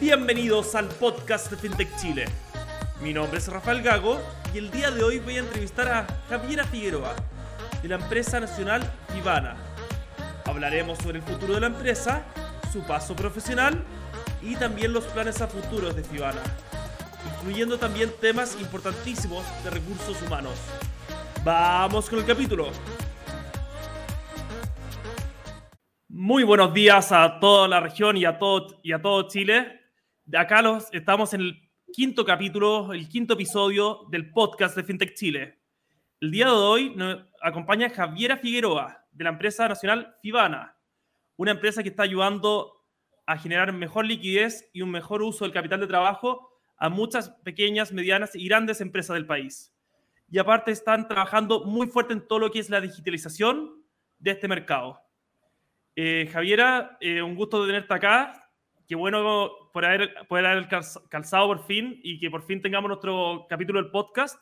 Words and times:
Bienvenidos 0.00 0.74
al 0.74 0.88
podcast 0.88 1.50
de 1.50 1.56
FinTech 1.56 1.96
Chile. 1.96 2.24
Mi 3.00 3.12
nombre 3.12 3.38
es 3.38 3.48
Rafael 3.48 3.82
Gago 3.82 4.20
y 4.54 4.58
el 4.58 4.70
día 4.70 4.90
de 4.90 5.02
hoy 5.02 5.18
voy 5.18 5.36
a 5.36 5.40
entrevistar 5.40 5.88
a 5.88 6.06
Javiera 6.28 6.64
Figueroa 6.64 7.14
de 7.82 7.88
la 7.88 7.96
empresa 7.96 8.40
nacional 8.40 8.82
Ivana. 9.16 9.56
Hablaremos 10.44 10.98
sobre 10.98 11.18
el 11.18 11.24
futuro 11.24 11.54
de 11.54 11.60
la 11.60 11.66
empresa, 11.66 12.22
su 12.72 12.82
paso 12.82 13.14
profesional 13.14 13.84
y 14.42 14.56
también 14.56 14.92
los 14.92 15.04
planes 15.04 15.40
a 15.40 15.46
futuros 15.46 15.94
de 15.94 16.02
Fibana, 16.02 16.42
incluyendo 17.34 17.78
también 17.78 18.12
temas 18.20 18.56
importantísimos 18.60 19.44
de 19.62 19.70
recursos 19.70 20.20
humanos. 20.22 20.54
Vamos 21.44 22.08
con 22.08 22.18
el 22.18 22.24
capítulo. 22.24 22.70
Muy 26.20 26.42
buenos 26.42 26.74
días 26.74 27.12
a 27.12 27.38
toda 27.38 27.68
la 27.68 27.78
región 27.78 28.16
y 28.16 28.24
a 28.24 28.40
todo, 28.40 28.80
y 28.82 28.90
a 28.90 29.00
todo 29.00 29.28
Chile. 29.28 29.82
Acá 30.34 30.60
los, 30.62 30.92
estamos 30.92 31.32
en 31.32 31.42
el 31.42 31.70
quinto 31.92 32.24
capítulo, 32.24 32.92
el 32.92 33.08
quinto 33.08 33.34
episodio 33.34 34.00
del 34.10 34.32
podcast 34.32 34.74
de 34.74 34.82
FinTech 34.82 35.14
Chile. 35.14 35.60
El 36.20 36.32
día 36.32 36.46
de 36.46 36.50
hoy 36.50 36.92
nos 36.96 37.24
acompaña 37.40 37.88
Javiera 37.88 38.36
Figueroa, 38.36 39.06
de 39.12 39.22
la 39.22 39.30
empresa 39.30 39.68
nacional 39.68 40.16
Fibana, 40.20 40.76
una 41.36 41.52
empresa 41.52 41.84
que 41.84 41.90
está 41.90 42.02
ayudando 42.02 42.84
a 43.24 43.38
generar 43.38 43.72
mejor 43.72 44.04
liquidez 44.04 44.68
y 44.72 44.82
un 44.82 44.90
mejor 44.90 45.22
uso 45.22 45.44
del 45.44 45.54
capital 45.54 45.78
de 45.78 45.86
trabajo 45.86 46.50
a 46.78 46.88
muchas 46.88 47.30
pequeñas, 47.44 47.92
medianas 47.92 48.34
y 48.34 48.44
grandes 48.48 48.80
empresas 48.80 49.14
del 49.14 49.26
país. 49.26 49.72
Y 50.28 50.38
aparte 50.38 50.72
están 50.72 51.06
trabajando 51.06 51.64
muy 51.64 51.86
fuerte 51.86 52.12
en 52.12 52.26
todo 52.26 52.40
lo 52.40 52.50
que 52.50 52.58
es 52.58 52.70
la 52.70 52.80
digitalización 52.80 53.84
de 54.18 54.32
este 54.32 54.48
mercado. 54.48 55.07
Eh, 56.00 56.28
Javiera, 56.32 56.96
eh, 57.00 57.20
un 57.20 57.34
gusto 57.34 57.60
de 57.60 57.72
tenerte 57.72 57.92
acá. 57.92 58.48
Qué 58.86 58.94
bueno 58.94 59.50
por 59.72 59.84
haber, 59.84 60.14
poder 60.28 60.46
haber 60.46 60.68
calzado 61.08 61.48
por 61.48 61.66
fin 61.66 61.98
y 62.04 62.20
que 62.20 62.30
por 62.30 62.46
fin 62.46 62.62
tengamos 62.62 62.86
nuestro 62.86 63.46
capítulo 63.48 63.82
del 63.82 63.90
podcast. 63.90 64.40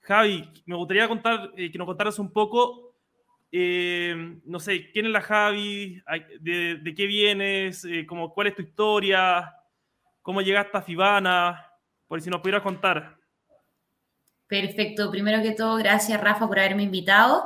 Javi, 0.00 0.50
me 0.66 0.74
gustaría 0.74 1.06
contar, 1.06 1.52
eh, 1.56 1.70
que 1.70 1.78
nos 1.78 1.86
contaras 1.86 2.18
un 2.18 2.32
poco, 2.32 2.96
no 3.52 4.58
sé, 4.58 4.90
quién 4.90 5.06
es 5.06 5.12
la 5.12 5.20
Javi, 5.20 6.02
de, 6.40 6.94
qué 6.96 7.06
vienes, 7.06 7.86
como, 8.08 8.34
cuál 8.34 8.48
es 8.48 8.56
tu 8.56 8.62
historia, 8.62 9.54
cómo 10.22 10.42
llegaste 10.42 10.76
a 10.76 10.82
Fibana, 10.82 11.66
por 12.08 12.20
si 12.20 12.30
nos 12.30 12.40
pudieras 12.40 12.62
contar. 12.62 13.16
Perfecto. 14.48 15.08
Primero 15.12 15.40
que 15.40 15.52
todo, 15.52 15.76
gracias 15.76 16.20
Rafa 16.20 16.48
por 16.48 16.58
haberme 16.58 16.82
invitado. 16.82 17.44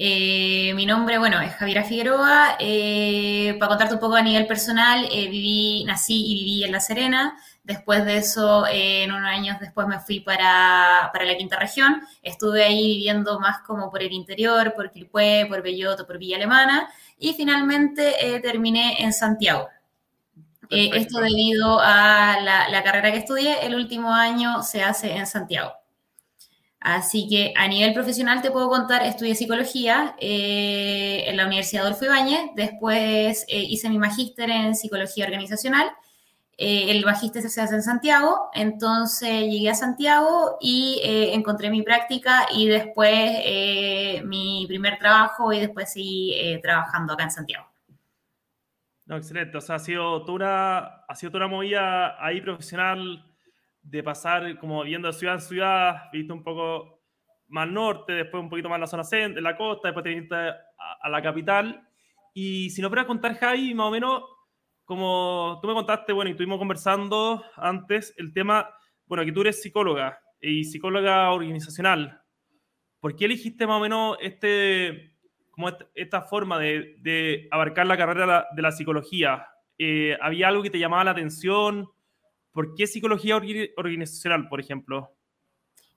Eh, 0.00 0.74
mi 0.74 0.86
nombre, 0.86 1.18
bueno, 1.18 1.40
es 1.40 1.52
Javiera 1.54 1.82
Figueroa. 1.82 2.56
Eh, 2.60 3.56
para 3.58 3.70
contarte 3.70 3.94
un 3.94 4.00
poco 4.00 4.14
a 4.14 4.22
nivel 4.22 4.46
personal, 4.46 5.04
eh, 5.10 5.28
viví, 5.28 5.82
nací 5.86 6.24
y 6.24 6.34
viví 6.34 6.64
en 6.64 6.70
La 6.70 6.78
Serena. 6.78 7.36
Después 7.64 8.04
de 8.04 8.18
eso, 8.18 8.64
en 8.70 9.10
unos 9.10 9.28
años 9.28 9.58
después 9.58 9.88
me 9.88 9.98
fui 9.98 10.20
para, 10.20 11.10
la 11.12 11.36
quinta 11.36 11.58
región. 11.58 12.00
Estuve 12.22 12.62
ahí 12.64 12.86
viviendo 12.86 13.40
más 13.40 13.58
como 13.66 13.90
por 13.90 14.00
el 14.00 14.12
interior, 14.12 14.72
por 14.76 14.92
Quilpué, 14.92 15.46
por 15.48 15.62
Belloto, 15.62 16.06
por 16.06 16.16
Villa 16.16 16.36
Alemana. 16.36 16.88
Y 17.18 17.34
finalmente 17.34 18.14
terminé 18.40 19.02
en 19.02 19.12
Santiago. 19.12 19.68
esto 20.70 21.20
debido 21.20 21.80
a 21.80 22.38
la 22.40 22.82
carrera 22.84 23.10
que 23.10 23.18
estudié, 23.18 23.66
el 23.66 23.74
último 23.74 24.14
año 24.14 24.62
se 24.62 24.84
hace 24.84 25.16
en 25.16 25.26
Santiago. 25.26 25.72
Así 26.80 27.28
que 27.28 27.52
a 27.56 27.66
nivel 27.66 27.92
profesional 27.92 28.40
te 28.40 28.52
puedo 28.52 28.68
contar, 28.68 29.02
estudié 29.02 29.34
psicología 29.34 30.14
eh, 30.20 31.24
en 31.26 31.36
la 31.36 31.46
Universidad 31.46 31.84
Adolfo 31.84 32.04
Ibáñez, 32.04 32.50
después 32.54 33.44
eh, 33.48 33.64
hice 33.64 33.90
mi 33.90 33.98
magíster 33.98 34.48
en 34.48 34.76
psicología 34.76 35.24
organizacional, 35.24 35.90
eh, 36.56 36.90
el 36.90 37.04
magíster 37.04 37.42
se 37.48 37.60
hace 37.60 37.74
en 37.74 37.82
Santiago, 37.82 38.50
entonces 38.54 39.42
llegué 39.42 39.70
a 39.70 39.74
Santiago 39.74 40.56
y 40.60 41.00
encontré 41.02 41.70
mi 41.70 41.82
práctica 41.82 42.46
y 42.54 42.68
después 42.68 44.24
mi 44.24 44.64
primer 44.68 44.98
trabajo 44.98 45.52
y 45.52 45.60
después 45.60 45.92
seguí 45.92 46.60
trabajando 46.62 47.12
acá 47.12 47.24
en 47.24 47.30
Santiago. 47.30 47.66
No, 49.06 49.16
excelente, 49.16 49.56
o 49.56 49.60
sea, 49.60 49.76
ha 49.76 49.78
sido 49.78 50.24
toda 50.24 50.34
una, 50.34 50.78
ha 51.08 51.14
sido 51.14 51.36
una 51.36 51.48
movida 51.48 52.22
ahí 52.24 52.40
profesional 52.40 53.24
de 53.90 54.02
pasar 54.02 54.58
como 54.58 54.82
viendo 54.82 55.12
ciudad 55.12 55.36
en 55.36 55.40
ciudad, 55.40 56.02
viste 56.12 56.32
un 56.32 56.42
poco 56.42 57.00
más 57.48 57.68
norte, 57.68 58.12
después 58.12 58.42
un 58.42 58.50
poquito 58.50 58.68
más 58.68 58.78
la 58.78 58.86
zona 58.86 59.04
centro, 59.04 59.40
la 59.40 59.56
costa, 59.56 59.88
después 59.88 60.04
te 60.04 60.10
viniste 60.10 60.34
a, 60.34 61.08
la 61.08 61.22
capital. 61.22 61.88
Y 62.34 62.70
si 62.70 62.82
no 62.82 62.88
fuera 62.88 63.06
contar, 63.06 63.34
Javi, 63.36 63.74
más 63.74 63.86
o 63.86 63.90
menos, 63.90 64.22
como 64.84 65.58
tú 65.62 65.68
me 65.68 65.74
contaste, 65.74 66.12
bueno, 66.12 66.28
y 66.28 66.32
estuvimos 66.32 66.58
conversando 66.58 67.42
antes, 67.56 68.14
el 68.18 68.32
tema, 68.32 68.68
bueno, 69.06 69.24
que 69.24 69.32
tú 69.32 69.40
eres 69.40 69.62
psicóloga 69.62 70.20
y 70.40 70.64
psicóloga 70.64 71.30
organizacional. 71.32 72.22
¿Por 73.00 73.16
qué 73.16 73.24
elegiste 73.24 73.66
más 73.66 73.78
o 73.78 73.80
menos 73.80 74.18
este, 74.20 75.14
como 75.50 75.70
esta 75.94 76.22
forma 76.22 76.58
de, 76.58 76.96
de 77.00 77.48
abarcar 77.50 77.86
la 77.86 77.96
carrera 77.96 78.46
de 78.54 78.62
la, 78.62 78.72
psicología? 78.72 79.46
Eh, 79.78 80.16
¿Había 80.20 80.48
algo 80.48 80.62
que 80.62 80.70
te 80.70 80.78
llamaba 80.78 81.04
la 81.04 81.12
atención? 81.12 81.88
¿Por 82.58 82.74
qué 82.74 82.88
psicología 82.88 83.36
organizacional, 83.36 84.48
por 84.48 84.58
ejemplo? 84.58 85.14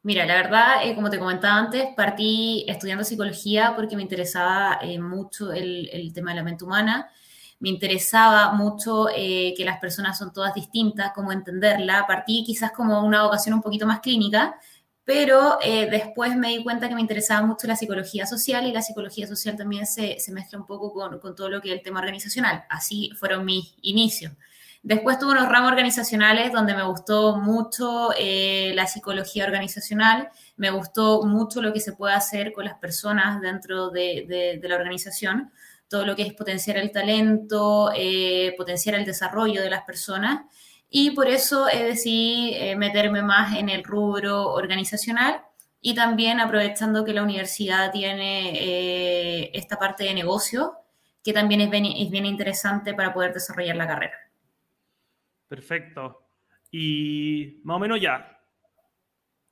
Mira, 0.04 0.28
la 0.28 0.36
verdad, 0.36 0.86
eh, 0.86 0.94
como 0.94 1.10
te 1.10 1.18
comentaba 1.18 1.58
antes, 1.58 1.88
partí 1.98 2.66
estudiando 2.68 3.04
psicología 3.04 3.74
porque 3.76 3.96
me 3.96 4.04
interesaba 4.04 4.78
eh, 4.80 5.00
mucho 5.00 5.52
el, 5.52 6.12
tema 6.14 6.30
de 6.30 6.36
la 6.36 6.44
mente 6.44 6.64
humana. 6.64 7.10
Me 7.60 7.70
interesaba 7.70 8.54
mucho 8.54 9.08
eh, 9.10 9.56
que 9.58 9.66
las 9.66 9.80
personas 9.80 10.20
son 10.20 10.32
todas 10.32 10.54
distintas, 10.54 11.14
cómo 11.16 11.32
entenderla. 11.32 12.06
Partí 12.06 12.44
quizás 12.44 12.72
como 12.74 13.04
una 13.04 13.24
vocación 13.24 13.56
un 13.56 13.64
poquito 13.64 13.88
más 13.88 14.00
clínica, 14.00 14.54
pero 15.04 15.58
después 15.64 16.36
me 16.36 16.50
di 16.50 16.64
cuenta 16.64 16.88
que 16.88 16.94
me 16.94 17.02
interesaba 17.02 17.44
mucho 17.44 17.66
la 17.66 17.76
psicología 17.76 18.28
social 18.28 18.68
y 18.68 18.72
la 18.72 18.84
psicología 18.84 19.26
social 19.26 19.58
también 19.58 19.88
se, 19.88 20.20
se 20.20 20.32
mezcla 20.32 20.60
un 20.60 20.68
poco 20.68 20.94
con, 20.94 21.18
con, 21.18 21.36
todo 21.36 21.50
lo 21.50 21.60
que 21.60 21.70
es 21.70 21.74
el 21.80 21.82
tema 21.82 22.02
organizacional. 22.02 22.66
Así 22.70 23.10
fueron 23.18 23.46
mis 23.46 23.74
inicios. 23.82 24.34
Después 24.84 25.19
tuve 25.19 25.34
unos 25.34 25.47
ramos 25.47 25.69
organizacionales 25.72 26.52
donde 26.52 26.74
me 26.74 26.84
gustó 26.84 27.38
mucho 27.38 28.09
eh, 28.18 28.72
la 28.74 28.88
psicología 28.88 29.46
organizacional, 29.46 30.30
me 30.58 30.72
gustó 30.72 31.22
mucho 31.24 31.62
lo 31.62 31.72
que 31.72 31.80
se 31.80 31.94
puede 31.94 32.16
hacer 32.16 32.52
con 32.52 32.66
las 32.66 32.80
personas 32.80 33.41
dentro 33.41 33.91
de, 33.91 34.59
la 34.64 34.75
organización, 34.75 35.52
todo 35.88 36.03
lo 36.03 36.16
que 36.16 36.24
es 36.24 36.34
potenciar 36.34 36.78
el 36.78 36.91
talento, 36.91 37.91
eh, 37.96 38.56
potenciar 38.58 38.96
el 38.96 39.06
desarrollo 39.06 39.62
de 39.62 39.70
las 39.70 39.84
personas. 39.84 40.46
Y 40.90 41.12
por 41.12 41.28
eso 41.28 41.66
decidí 41.66 42.53
eh, 42.56 42.75
meterme 42.75 43.22
más 43.22 43.56
en 43.56 43.70
el 43.70 43.84
rubro 43.84 44.52
organizacional 44.52 45.44
y 45.80 45.94
también 45.94 46.40
aprovechando 46.40 47.06
que 47.06 47.14
la 47.14 47.22
universidad 47.24 47.91
tiene 47.91 49.52
esta 49.53 49.78
parte 49.78 50.06
de 50.06 50.14
negocio, 50.16 50.74
que 51.24 51.34
también 51.34 51.62
es 51.62 51.70
bien 52.09 52.25
interesante 52.25 52.96
para 52.96 53.14
poder 53.14 53.34
desarrollar 53.34 53.75
la 53.75 53.88
carrera. 53.88 54.31
Perfecto. 55.52 56.30
Y 56.72 57.60
más 57.66 57.76
o 57.76 57.80
menos 57.80 58.00
ya. 58.00 58.40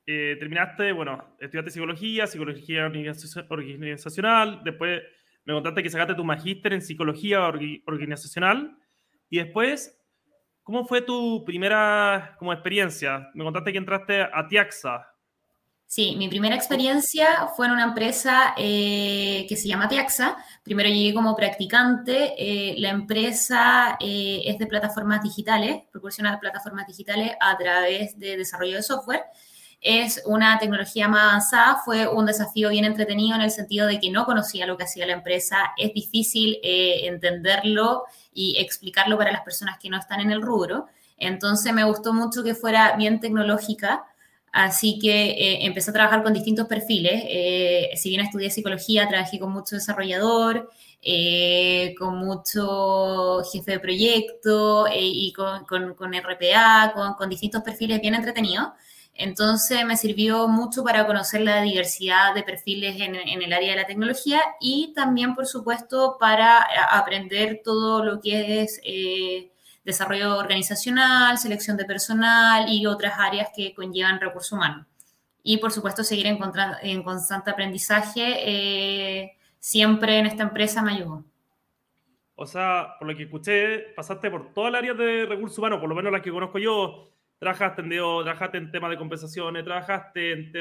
Eh, 0.05 0.37
terminaste, 0.39 0.93
bueno, 0.93 1.35
estudiaste 1.41 1.71
psicología, 1.71 2.25
psicología 2.25 2.85
organizacional, 2.85 4.61
después 4.63 5.03
me 5.43 5.53
contaste 5.53 5.83
que 5.83 5.89
sacaste 5.89 6.15
tu 6.15 6.23
magíster 6.23 6.71
en 6.71 6.81
psicología 6.81 7.41
organizacional 7.41 8.77
y 9.29 9.39
después, 9.39 10.01
¿cómo 10.63 10.85
fue 10.85 11.01
tu 11.01 11.43
primera 11.43 12.37
como 12.39 12.53
experiencia? 12.53 13.29
Me 13.33 13.43
contaste 13.43 13.73
que 13.73 13.77
entraste 13.77 14.21
a 14.21 14.47
Tiaxa. 14.47 15.05
Sí, 15.91 16.15
mi 16.17 16.29
primera 16.29 16.55
experiencia 16.55 17.47
fue 17.55 17.65
en 17.65 17.71
una 17.71 17.83
empresa 17.85 18.53
eh, 18.55 19.47
que 19.49 19.55
se 19.55 19.67
llama 19.67 19.89
Tiaxa. 19.89 20.37
Primero 20.61 20.87
llegué 20.87 21.15
como 21.15 21.35
practicante. 21.35 22.35
Eh, 22.37 22.75
la 22.77 22.89
empresa 22.89 23.97
eh, 23.99 24.43
es 24.45 24.59
de 24.59 24.67
plataformas 24.67 25.23
digitales, 25.23 25.81
proporciona 25.91 26.39
plataformas 26.39 26.85
digitales 26.85 27.31
a 27.41 27.57
través 27.57 28.19
de 28.19 28.37
desarrollo 28.37 28.75
de 28.75 28.83
software. 28.83 29.23
Es 29.81 30.21
una 30.27 30.59
tecnología 30.59 31.07
más 31.07 31.23
avanzada, 31.23 31.81
fue 31.83 32.07
un 32.07 32.27
desafío 32.27 32.69
bien 32.69 32.85
entretenido 32.85 33.35
en 33.35 33.41
el 33.41 33.49
sentido 33.49 33.87
de 33.87 33.99
que 33.99 34.11
no 34.11 34.25
conocía 34.25 34.67
lo 34.67 34.77
que 34.77 34.83
hacía 34.83 35.07
la 35.07 35.13
empresa. 35.13 35.73
Es 35.75 35.91
difícil 35.95 36.59
entenderlo 36.61 38.03
y 38.31 38.57
explicarlo 38.59 39.17
para 39.17 39.31
las 39.31 39.41
personas 39.41 39.79
que 39.79 39.89
no 39.89 39.97
están 39.97 40.19
en 40.19 40.29
el 40.29 40.43
rubro. 40.43 40.85
Entonces 41.17 41.73
me 41.73 41.83
gustó 41.83 42.13
mucho 42.13 42.43
que 42.43 42.53
fuera 42.53 42.95
bien 42.95 43.19
tecnológica 43.19 44.05
Así 44.51 44.99
que 44.99 45.31
eh, 45.31 45.65
empecé 45.65 45.91
a 45.91 45.93
trabajar 45.93 46.23
con 46.23 46.33
distintos 46.33 46.67
perfiles. 46.67 47.23
Eh, 47.27 47.91
si 47.95 48.09
bien 48.09 48.21
estudié 48.21 48.49
psicología, 48.49 49.07
trabajé 49.07 49.39
con 49.39 49.51
mucho 49.51 49.75
desarrollador, 49.75 50.69
eh, 51.01 51.95
con 51.97 52.17
mucho 52.17 53.41
jefe 53.51 53.73
de 53.73 53.79
proyecto 53.79 54.87
y 54.93 55.31
con, 55.33 55.65
RPA, 55.65 56.93
con, 57.17 57.29
distintos 57.29 57.61
perfiles 57.63 58.01
bien 58.01 58.15
entretenidos. 58.15 58.69
Entonces 59.13 59.85
me 59.85 59.97
sirvió 59.97 60.47
mucho 60.47 60.83
para 60.83 61.05
conocer 61.05 61.41
la 61.41 61.61
diversidad 61.61 62.33
de 62.33 62.41
perfiles 62.41 62.99
en, 63.01 63.15
el 63.15 63.53
área 63.53 63.71
de 63.71 63.75
la 63.75 63.85
tecnología 63.85 64.41
y 64.61 64.93
también, 64.95 65.35
por 65.35 65.45
supuesto, 65.45 66.15
para 66.17 66.65
aprender 66.91 67.61
todo 67.63 68.03
lo 68.03 68.21
que 68.21 68.61
es 68.61 68.79
eh, 68.83 69.51
desarrollo 69.89 70.37
organizacional, 70.37 71.37
selección 71.37 71.75
de 71.77 71.85
personal 71.85 72.65
y 72.69 72.85
otras 72.85 73.19
áreas 73.19 73.49
que 73.55 73.73
conllevan 73.73 74.19
recursos 74.19 74.51
humanos. 74.53 74.87
Y, 75.43 75.57
por 75.57 75.71
supuesto, 75.71 76.03
seguir 76.03 76.27
en, 76.27 76.39
en 76.83 77.03
constante 77.03 77.49
aprendizaje 77.49 78.35
eh, 78.45 79.37
siempre 79.59 80.17
en 80.19 80.25
esta 80.25 80.43
empresa 80.43 80.81
me 80.81 80.93
ayudó. 80.93 81.25
O 82.35 82.45
sea, 82.45 82.95
por 82.97 83.07
lo 83.07 83.17
que 83.17 83.23
escuché, 83.23 83.79
pasaste 83.95 84.31
por 84.31 84.53
todas 84.53 84.71
las 84.71 84.79
áreas 84.79 84.97
de 84.97 85.25
recursos 85.25 85.57
humanos, 85.57 85.79
por 85.79 85.89
lo 85.89 85.95
menos 85.95 86.11
las 86.11 86.21
que 86.21 86.31
conozco 86.31 86.57
yo, 86.57 87.11
trabajaste 87.37 87.81
en, 87.81 87.89
trabajaste 87.89 88.57
en 88.57 88.71
temas 88.71 88.91
de 88.91 88.97
compensaciones, 88.97 89.63
trabajaste 89.65 90.31
en, 90.31 90.53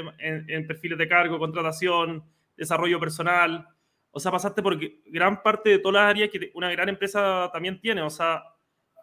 en, 0.48 0.66
perfiles 0.66 0.98
de 0.98 1.08
cargo, 1.08 1.38
contratación, 1.38 2.24
desarrollo 2.56 2.98
personal. 2.98 3.68
O 4.10 4.18
sea, 4.18 4.32
pasaste 4.32 4.62
por 4.62 4.78
gran 5.06 5.42
parte 5.42 5.70
de 5.70 5.78
todas 5.78 6.02
las 6.02 6.10
áreas 6.10 6.30
que 6.30 6.50
una 6.54 6.70
gran 6.70 6.88
empresa 6.88 7.50
también 7.52 7.80
tiene. 7.80 8.02
O 8.02 8.10
sea, 8.10 8.42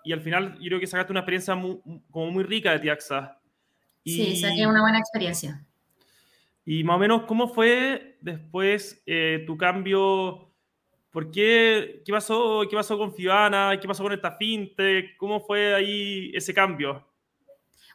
y 0.06 0.13
al 0.13 0.22
final 0.22 0.57
yo 0.60 0.68
creo 0.68 0.80
que 0.80 0.88
sacaste 0.88 1.12
una 1.12 1.22
experiencia 1.22 1.56
muy, 1.56 1.81
como 2.12 2.31
muy 2.31 2.44
rica 2.44 2.72
de 2.72 2.80
Tiaxa. 2.80 3.40
Y, 4.04 4.12
sí, 4.12 4.36
saqué 4.38 4.68
una 4.68 4.81
buena 4.81 5.00
experiencia. 5.00 5.66
Y 6.63 6.84
más 6.84 6.96
o 6.96 7.00
menos, 7.00 7.24
¿cómo 7.24 7.48
fue 7.48 8.18
después 8.22 9.02
eh, 9.06 9.44
tu 9.46 9.57
cambio? 9.57 10.52
¿Por 11.12 11.31
qué? 11.31 12.04
¿Qué 12.06 12.12
pasó? 12.12 12.63
¿Qué 12.69 12.75
pasó 12.75 12.98
con 12.98 13.13
Fibana? 13.13 13.78
¿Qué 13.81 13.88
pasó 13.88 14.04
con 14.04 14.13
esta 14.13 14.31
fintech? 14.31 15.18
¿Cómo 15.18 15.40
fue 15.40 15.74
ahí 15.74 16.31
ese 16.36 16.54
cambio? 16.54 17.04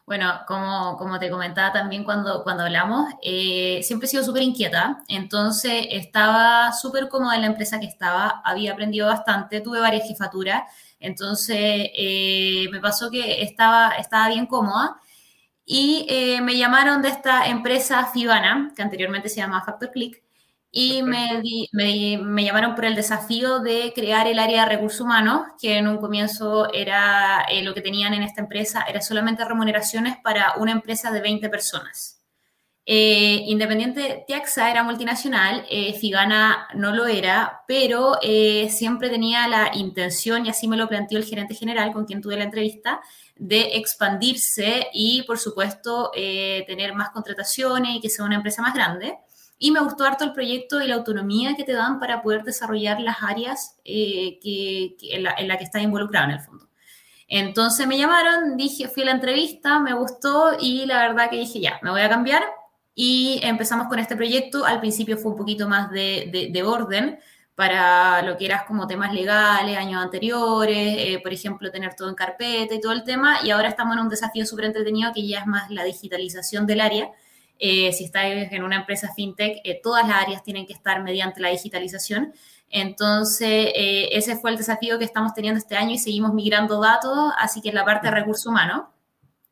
Bueno, 0.05 0.41
como, 0.47 0.97
como 0.97 1.19
te 1.19 1.29
comentaba 1.29 1.71
también 1.71 2.03
cuando, 2.03 2.43
cuando 2.43 2.63
hablamos, 2.63 3.13
eh, 3.21 3.79
siempre 3.83 4.07
he 4.07 4.09
sido 4.09 4.23
súper 4.23 4.41
inquieta, 4.41 5.03
entonces 5.07 5.87
estaba 5.89 6.73
súper 6.73 7.07
cómoda 7.07 7.35
en 7.35 7.41
la 7.41 7.47
empresa 7.47 7.79
que 7.79 7.85
estaba, 7.85 8.41
había 8.43 8.73
aprendido 8.73 9.07
bastante, 9.07 9.61
tuve 9.61 9.79
varias 9.79 10.07
jefaturas, 10.07 10.63
entonces 11.01 11.57
eh, 11.57 12.67
me 12.71 12.79
pasó 12.79 13.09
que 13.11 13.41
estaba, 13.41 13.91
estaba 13.97 14.29
bien 14.29 14.45
cómoda 14.45 14.97
y 15.65 16.05
eh, 16.09 16.41
me 16.41 16.57
llamaron 16.57 17.01
de 17.01 17.09
esta 17.09 17.47
empresa 17.47 18.05
Fibana, 18.07 18.73
que 18.75 18.81
anteriormente 18.81 19.29
se 19.29 19.37
llamaba 19.37 19.65
Factor 19.65 19.91
Click, 19.91 20.21
y 20.73 21.03
me, 21.03 21.41
me, 21.73 22.43
llamaron 22.45 22.75
por 22.75 22.85
el 22.85 22.95
desafío 22.95 23.59
de 23.59 23.91
crear 23.93 24.27
el 24.27 24.39
área 24.39 24.63
de 24.63 24.69
recursos 24.69 25.01
humanos, 25.01 25.43
que 25.61 25.77
en 25.77 25.87
un 25.87 25.97
comienzo 25.97 26.71
era 26.73 27.43
eh, 27.49 27.61
lo 27.61 27.73
que 27.73 27.81
tenían 27.81 28.13
en 28.13 28.23
esta 28.23 28.41
empresa, 28.41 28.85
era 28.87 29.01
solamente 29.01 29.43
remuneraciones 29.43 30.17
para 30.23 30.53
una 30.57 30.71
empresa 30.71 31.11
de 31.11 31.19
20 31.19 31.49
personas. 31.49 32.20
Eh, 32.85 33.43
Independiente 33.45 34.23
Tiaxa 34.27 34.71
era 34.71 34.83
multinacional, 34.83 35.65
eh, 35.69 35.93
Figana 35.93 36.67
no 36.73 36.95
lo 36.95 37.05
era, 37.05 37.63
pero 37.67 38.17
siempre 38.69 39.09
tenía 39.09 39.47
la 39.47 39.71
intención, 39.73 40.45
y 40.45 40.49
así 40.49 40.67
me 40.67 40.77
lo 40.77 40.87
planteó 40.87 41.17
el 41.17 41.25
gerente 41.25 41.53
general 41.53 41.93
con 41.93 42.05
quien 42.05 42.21
tuve 42.21 42.37
la 42.37 42.43
entrevista, 42.43 43.01
de 43.35 43.77
expandirse 43.77 44.87
y, 44.93 45.23
por 45.23 45.39
supuesto, 45.39 46.11
tener 46.13 46.93
más 46.93 47.09
contrataciones 47.09 47.95
y 47.95 48.01
que 48.01 48.09
sea 48.09 48.25
una 48.25 48.35
empresa 48.35 48.61
más 48.61 48.73
grande. 48.73 49.17
Y 49.63 49.69
me 49.69 49.79
gustó 49.79 50.05
harto 50.05 50.23
el 50.23 50.33
proyecto 50.33 50.81
y 50.81 50.87
la 50.87 50.95
autonomía 50.95 51.55
que 51.55 51.63
te 51.63 51.73
dan 51.73 51.99
para 51.99 52.23
poder 52.23 52.43
desarrollar 52.43 52.99
las 52.99 53.17
áreas 53.21 53.77
eh, 53.85 54.39
que, 54.41 54.95
en, 55.11 55.21
la, 55.21 55.57
que 55.59 55.63
estás 55.63 55.83
involucrado 55.83 56.25
en 56.25 56.31
el 56.31 56.39
fondo. 56.39 56.67
Entonces 57.27 57.85
me 57.85 57.95
llamaron, 57.95 58.57
dije, 58.57 58.87
fui 58.87 59.03
a 59.03 59.05
la 59.05 59.11
entrevista, 59.11 59.79
me 59.79 59.93
gustó 59.93 60.57
y 60.59 60.87
la 60.87 61.07
verdad 61.07 61.29
que 61.29 61.37
dije, 61.37 61.59
ya, 61.59 61.79
me 61.83 61.91
voy 61.91 62.01
a 62.01 62.09
cambiar. 62.09 62.41
Y 62.93 63.39
empezamos 63.43 63.87
con 63.87 63.99
este 63.99 64.15
proyecto. 64.15 64.65
Al 64.65 64.79
principio 64.79 65.17
fue 65.17 65.31
un 65.31 65.37
poquito 65.37 65.67
más 65.67 65.89
de, 65.91 66.49
de, 66.51 66.63
orden 66.63 67.19
para 67.55 68.21
lo 68.23 68.37
que 68.37 68.45
eras 68.45 68.63
como 68.63 68.87
temas 68.87 69.13
legales, 69.13 69.77
años 69.77 70.01
anteriores, 70.01 70.95
eh, 70.97 71.19
por 71.21 71.33
ejemplo, 71.33 71.71
tener 71.71 71.95
todo 71.95 72.09
en 72.09 72.15
carpeta 72.15 72.75
y 72.75 72.81
todo 72.81 72.91
el 72.91 73.03
tema. 73.03 73.39
Y 73.43 73.51
ahora 73.51 73.69
estamos 73.69 73.95
en 73.95 74.03
un 74.03 74.09
desafío 74.09 74.45
súper 74.45 74.65
entretenido 74.65 75.11
que 75.13 75.25
ya 75.27 75.39
es 75.39 75.47
más 75.47 75.69
la 75.69 75.83
digitalización 75.83 76.65
del 76.65 76.81
área 76.81 77.11
eh, 77.63 77.93
si 77.93 78.05
estáis 78.05 78.51
en 78.51 78.63
una 78.63 78.77
empresa 78.77 79.13
fintech, 79.13 79.59
eh, 79.63 79.79
todas 79.83 80.07
las 80.07 80.23
áreas 80.23 80.43
tienen 80.43 80.65
que 80.65 80.73
estar 80.73 81.03
mediante 81.03 81.39
la 81.39 81.49
digitalización. 81.49 82.33
Entonces, 82.71 83.67
eh, 83.75 84.09
ese 84.13 84.35
fue 84.35 84.49
el 84.49 84.57
desafío 84.57 84.97
que 84.97 85.05
estamos 85.05 85.35
teniendo 85.35 85.59
este 85.59 85.75
año 85.75 85.91
y 85.91 85.99
seguimos 85.99 86.33
migrando 86.33 86.81
datos, 86.81 87.31
así 87.37 87.61
que 87.61 87.69
en 87.69 87.75
la 87.75 87.85
parte 87.85 88.07
de 88.07 88.15
recursos 88.15 88.47
humanos. 88.47 88.85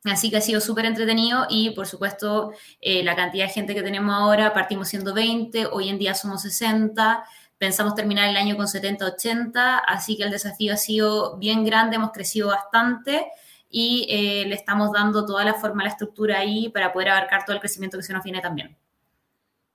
Así 0.04 0.30
que 0.30 0.38
ha 0.38 0.40
sido 0.40 0.60
súper 0.60 0.86
entretenido 0.86 1.46
y, 1.50 1.70
por 1.70 1.86
supuesto, 1.86 2.52
la 2.80 3.14
cantidad 3.14 3.46
de 3.46 3.52
gente 3.52 3.74
que 3.74 3.82
tenemos 3.82 4.14
ahora, 4.14 4.54
partimos 4.54 4.88
siendo 4.88 5.12
20, 5.12 5.66
hoy 5.66 5.90
en 5.90 5.98
día 5.98 6.14
somos 6.14 6.40
60, 6.40 7.22
pensamos 7.60 7.94
terminar 7.94 8.30
el 8.30 8.38
año 8.38 8.56
con 8.56 8.66
70, 8.66 9.04
80, 9.04 9.78
así 9.80 10.16
que 10.16 10.22
el 10.22 10.30
desafío 10.30 10.72
ha 10.72 10.78
sido 10.78 11.36
bien 11.36 11.62
grande, 11.62 11.96
hemos 11.96 12.10
crecido 12.10 12.48
bastante 12.48 13.26
y 13.68 14.06
eh, 14.08 14.48
le 14.48 14.54
estamos 14.54 14.90
dando 14.92 15.26
toda 15.26 15.44
la 15.44 15.52
forma, 15.52 15.84
la 15.84 15.90
estructura 15.90 16.38
ahí 16.38 16.70
para 16.70 16.90
poder 16.90 17.10
abarcar 17.10 17.44
todo 17.44 17.54
el 17.54 17.60
crecimiento 17.60 17.98
que 17.98 18.02
se 18.02 18.14
nos 18.14 18.24
viene 18.24 18.40
también. 18.40 18.78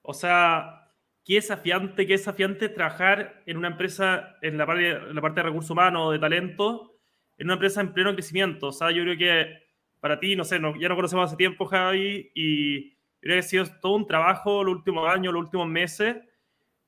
O 0.01 0.15
sea, 0.15 0.89
qué 1.23 1.35
desafiante, 1.35 2.07
qué 2.07 2.13
desafiante 2.13 2.69
trabajar 2.69 3.43
en 3.45 3.57
una 3.57 3.67
empresa, 3.67 4.35
en 4.41 4.57
la 4.57 4.65
parte, 4.65 4.99
la 5.13 5.21
parte 5.21 5.41
de 5.41 5.43
recursos 5.43 5.69
humanos, 5.69 6.11
de 6.11 6.17
talento, 6.17 6.97
en 7.37 7.45
una 7.45 7.53
empresa 7.53 7.81
en 7.81 7.93
pleno 7.93 8.13
crecimiento. 8.13 8.69
O 8.69 8.71
sea, 8.71 8.89
yo 8.89 9.03
creo 9.03 9.17
que 9.17 9.64
para 10.05 10.19
ti, 10.19 10.35
no 10.35 10.43
sé, 10.43 10.59
ya 10.79 10.87
no 10.87 10.95
conocemos 10.95 11.25
hace 11.25 11.35
tiempo, 11.35 11.65
Javi, 11.65 12.29
y 12.35 12.91
creo 13.19 13.33
que 13.33 13.39
ha 13.39 13.41
sido 13.41 13.65
todo 13.81 13.95
un 13.95 14.05
trabajo 14.05 14.63
los 14.63 14.75
últimos 14.75 15.09
años, 15.09 15.33
los 15.33 15.45
últimos 15.45 15.67
meses, 15.67 16.17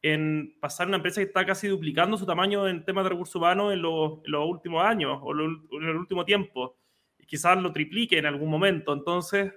en 0.04 0.56
pasar 0.62 0.86
una 0.86 0.98
empresa 0.98 1.20
que 1.22 1.26
está 1.26 1.44
casi 1.44 1.68
duplicando 1.68 2.16
su 2.16 2.28
tamaño 2.28 2.68
en 2.68 2.86
temas 2.86 3.06
de 3.06 3.10
recursos 3.10 3.34
humanos 3.34 3.74
en 3.74 3.82
los, 3.82 4.20
en 4.24 4.32
los 4.34 4.48
últimos 4.48 4.86
años 4.86 5.18
o 5.24 5.32
en 5.32 5.90
el 5.90 5.96
último 5.96 6.26
tiempo 6.26 6.78
quizás 7.26 7.60
lo 7.60 7.74
triplique 7.74 8.20
en 8.20 8.28
algún 8.28 8.52
momento. 8.52 8.94
Entonces, 8.94 9.52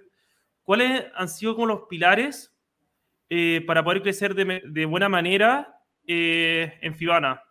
¿cuáles 0.62 1.04
han 1.14 1.28
sido 1.28 1.54
como 1.54 1.66
los 1.66 1.80
pilares 1.82 2.56
eh, 3.28 3.62
para 3.66 3.84
poder 3.84 4.00
crecer 4.00 4.34
de, 4.34 4.86
buena 4.86 5.10
manera 5.10 5.82
eh, 6.06 6.78
en 6.80 6.94
Fibana? 6.94 7.42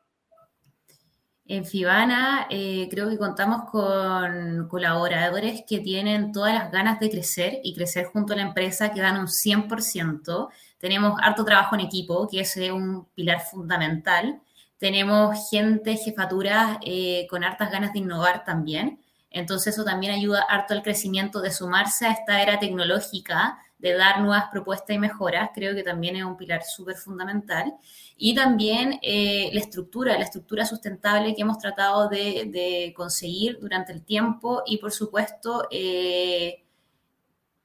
En 1.51 1.65
Fibana 1.65 2.45
eh, 2.51 2.87
creo 2.91 3.09
que 3.09 3.17
contamos 3.17 3.67
con 3.71 4.67
colaboradores 4.69 5.63
que 5.67 5.79
tienen 5.79 6.31
todas 6.31 6.53
las 6.53 6.71
ganas 6.71 6.99
de 6.99 7.09
crecer 7.09 7.59
y 7.63 7.73
crecer 7.73 8.05
junto 8.05 8.33
a 8.33 8.35
la 8.35 8.43
empresa, 8.43 8.91
que 8.93 9.01
dan 9.01 9.19
un 9.19 9.27
100%. 9.27 10.49
Tenemos 10.77 11.19
harto 11.19 11.43
trabajo 11.43 11.73
en 11.73 11.81
equipo, 11.81 12.27
que 12.27 12.41
es 12.41 12.55
un 12.71 13.07
pilar 13.15 13.41
fundamental. 13.41 14.39
Tenemos 14.77 15.49
gente, 15.49 15.97
jefatura 15.97 16.79
con 17.27 17.43
hartas 17.43 17.71
ganas 17.71 17.93
de 17.93 17.99
innovar 17.99 18.43
también. 18.43 18.99
Entonces 19.31 19.73
eso 19.73 19.83
también 19.83 20.13
ayuda 20.13 20.45
harto 20.47 20.75
al 20.75 20.83
crecimiento 20.83 21.41
de 21.41 21.49
sumarse 21.49 22.05
a 22.05 22.11
esta 22.11 22.43
era 22.43 22.59
tecnológica, 22.59 23.57
de 23.79 23.93
dar 23.93 24.19
nuevas 24.19 24.45
propuestas 24.51 24.95
y 24.95 24.99
mejoras, 24.99 25.51
creo 25.55 25.73
que 25.73 25.83
también 25.83 26.17
es 26.17 26.23
un 26.23 26.35
pilar 26.35 26.63
súper 26.63 26.97
fundamental. 26.97 27.73
Y 28.17 28.35
también 28.35 28.99
eh, 29.01 29.49
la 29.53 29.59
estructura, 29.61 30.17
la 30.17 30.25
estructura 30.25 30.65
sustentable 30.65 31.33
que 31.33 31.41
hemos 31.41 31.57
tratado 31.57 32.09
de, 32.09 32.93
conseguir 32.95 33.57
durante 33.59 33.93
el 33.93 34.03
tiempo 34.03 34.63
y 34.65 34.77
por 34.77 34.91
supuesto 34.91 35.67
eh, 35.71 36.65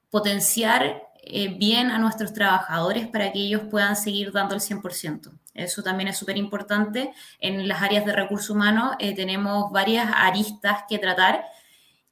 potenciar 0.08 1.02
eh, 1.24 1.48
bien 1.58 1.90
a 1.90 1.98
nuestros 1.98 2.32
trabajadores 2.32 3.08
para 3.08 3.32
que 3.32 3.40
ellos 3.40 3.62
puedan 3.68 3.96
seguir 3.96 4.30
dando 4.30 4.54
el 4.54 4.60
100%. 4.60 5.32
Eso 5.52 5.82
también 5.82 6.08
es 6.08 6.18
súper 6.18 6.36
importante. 6.36 7.12
En 7.40 7.66
las 7.66 7.82
áreas 7.82 8.04
de 8.04 8.12
recursos 8.12 8.50
humanos 8.50 8.96
tenemos 8.98 9.70
varias 9.72 10.08
aristas 10.14 10.84
que 10.88 10.98
tratar 10.98 11.44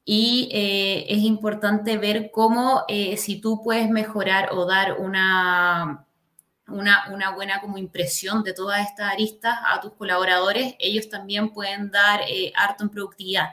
y 0.05 0.49
eh, 0.53 1.07
es 1.09 1.19
importante 1.19 1.97
ver 1.97 2.31
cómo 2.33 2.85
eh, 2.89 3.17
si 3.17 3.41
tú 3.41 3.63
puedes 3.63 3.89
mejorar 3.89 4.51
o 4.53 4.67
dar 4.67 4.99
una, 4.99 6.07
una, 6.67 7.31
buena 7.35 7.61
como 7.61 7.79
impresión 7.79 8.43
de 8.43 8.53
todas 8.53 8.89
estas 8.89 9.13
aristas 9.13 9.57
a 9.65 9.81
tus 9.81 9.93
colaboradores, 9.93 10.75
ellos 10.81 11.09
también 11.09 11.53
pueden 11.53 11.91
dar 11.91 12.23
eh, 12.29 12.53
harto 12.57 12.83
en 12.85 12.91
productividad. 12.91 13.51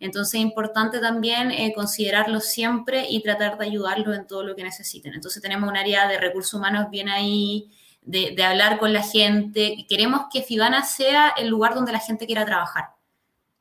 Entonces 0.00 0.34
es 0.34 0.40
importante 0.40 0.98
también 0.98 1.52
considerarlos 1.74 2.46
siempre 2.46 3.06
y 3.08 3.22
tratar 3.22 3.56
de 3.56 3.66
ayudarlos 3.66 4.16
en 4.16 4.26
todo 4.26 4.42
lo 4.42 4.56
que 4.56 4.64
necesiten. 4.64 5.14
Entonces 5.14 5.40
tenemos 5.40 5.70
un 5.70 5.76
área 5.76 6.08
de 6.08 6.18
recursos 6.18 6.54
humanos 6.54 6.90
bien 6.90 7.08
ahí, 7.08 7.70
de, 8.00 8.34
de 8.34 8.42
hablar 8.42 8.80
con 8.80 8.92
la 8.92 9.04
gente. 9.04 9.86
Queremos 9.88 10.22
que 10.32 10.42
Fibana 10.42 10.84
sea 10.84 11.28
el 11.36 11.46
lugar 11.46 11.76
donde 11.76 11.92
la 11.92 12.00
gente 12.00 12.26
quiera 12.26 12.44
trabajar 12.44 12.86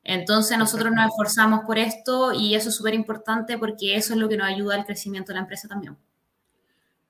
entonces 0.04 0.58
nosotros 0.58 0.92
nos 0.92 1.08
esforzamos 1.08 1.62
por 1.66 1.78
esto 1.78 2.34
y 2.34 2.56
eso 2.56 2.70
es 2.70 2.76
súper 2.76 2.94
importante 2.94 3.58
porque 3.58 3.96
eso 3.96 4.14
es 4.14 4.20
lo 4.20 4.28
que 4.28 4.38
nos 4.38 4.48
ayuda 4.48 4.76
al 4.76 4.86
crecimiento 4.86 5.32
de 5.32 5.36
la 5.36 5.42
empresa 5.42 5.68
también. 5.68 5.98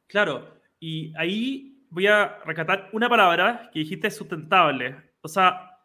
Claro, 0.08 0.58
y 0.80 1.14
ahí 1.16 1.86
voy 1.90 2.08
a 2.08 2.40
recatar 2.46 2.90
una 2.92 3.08
palabra 3.08 3.70
que 3.72 3.80
dijiste 3.80 4.12
sustentable. 4.12 4.96
O 5.22 5.28
sea, 5.28 5.78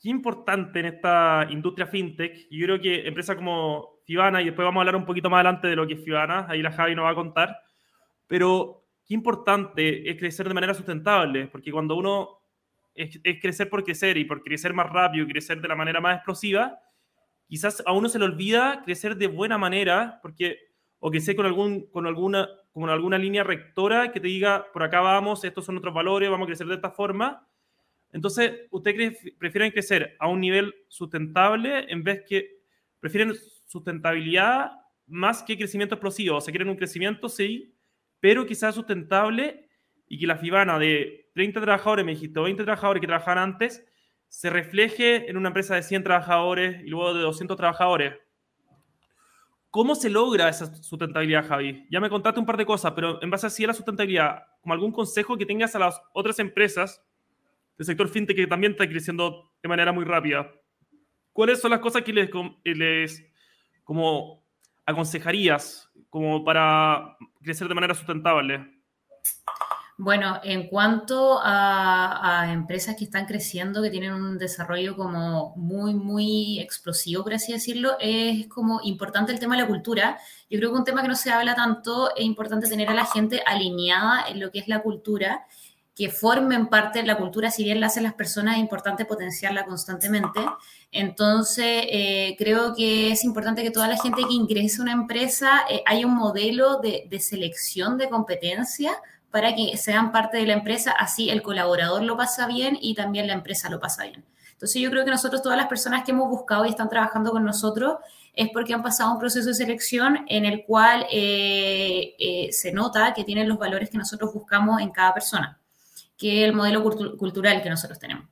qué 0.00 0.08
importante 0.08 0.80
en 0.80 0.86
esta 0.86 1.46
industria 1.50 1.86
fintech, 1.86 2.48
yo 2.50 2.66
creo 2.66 2.80
que 2.80 3.06
empresas 3.08 3.36
como 3.36 4.00
Fibana, 4.04 4.42
y 4.42 4.46
después 4.46 4.64
vamos 4.64 4.80
a 4.80 4.82
hablar 4.82 4.96
un 4.96 5.06
poquito 5.06 5.30
más 5.30 5.38
adelante 5.38 5.68
de 5.68 5.76
lo 5.76 5.86
que 5.86 5.94
es 5.94 6.04
Fibana, 6.04 6.46
ahí 6.48 6.60
la 6.60 6.72
Javi 6.72 6.94
nos 6.94 7.04
va 7.04 7.10
a 7.10 7.14
contar, 7.14 7.56
pero 8.26 8.84
qué 9.06 9.14
importante 9.14 10.08
es 10.10 10.18
crecer 10.18 10.48
de 10.48 10.54
manera 10.54 10.74
sustentable, 10.74 11.46
porque 11.46 11.72
cuando 11.72 11.96
uno 11.96 12.41
es, 12.94 13.18
crecer 13.40 13.68
por 13.68 13.84
crecer 13.84 14.16
y 14.16 14.24
por 14.24 14.42
crecer 14.42 14.74
más 14.74 14.90
rápido 14.90 15.24
y 15.24 15.28
crecer 15.28 15.60
de 15.60 15.68
la 15.68 15.76
manera 15.76 16.00
más 16.00 16.16
explosiva, 16.16 16.78
quizás 17.46 17.82
a 17.86 17.92
uno 17.92 18.08
se 18.08 18.18
le 18.18 18.24
olvida 18.24 18.82
crecer 18.84 19.16
de 19.16 19.26
buena 19.26 19.58
manera, 19.58 20.18
porque 20.22 20.58
o 20.98 21.10
que 21.10 21.20
sé 21.20 21.34
con, 21.34 21.46
algún, 21.46 21.90
con, 21.90 22.06
alguna, 22.06 22.48
con 22.70 22.88
alguna 22.88 23.18
línea 23.18 23.42
rectora 23.42 24.12
que 24.12 24.20
te 24.20 24.28
diga, 24.28 24.66
por 24.72 24.82
acá 24.84 25.00
vamos, 25.00 25.44
estos 25.44 25.64
son 25.64 25.76
otros 25.76 25.92
valores, 25.92 26.30
vamos 26.30 26.46
a 26.46 26.48
crecer 26.48 26.66
de 26.68 26.76
esta 26.76 26.90
forma, 26.90 27.46
entonces, 28.12 28.68
¿ustedes 28.70 29.18
prefieren 29.38 29.70
crecer 29.72 30.16
a 30.18 30.28
un 30.28 30.40
nivel 30.40 30.74
sustentable 30.88 31.90
en 31.90 32.04
vez 32.04 32.22
que 32.28 32.60
prefieren 33.00 33.34
sustentabilidad 33.66 34.70
más 35.06 35.42
que 35.42 35.56
crecimiento 35.56 35.94
explosivo? 35.94 36.36
O 36.36 36.40
sea, 36.40 36.52
quieren 36.52 36.68
un 36.68 36.76
crecimiento, 36.76 37.30
sí, 37.30 37.74
pero 38.20 38.46
quizás 38.46 38.74
sustentable 38.74 39.70
y 40.06 40.18
que 40.18 40.26
la 40.26 40.36
FIBANA 40.36 40.78
de 40.78 41.21
30 41.34 41.60
trabajadores, 41.60 42.04
me 42.04 42.12
dijiste, 42.12 42.40
20 42.40 42.62
trabajadores 42.64 43.00
que 43.00 43.06
trabajan 43.06 43.38
antes, 43.38 43.84
se 44.28 44.50
refleje 44.50 45.30
en 45.30 45.36
una 45.36 45.48
empresa 45.48 45.74
de 45.74 45.82
100 45.82 46.04
trabajadores 46.04 46.82
y 46.84 46.88
luego 46.88 47.14
de 47.14 47.22
200 47.22 47.56
trabajadores. 47.56 48.14
¿Cómo 49.70 49.94
se 49.94 50.10
logra 50.10 50.48
esa 50.48 50.74
sustentabilidad, 50.74 51.48
Javi? 51.48 51.86
Ya 51.90 51.98
me 51.98 52.10
contaste 52.10 52.38
un 52.38 52.46
par 52.46 52.58
de 52.58 52.66
cosas, 52.66 52.92
pero 52.92 53.22
en 53.22 53.30
base 53.30 53.46
a 53.46 53.66
la 53.66 53.74
sustentabilidad, 53.74 54.42
como 54.60 54.74
algún 54.74 54.92
consejo 54.92 55.38
que 55.38 55.46
tengas 55.46 55.74
a 55.74 55.78
las 55.78 56.00
otras 56.12 56.38
empresas 56.38 57.02
del 57.78 57.86
sector 57.86 58.08
fintech 58.08 58.36
que 58.36 58.46
también 58.46 58.72
está 58.72 58.86
creciendo 58.86 59.50
de 59.62 59.68
manera 59.68 59.92
muy 59.92 60.04
rápida. 60.04 60.52
¿Cuáles 61.32 61.60
son 61.60 61.70
las 61.70 61.80
cosas 61.80 62.02
que 62.02 62.12
les, 62.12 62.30
les 62.64 63.24
como 63.84 64.44
aconsejarías 64.84 65.90
como 66.10 66.44
para 66.44 67.16
crecer 67.42 67.66
de 67.68 67.74
manera 67.74 67.94
sustentable? 67.94 68.82
Bueno, 69.98 70.40
en 70.42 70.68
cuanto 70.68 71.38
a, 71.42 72.48
empresas 72.50 72.96
que 72.96 73.04
están 73.04 73.26
creciendo, 73.26 73.82
que 73.82 73.90
tienen 73.90 74.12
un 74.12 74.38
desarrollo 74.38 74.96
como 74.96 75.54
muy, 75.56 75.94
muy 75.94 76.58
explosivo, 76.60 77.22
por 77.22 77.34
así 77.34 77.52
decirlo, 77.52 77.96
es 78.00 78.48
como 78.48 78.80
importante 78.82 79.32
el 79.32 79.38
tema 79.38 79.54
de 79.54 79.62
la 79.62 79.68
cultura. 79.68 80.18
Yo 80.50 80.58
creo 80.58 80.72
que 80.72 80.78
un 80.78 80.84
tema 80.84 81.02
que 81.02 81.08
no 81.08 81.14
se 81.14 81.30
habla 81.30 81.54
tanto, 81.54 82.14
es 82.16 82.24
importante 82.24 82.68
tener 82.68 82.88
a 82.88 82.94
la 82.94 83.04
gente 83.04 83.42
alineada 83.46 84.28
en 84.28 84.40
lo 84.40 84.50
que 84.50 84.60
es 84.60 84.68
la 84.68 84.82
cultura 84.82 85.46
que 85.94 86.08
formen 86.08 86.68
parte 86.68 87.00
de 87.00 87.06
la 87.06 87.18
cultura, 87.18 87.50
si 87.50 87.64
bien 87.64 87.78
la 87.78 87.88
hacen 87.88 88.02
las 88.02 88.14
personas, 88.14 88.54
es 88.56 88.60
importante 88.60 89.04
potenciarla 89.04 89.66
constantemente. 89.66 90.40
Entonces, 90.90 91.84
eh, 91.90 92.34
creo 92.38 92.74
que 92.74 93.12
es 93.12 93.24
importante 93.24 93.62
que 93.62 93.70
toda 93.70 93.88
la 93.88 93.98
gente 93.98 94.22
que 94.26 94.32
ingrese 94.32 94.80
a 94.80 94.84
una 94.84 94.92
empresa 94.92 95.64
eh, 95.68 95.82
haya 95.84 96.06
un 96.06 96.14
modelo 96.14 96.80
de, 96.80 97.06
de, 97.10 97.20
selección 97.20 97.98
de 97.98 98.08
competencia 98.08 98.92
para 99.32 99.54
que 99.54 99.76
sean 99.76 100.12
parte 100.12 100.36
de 100.36 100.46
la 100.46 100.52
empresa, 100.52 100.92
así 100.92 101.30
el 101.30 101.42
colaborador 101.42 102.02
lo 102.02 102.16
pasa 102.16 102.46
bien 102.46 102.78
y 102.80 102.94
también 102.94 103.26
la 103.26 103.32
empresa 103.32 103.68
lo 103.70 103.80
pasa 103.80 104.04
bien. 104.04 104.24
Entonces, 104.52 104.80
yo 104.80 104.90
creo 104.90 105.04
que 105.04 105.10
nosotros, 105.10 105.42
todas 105.42 105.58
las 105.58 105.66
personas 105.66 106.04
que 106.04 106.12
hemos 106.12 106.28
buscado 106.28 106.64
y 106.66 106.68
están 106.68 106.88
trabajando 106.88 107.32
con 107.32 107.44
nosotros, 107.44 107.96
es 108.34 108.50
porque 108.52 108.74
han 108.74 108.82
pasado 108.82 109.10
un 109.10 109.18
proceso 109.18 109.48
de 109.48 109.54
selección 109.54 110.24
en 110.28 110.44
el 110.44 110.64
cual 110.64 111.06
eh, 111.10 112.48
se 112.52 112.72
nota 112.72 113.12
que 113.12 113.24
tienen 113.24 113.48
los 113.48 113.58
valores 113.58 113.90
que 113.90 113.98
nosotros 113.98 114.32
buscamos 114.32 114.80
en 114.80 114.90
cada 114.90 115.12
persona 115.12 115.58
que 116.16 116.44
el 116.44 116.52
modelo 116.52 116.84
cultural 117.16 117.62
que 117.62 117.70
nosotros 117.70 117.98
tenemos. 117.98 118.28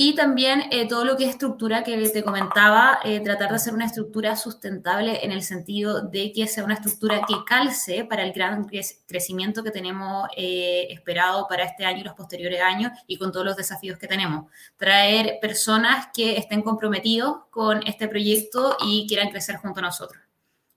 Y 0.00 0.14
también 0.14 0.62
eh, 0.70 0.86
todo 0.86 1.04
lo 1.04 1.16
que 1.16 1.24
es 1.24 1.30
estructura 1.30 1.82
que 1.82 2.08
te 2.10 2.22
comentaba, 2.22 3.00
eh, 3.02 3.18
tratar 3.18 3.48
de 3.48 3.56
hacer 3.56 3.74
una 3.74 3.86
estructura 3.86 4.36
sustentable 4.36 5.24
en 5.24 5.32
el 5.32 5.42
sentido 5.42 6.02
de 6.02 6.30
que 6.30 6.46
sea 6.46 6.62
una 6.62 6.74
estructura 6.74 7.22
que 7.26 7.34
calce 7.44 8.04
para 8.04 8.22
el 8.22 8.32
gran 8.32 8.68
crecimiento 9.08 9.64
que 9.64 9.72
tenemos 9.72 10.28
eh, 10.36 10.86
esperado 10.90 11.48
para 11.48 11.64
este 11.64 11.84
año 11.84 12.02
y 12.02 12.04
los 12.04 12.14
posteriores 12.14 12.60
años 12.62 12.92
y 13.08 13.18
con 13.18 13.32
todos 13.32 13.44
los 13.44 13.56
desafíos 13.56 13.98
que 13.98 14.06
tenemos. 14.06 14.48
Traer 14.76 15.40
personas 15.40 16.10
que 16.14 16.36
estén 16.36 16.62
comprometidos 16.62 17.46
con 17.50 17.84
este 17.84 18.06
proyecto 18.06 18.76
y 18.80 19.04
quieran 19.08 19.30
crecer 19.30 19.56
junto 19.56 19.80
a 19.80 19.82
nosotros. 19.82 20.27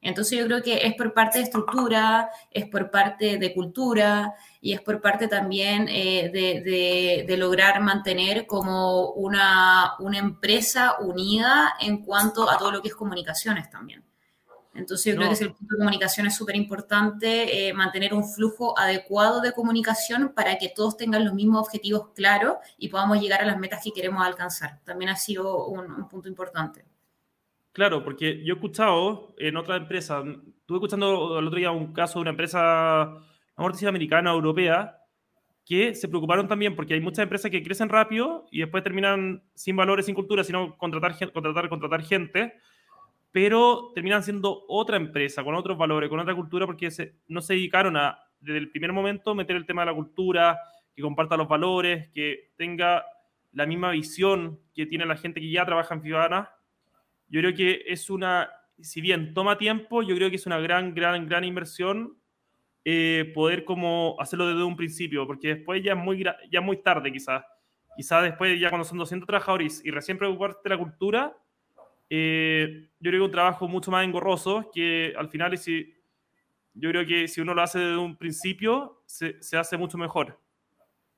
Entonces 0.01 0.39
yo 0.39 0.45
creo 0.45 0.63
que 0.63 0.87
es 0.87 0.95
por 0.95 1.13
parte 1.13 1.37
de 1.37 1.43
estructura, 1.43 2.29
es 2.49 2.67
por 2.67 2.89
parte 2.89 3.37
de 3.37 3.53
cultura 3.53 4.33
y 4.59 4.73
es 4.73 4.81
por 4.81 4.99
parte 4.99 5.27
también 5.27 5.87
eh, 5.89 6.31
de, 7.27 7.37
lograr 7.37 7.81
mantener 7.81 8.47
como 8.47 9.11
una, 9.11 9.95
empresa 10.13 10.95
unida 10.99 11.75
en 11.79 12.03
cuanto 12.03 12.49
a 12.49 12.57
todo 12.57 12.71
lo 12.71 12.81
que 12.81 12.89
es 12.89 12.95
comunicaciones 12.95 13.69
también. 13.69 14.03
Entonces 14.73 15.13
yo 15.13 15.19
creo 15.19 15.37
que 15.37 15.43
el 15.43 15.53
punto 15.53 15.75
de 15.75 15.79
comunicación 15.79 16.25
es 16.27 16.35
súper 16.35 16.55
importante, 16.55 17.67
eh, 17.67 17.73
mantener 17.73 18.13
un 18.13 18.27
flujo 18.27 18.77
adecuado 18.79 19.41
de 19.41 19.51
comunicación 19.51 20.33
para 20.33 20.57
que 20.57 20.69
todos 20.69 20.97
tengan 20.97 21.25
los 21.25 21.33
mismos 21.33 21.61
objetivos 21.61 22.09
claros 22.15 22.55
y 22.77 22.87
podamos 22.87 23.19
llegar 23.19 23.41
a 23.41 23.45
las 23.45 23.59
metas 23.59 23.83
que 23.83 23.91
queremos 23.91 24.25
alcanzar. 24.25 24.79
También 24.83 25.09
ha 25.09 25.17
sido 25.17 25.67
un 25.67 26.07
punto 26.07 26.29
importante. 26.29 26.85
Claro, 27.73 28.03
porque 28.03 28.43
yo 28.43 28.53
he 28.53 28.57
escuchado 28.57 29.33
en 29.37 29.55
otra 29.55 29.77
empresa, 29.77 30.21
estuve 30.25 30.77
escuchando 30.77 31.39
el 31.39 31.47
otro 31.47 31.57
día 31.57 31.71
un 31.71 31.93
caso 31.93 32.19
de 32.19 32.23
una 32.23 32.31
empresa, 32.31 33.15
una 33.55 33.89
americana, 33.89 34.31
europea, 34.31 34.97
que 35.65 35.95
se 35.95 36.09
preocuparon 36.09 36.49
también 36.49 36.75
porque 36.75 36.95
hay 36.95 36.99
muchas 36.99 37.23
empresas 37.23 37.49
que 37.49 37.63
crecen 37.63 37.87
rápido 37.87 38.45
y 38.51 38.59
después 38.59 38.83
terminan 38.83 39.43
sin 39.55 39.77
valores, 39.77 40.05
sin 40.05 40.15
cultura, 40.15 40.43
sino 40.43 40.77
contratar, 40.77 41.15
contratar, 41.31 41.69
contratar 41.69 42.03
gente, 42.03 42.55
pero 43.31 43.91
terminan 43.95 44.21
siendo 44.21 44.65
otra 44.67 44.97
empresa, 44.97 45.41
con 45.41 45.55
otros 45.55 45.77
valores, 45.77 46.09
con 46.09 46.19
otra 46.19 46.35
cultura, 46.35 46.65
porque 46.65 46.89
no 47.29 47.41
se 47.41 47.53
dedicaron 47.53 47.95
a, 47.95 48.19
desde 48.41 48.57
el 48.57 48.69
primer 48.71 48.91
momento, 48.91 49.33
meter 49.33 49.55
el 49.55 49.65
tema 49.65 49.83
de 49.83 49.91
la 49.91 49.95
cultura, 49.95 50.59
que 50.93 51.01
comparta 51.01 51.37
los 51.37 51.47
valores, 51.47 52.09
que 52.09 52.51
tenga 52.57 53.05
la 53.53 53.65
misma 53.65 53.91
visión 53.91 54.59
que 54.73 54.85
tiene 54.85 55.05
la 55.05 55.15
gente 55.15 55.39
que 55.39 55.49
ya 55.49 55.65
trabaja 55.65 55.95
en 55.95 56.01
Fibana 56.01 56.49
yo 57.31 57.39
creo 57.39 57.53
que 57.53 57.83
es 57.87 58.09
una, 58.09 58.51
si 58.79 58.99
bien 58.99 59.33
toma 59.33 59.57
tiempo, 59.57 60.03
yo 60.03 60.15
creo 60.15 60.29
que 60.29 60.35
es 60.35 60.45
una 60.45 60.59
gran, 60.59 60.93
gran, 60.93 61.27
gran 61.27 61.45
inversión 61.45 62.17
eh, 62.83 63.31
poder 63.33 63.63
como 63.63 64.17
hacerlo 64.19 64.47
desde 64.47 64.63
un 64.63 64.75
principio, 64.75 65.25
porque 65.25 65.55
después 65.55 65.81
ya 65.81 65.93
es 65.93 65.97
muy, 65.97 66.25
ya 66.51 66.59
muy 66.59 66.83
tarde 66.83 67.09
quizás. 67.11 67.43
Quizás 67.95 68.23
después 68.23 68.59
ya 68.59 68.69
cuando 68.69 68.83
son 68.83 68.97
200 68.97 69.25
trabajadores 69.25 69.81
y 69.85 69.91
recién 69.91 70.17
preocuparte 70.17 70.59
de 70.61 70.69
la 70.71 70.77
cultura, 70.77 71.37
eh, 72.09 72.89
yo 72.99 73.11
creo 73.11 73.21
que 73.21 73.25
un 73.25 73.31
trabajo 73.31 73.65
mucho 73.69 73.91
más 73.91 74.03
engorroso 74.03 74.69
que 74.73 75.13
al 75.17 75.29
final 75.29 75.57
si, 75.57 75.93
yo 76.73 76.89
creo 76.89 77.05
que 77.05 77.29
si 77.29 77.39
uno 77.39 77.53
lo 77.53 77.61
hace 77.61 77.79
desde 77.79 77.97
un 77.97 78.17
principio, 78.17 79.03
se, 79.05 79.41
se 79.41 79.55
hace 79.55 79.77
mucho 79.77 79.97
mejor. 79.97 80.40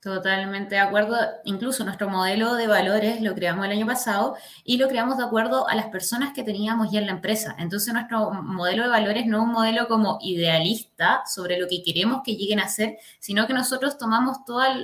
Totalmente 0.03 0.75
de 0.75 0.81
acuerdo. 0.81 1.15
Incluso 1.45 1.85
nuestro 1.85 2.09
modelo 2.09 2.55
de 2.55 2.67
valores 2.67 3.21
lo 3.21 3.33
creamos 3.33 3.65
el 3.65 3.71
año 3.71 3.85
pasado 3.85 4.35
y 4.65 4.75
lo 4.75 4.89
creamos 4.89 5.17
de 5.17 5.23
acuerdo 5.23 5.69
a 5.69 5.75
las 5.75 5.85
personas 5.85 6.33
que 6.33 6.43
teníamos 6.43 6.91
ya 6.91 6.99
en 6.99 7.05
la 7.05 7.13
empresa. 7.13 7.55
Entonces 7.57 7.93
nuestro 7.93 8.33
modelo 8.33 8.83
de 8.83 8.89
valores 8.89 9.25
no 9.25 9.37
es 9.37 9.43
un 9.43 9.53
modelo 9.53 9.87
como 9.87 10.19
idealista 10.21 11.23
sobre 11.25 11.57
lo 11.57 11.69
que 11.69 11.81
queremos 11.83 12.21
que 12.21 12.35
lleguen 12.35 12.59
a 12.59 12.67
ser, 12.67 12.97
sino 13.19 13.47
que 13.47 13.53
nosotros 13.53 13.97
tomamos 13.97 14.43
todas 14.43 14.77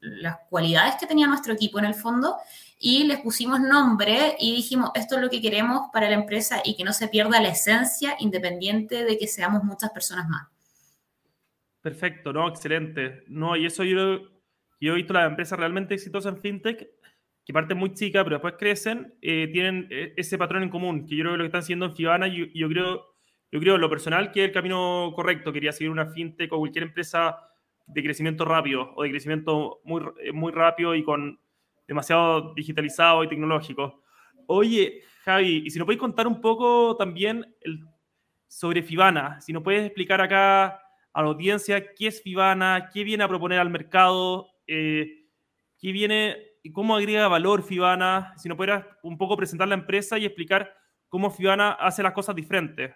las 0.00 0.38
cualidades 0.48 0.94
que 0.94 1.06
tenía 1.06 1.26
nuestro 1.26 1.52
equipo 1.52 1.78
en 1.78 1.84
el 1.84 1.94
fondo 1.94 2.36
y 2.78 3.04
les 3.04 3.20
pusimos 3.20 3.60
nombre 3.60 4.34
y 4.40 4.56
dijimos, 4.56 4.92
esto 4.94 5.16
es 5.16 5.20
lo 5.20 5.28
que 5.28 5.42
queremos 5.42 5.90
para 5.92 6.08
la 6.08 6.14
empresa 6.14 6.62
y 6.64 6.74
que 6.74 6.84
no 6.84 6.94
se 6.94 7.08
pierda 7.08 7.38
la 7.42 7.50
esencia 7.50 8.16
independiente 8.18 9.04
de 9.04 9.18
que 9.18 9.26
seamos 9.26 9.62
muchas 9.62 9.90
personas 9.90 10.26
más. 10.26 10.55
Perfecto, 11.86 12.32
no, 12.32 12.48
excelente. 12.48 13.22
No, 13.28 13.54
y 13.54 13.64
eso 13.64 13.84
yo, 13.84 14.18
yo 14.80 14.92
he 14.92 14.96
visto 14.96 15.12
las 15.12 15.30
empresas 15.30 15.56
realmente 15.56 15.94
exitosas 15.94 16.34
en 16.34 16.40
fintech, 16.40 16.84
que 17.44 17.52
parten 17.52 17.78
muy 17.78 17.94
chicas, 17.94 18.24
pero 18.24 18.34
después 18.34 18.54
crecen, 18.58 19.14
eh, 19.22 19.48
tienen 19.52 19.86
eh, 19.92 20.12
ese 20.16 20.36
patrón 20.36 20.64
en 20.64 20.68
común, 20.68 21.06
que 21.06 21.14
yo 21.14 21.22
creo 21.22 21.34
que 21.34 21.38
lo 21.38 21.44
que 21.44 21.46
están 21.46 21.60
haciendo 21.60 21.86
en 21.86 21.94
Fibana, 21.94 22.26
y 22.26 22.50
yo, 22.58 22.68
creo, 22.68 23.14
yo 23.52 23.60
creo 23.60 23.78
lo 23.78 23.88
personal 23.88 24.32
que 24.32 24.40
es 24.40 24.48
el 24.48 24.52
camino 24.52 25.12
correcto. 25.14 25.52
Quería 25.52 25.70
seguir 25.70 25.92
una 25.92 26.06
fintech 26.06 26.52
o 26.52 26.58
cualquier 26.58 26.82
empresa 26.82 27.38
de 27.86 28.02
crecimiento 28.02 28.44
rápido 28.44 28.92
o 28.96 29.04
de 29.04 29.10
crecimiento 29.10 29.80
muy, 29.84 30.02
eh, 30.24 30.32
muy 30.32 30.50
rápido 30.50 30.92
y 30.92 31.04
con 31.04 31.38
demasiado 31.86 32.52
digitalizado 32.54 33.22
y 33.22 33.28
tecnológico. 33.28 34.02
Oye, 34.48 35.02
Javi, 35.24 35.62
y 35.64 35.70
si 35.70 35.78
nos 35.78 35.86
puedes 35.86 36.00
contar 36.00 36.26
un 36.26 36.40
poco 36.40 36.96
también 36.96 37.46
el, 37.60 37.78
sobre 38.48 38.82
Fibana, 38.82 39.40
si 39.40 39.52
nos 39.52 39.62
puedes 39.62 39.86
explicar 39.86 40.20
acá 40.20 40.82
a 41.16 41.22
la 41.22 41.28
audiencia 41.28 41.94
qué 41.94 42.08
es 42.08 42.20
Fibana, 42.20 42.90
qué 42.92 43.02
viene 43.02 43.24
a 43.24 43.28
proponer 43.28 43.58
al 43.58 43.70
mercado, 43.70 44.50
eh, 44.66 45.30
qué 45.78 45.90
viene 45.90 46.36
y 46.62 46.72
cómo 46.72 46.94
agrega 46.94 47.26
valor 47.26 47.62
Fibana, 47.62 48.34
si 48.36 48.50
no 48.50 48.56
pudieras 48.56 48.84
un 49.02 49.16
poco 49.16 49.34
presentar 49.34 49.66
la 49.66 49.76
empresa 49.76 50.18
y 50.18 50.26
explicar 50.26 50.74
cómo 51.08 51.30
Fibana 51.30 51.72
hace 51.72 52.02
las 52.02 52.12
cosas 52.12 52.36
diferentes. 52.36 52.94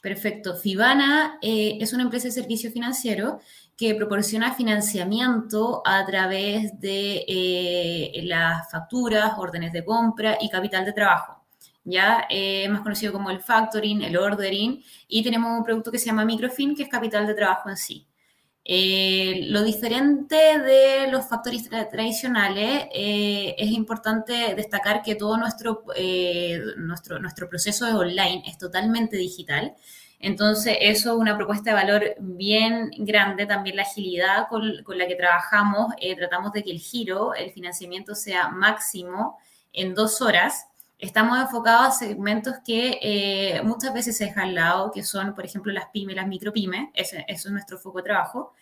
Perfecto. 0.00 0.56
Fibana 0.56 1.38
eh, 1.42 1.76
es 1.82 1.92
una 1.92 2.04
empresa 2.04 2.28
de 2.28 2.32
servicio 2.32 2.72
financiero 2.72 3.40
que 3.76 3.94
proporciona 3.94 4.54
financiamiento 4.54 5.82
a 5.84 6.06
través 6.06 6.80
de 6.80 7.26
eh, 7.28 8.22
las 8.24 8.70
facturas, 8.70 9.34
órdenes 9.36 9.74
de 9.74 9.84
compra 9.84 10.38
y 10.40 10.48
capital 10.48 10.86
de 10.86 10.94
trabajo. 10.94 11.41
Ya 11.84 12.26
eh, 12.30 12.68
más 12.68 12.82
conocido 12.82 13.12
como 13.12 13.30
el 13.30 13.40
factoring, 13.40 14.02
el 14.02 14.16
ordering, 14.16 14.82
y 15.08 15.22
tenemos 15.22 15.58
un 15.58 15.64
producto 15.64 15.90
que 15.90 15.98
se 15.98 16.06
llama 16.06 16.24
Microfin, 16.24 16.76
que 16.76 16.84
es 16.84 16.88
capital 16.88 17.26
de 17.26 17.34
trabajo 17.34 17.68
en 17.68 17.76
sí. 17.76 18.06
lo 19.50 19.62
diferente 19.64 20.36
de 20.60 21.10
los 21.10 21.26
factores 21.26 21.68
tradicionales 21.68 22.86
es 22.92 23.70
importante 23.72 24.54
destacar 24.54 25.02
que 25.02 25.16
todo 25.16 25.36
nuestro, 25.36 25.84
nuestro, 26.76 27.18
nuestro 27.18 27.48
proceso 27.48 27.86
es 27.86 27.94
online, 27.94 28.44
es 28.46 28.58
totalmente 28.58 29.16
digital. 29.16 29.74
Entonces, 30.22 30.76
eso 30.80 31.10
es 31.10 31.18
una 31.18 31.36
propuesta 31.36 31.70
de 31.70 31.74
valor 31.74 32.14
bien 32.20 32.92
grande, 32.98 33.44
también 33.44 33.74
la 33.74 33.82
agilidad 33.82 34.46
con, 34.48 34.84
la 34.96 35.08
que 35.08 35.16
trabajamos. 35.16 35.92
Eh, 36.00 36.14
tratamos 36.14 36.52
de 36.52 36.62
que 36.62 36.70
el 36.70 36.78
giro, 36.78 37.34
el 37.34 37.50
financiamiento 37.50 38.14
sea 38.14 38.48
máximo 38.48 39.36
en 39.72 39.96
dos 39.96 40.22
horas. 40.22 40.68
Estamos 41.02 41.36
enfocados 41.38 41.88
a 41.88 41.90
segmentos 41.90 42.54
que 42.64 42.98
eh, 43.02 43.60
muchas 43.64 43.92
veces 43.92 44.16
se 44.16 44.26
dejan 44.26 44.50
al 44.50 44.54
lado, 44.54 44.92
que 44.92 45.02
son, 45.02 45.34
por 45.34 45.44
ejemplo, 45.44 45.72
las 45.72 45.86
pymes, 45.92 46.14
las 46.14 46.28
micropymes. 46.28 46.90
Ese, 46.94 47.24
eso 47.26 47.48
es 47.48 47.52
nuestro 47.52 47.76
foco 47.76 47.98
de 47.98 48.04
trabajo. 48.04 48.54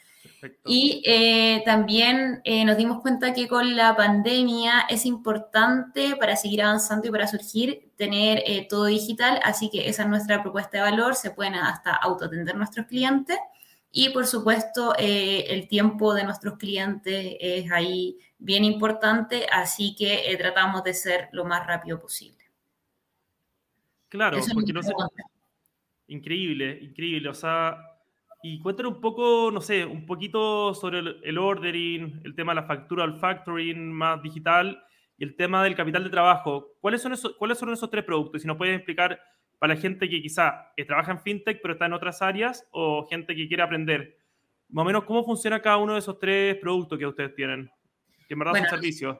Y 0.64 1.02
eh, 1.04 1.62
también 1.66 2.40
eh, 2.44 2.64
nos 2.64 2.78
dimos 2.78 3.00
cuenta 3.02 3.34
que 3.34 3.46
con 3.46 3.76
la 3.76 3.94
pandemia 3.94 4.86
es 4.88 5.04
importante 5.04 6.16
para 6.16 6.34
seguir 6.36 6.62
avanzando 6.62 7.08
y 7.08 7.10
para 7.10 7.26
surgir 7.26 7.90
tener 7.96 8.42
eh, 8.46 8.66
todo 8.68 8.86
digital, 8.86 9.38
así 9.42 9.68
que 9.70 9.88
esa 9.88 10.02
es 10.04 10.08
nuestra 10.08 10.42
propuesta 10.42 10.78
de 10.78 10.90
valor, 10.90 11.14
se 11.14 11.30
pueden 11.30 11.54
hasta 11.54 11.94
autoatender 11.94 12.56
nuestros 12.56 12.86
clientes 12.86 13.38
y 13.92 14.10
por 14.10 14.26
supuesto 14.26 14.94
el 14.96 15.68
tiempo 15.68 16.14
de 16.14 16.24
nuestros 16.24 16.56
clientes 16.56 17.36
es 17.40 17.70
ahí 17.72 18.16
bien 18.40 18.64
importante, 18.64 19.46
así 19.52 19.94
que 19.94 20.34
tratamos 20.38 20.82
de 20.82 20.94
ser 20.94 21.28
lo 21.32 21.44
más 21.44 21.66
rápido 21.66 22.00
posible. 22.00 22.44
Claro, 24.08 24.38
porque 24.52 24.72
no 24.72 24.82
sé... 24.82 24.92
Increíble, 26.08 26.78
increíble, 26.82 27.28
o 27.28 27.34
sea 27.34 27.78
y 28.42 28.58
cuéntanos 28.60 28.94
un 28.94 29.00
poco, 29.00 29.50
no 29.52 29.60
sé, 29.60 29.84
un 29.84 30.06
poquito 30.06 30.74
sobre 30.74 30.98
el, 30.98 31.38
ordering, 31.38 32.22
el 32.24 32.34
tema 32.34 32.52
de 32.52 32.62
la 32.62 32.66
factura, 32.66 33.04
el 33.04 33.18
factoring 33.18 33.92
más 33.92 34.22
digital 34.22 34.82
y 35.18 35.24
el 35.24 35.36
tema 35.36 35.62
del 35.62 35.74
capital 35.74 36.04
de 36.04 36.10
trabajo. 36.10 36.68
¿Cuáles 36.80 37.02
son 37.02 37.12
esos, 37.12 37.36
cuáles 37.36 37.58
son 37.58 37.70
esos 37.70 37.90
tres 37.90 38.02
productos? 38.02 38.40
Si 38.40 38.48
nos 38.48 38.56
puedes 38.56 38.76
explicar 38.76 39.20
para 39.58 39.74
la 39.74 39.80
gente 39.80 40.08
que 40.08 40.22
quizá 40.22 40.72
trabaja 40.86 41.12
en 41.12 41.20
fintech 41.20 41.60
pero 41.60 41.74
está 41.74 41.84
en 41.84 41.92
otras 41.92 42.22
áreas 42.22 42.66
o 42.70 43.06
gente 43.08 43.36
que 43.36 43.46
quiere 43.46 43.62
aprender, 43.62 44.16
más 44.70 44.84
o 44.84 44.86
menos 44.86 45.04
cómo 45.04 45.22
funciona 45.22 45.60
cada 45.60 45.76
uno 45.76 45.92
de 45.92 45.98
esos 45.98 46.18
tres 46.18 46.56
productos 46.56 46.98
que 46.98 47.06
ustedes 47.06 47.34
tienen, 47.34 47.70
que 48.30 48.34
en 48.34 48.38
verdad 48.38 48.54
son 48.54 48.68
servicios. 48.68 49.18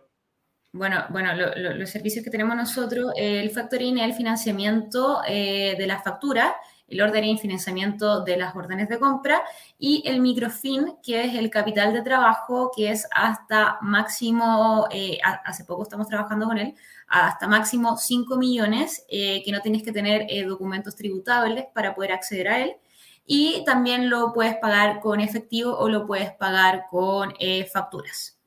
Bueno, 0.73 1.05
bueno 1.11 1.35
los 1.35 1.91
servicios 1.91 2.25
que 2.25 2.31
tenemos 2.31 2.55
nosotros, 2.55 3.13
el 3.17 3.51
factoring 3.51 3.99
es 3.99 4.05
el 4.05 4.15
financiamiento 4.15 5.23
eh, 5.27 5.75
de 5.77 5.87
las 5.89 6.05
facturas 6.05 6.53
el 6.91 7.01
ordering 7.01 7.39
financiamiento 7.39 8.23
de 8.23 8.37
las 8.37 8.55
órdenes 8.55 8.89
de 8.89 8.99
compra 8.99 9.43
y 9.79 10.03
el 10.07 10.21
microfin, 10.21 10.97
que 11.03 11.25
es 11.25 11.35
el 11.35 11.49
capital 11.49 11.93
de 11.93 12.03
trabajo, 12.03 12.71
que 12.77 12.91
es 12.91 13.07
hasta 13.13 13.79
máximo, 13.81 14.89
eh, 14.91 15.19
hace 15.23 15.65
poco 15.65 15.85
estamos 15.85 16.09
trabajando 16.09 16.47
con 16.47 16.59
él, 16.59 16.75
hasta 17.07 17.47
máximo 17.47 17.97
5 17.97 18.37
millones, 18.37 19.05
eh, 19.09 19.43
que 19.45 19.53
no 19.53 19.61
tienes 19.61 19.83
que 19.83 19.93
tener 19.93 20.27
eh, 20.29 20.45
documentos 20.45 20.97
tributables 20.97 21.67
para 21.73 21.95
poder 21.95 22.13
acceder 22.13 22.49
a 22.49 22.61
él. 22.61 22.77
Y 23.25 23.63
también 23.65 24.11
lo 24.11 24.33
puedes 24.33 24.57
pagar 24.57 25.01
con 25.01 25.21
efectivo 25.21 25.77
o 25.79 25.89
lo 25.89 26.05
puedes 26.07 26.33
pagar 26.33 26.87
con 26.91 27.33
facturas. 27.73 28.40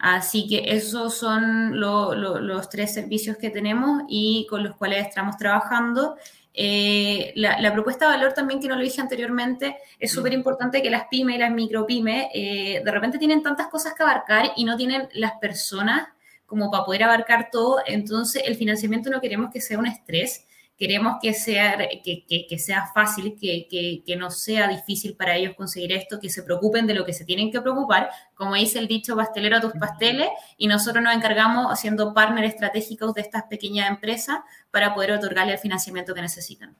Así 0.00 0.48
que 0.48 0.64
esos 0.74 1.14
son 1.14 1.78
los 1.78 2.68
tres 2.70 2.94
servicios 2.94 3.36
que 3.36 3.50
tenemos 3.50 4.02
y 4.08 4.46
con 4.48 4.64
los 4.64 4.74
cuales 4.76 5.06
estamos 5.06 5.36
trabajando. 5.36 6.16
Eh, 6.54 7.32
la, 7.36 7.72
propuesta 7.72 8.06
de 8.06 8.16
valor 8.16 8.32
también, 8.32 8.60
que 8.60 8.68
no 8.68 8.76
lo 8.76 8.82
dije 8.82 9.02
anteriormente, 9.02 9.76
es 9.98 10.10
súper 10.10 10.32
importante 10.32 10.80
que 10.80 10.88
las 10.88 11.04
pymes 11.08 11.36
y 11.36 11.38
las 11.38 11.52
micropymes 11.52 12.28
eh, 12.32 12.80
de 12.82 12.90
repente 12.90 13.18
tienen 13.18 13.42
tantas 13.42 13.68
cosas 13.68 13.92
que 13.92 14.02
abarcar 14.02 14.52
y 14.56 14.64
no 14.64 14.74
tienen 14.78 15.06
las 15.12 15.32
personas 15.32 16.08
como 16.46 16.70
para 16.70 16.84
poder 16.84 17.02
abarcar 17.02 17.50
todo. 17.52 17.82
Entonces, 17.86 18.42
el 18.46 18.56
financiamiento 18.56 19.10
no 19.10 19.20
queremos 19.20 19.52
que 19.52 19.60
sea 19.60 19.78
un 19.78 19.86
estrés, 19.86 20.46
queremos 20.80 21.18
que 21.20 21.34
sea, 21.34 21.76
que, 22.02 22.24
que, 22.48 22.58
sea 22.58 22.86
fácil, 22.94 23.36
que, 23.38 23.68
que, 23.68 24.16
no 24.16 24.30
sea 24.30 24.66
difícil 24.66 25.14
para 25.14 25.36
ellos 25.36 25.54
conseguir 25.54 25.92
esto, 25.92 26.18
que 26.18 26.30
se 26.30 26.42
preocupen 26.42 26.86
de 26.86 26.94
lo 26.94 27.04
que 27.04 27.12
se 27.12 27.26
tienen 27.26 27.52
que 27.52 27.60
preocupar, 27.60 28.08
como 28.32 28.54
dice 28.54 28.78
el 28.78 28.88
dicho 28.88 29.14
pastelero 29.14 29.58
a 29.58 29.60
tus 29.60 29.74
pasteles, 29.74 30.30
y 30.56 30.68
nosotros 30.68 31.04
nos 31.04 31.14
encargamos 31.14 31.66
haciendo 31.70 32.14
partner 32.14 32.44
estratégicos 32.46 33.12
de 33.12 33.20
estas 33.20 33.42
pequeñas 33.42 33.90
empresas 33.90 34.38
para 34.70 34.94
poder 34.94 35.12
otorgarle 35.12 35.52
el 35.52 35.58
financiamiento 35.58 36.14
que 36.14 36.22
necesitan. 36.22 36.74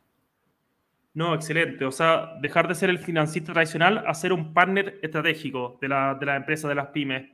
No, 1.13 1.35
excelente. 1.35 1.85
O 1.85 1.93
sea, 1.93 2.39
dejar 2.41 2.69
de 2.69 2.77
ser 2.77 2.89
el 2.89 3.01
financista 3.01 3.53
tradicional 3.53 4.03
a 4.07 4.15
ser 4.15 4.33
un 4.33 4.55
partner 4.55 4.99
estratégico 5.03 5.77
de 5.79 5.89
la, 5.89 6.15
de 6.15 6.25
la 6.25 6.37
empresa, 6.37 6.69
de 6.69 6.75
las 6.75 6.87
pymes. 6.87 7.29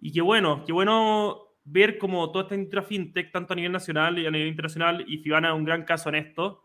Y 0.00 0.12
qué 0.12 0.20
bueno, 0.20 0.62
qué 0.64 0.72
bueno 0.72 1.47
ver 1.70 1.98
cómo 1.98 2.30
toda 2.30 2.44
esta 2.44 2.54
industria 2.54 2.82
fintech, 2.82 3.30
tanto 3.30 3.52
a 3.52 3.56
nivel 3.56 3.72
nacional 3.72 4.18
y 4.18 4.26
a 4.26 4.30
nivel 4.30 4.48
internacional, 4.48 5.04
y 5.06 5.18
Fibana 5.18 5.48
es 5.48 5.54
un 5.54 5.64
gran 5.64 5.84
caso 5.84 6.08
en 6.08 6.14
esto, 6.16 6.64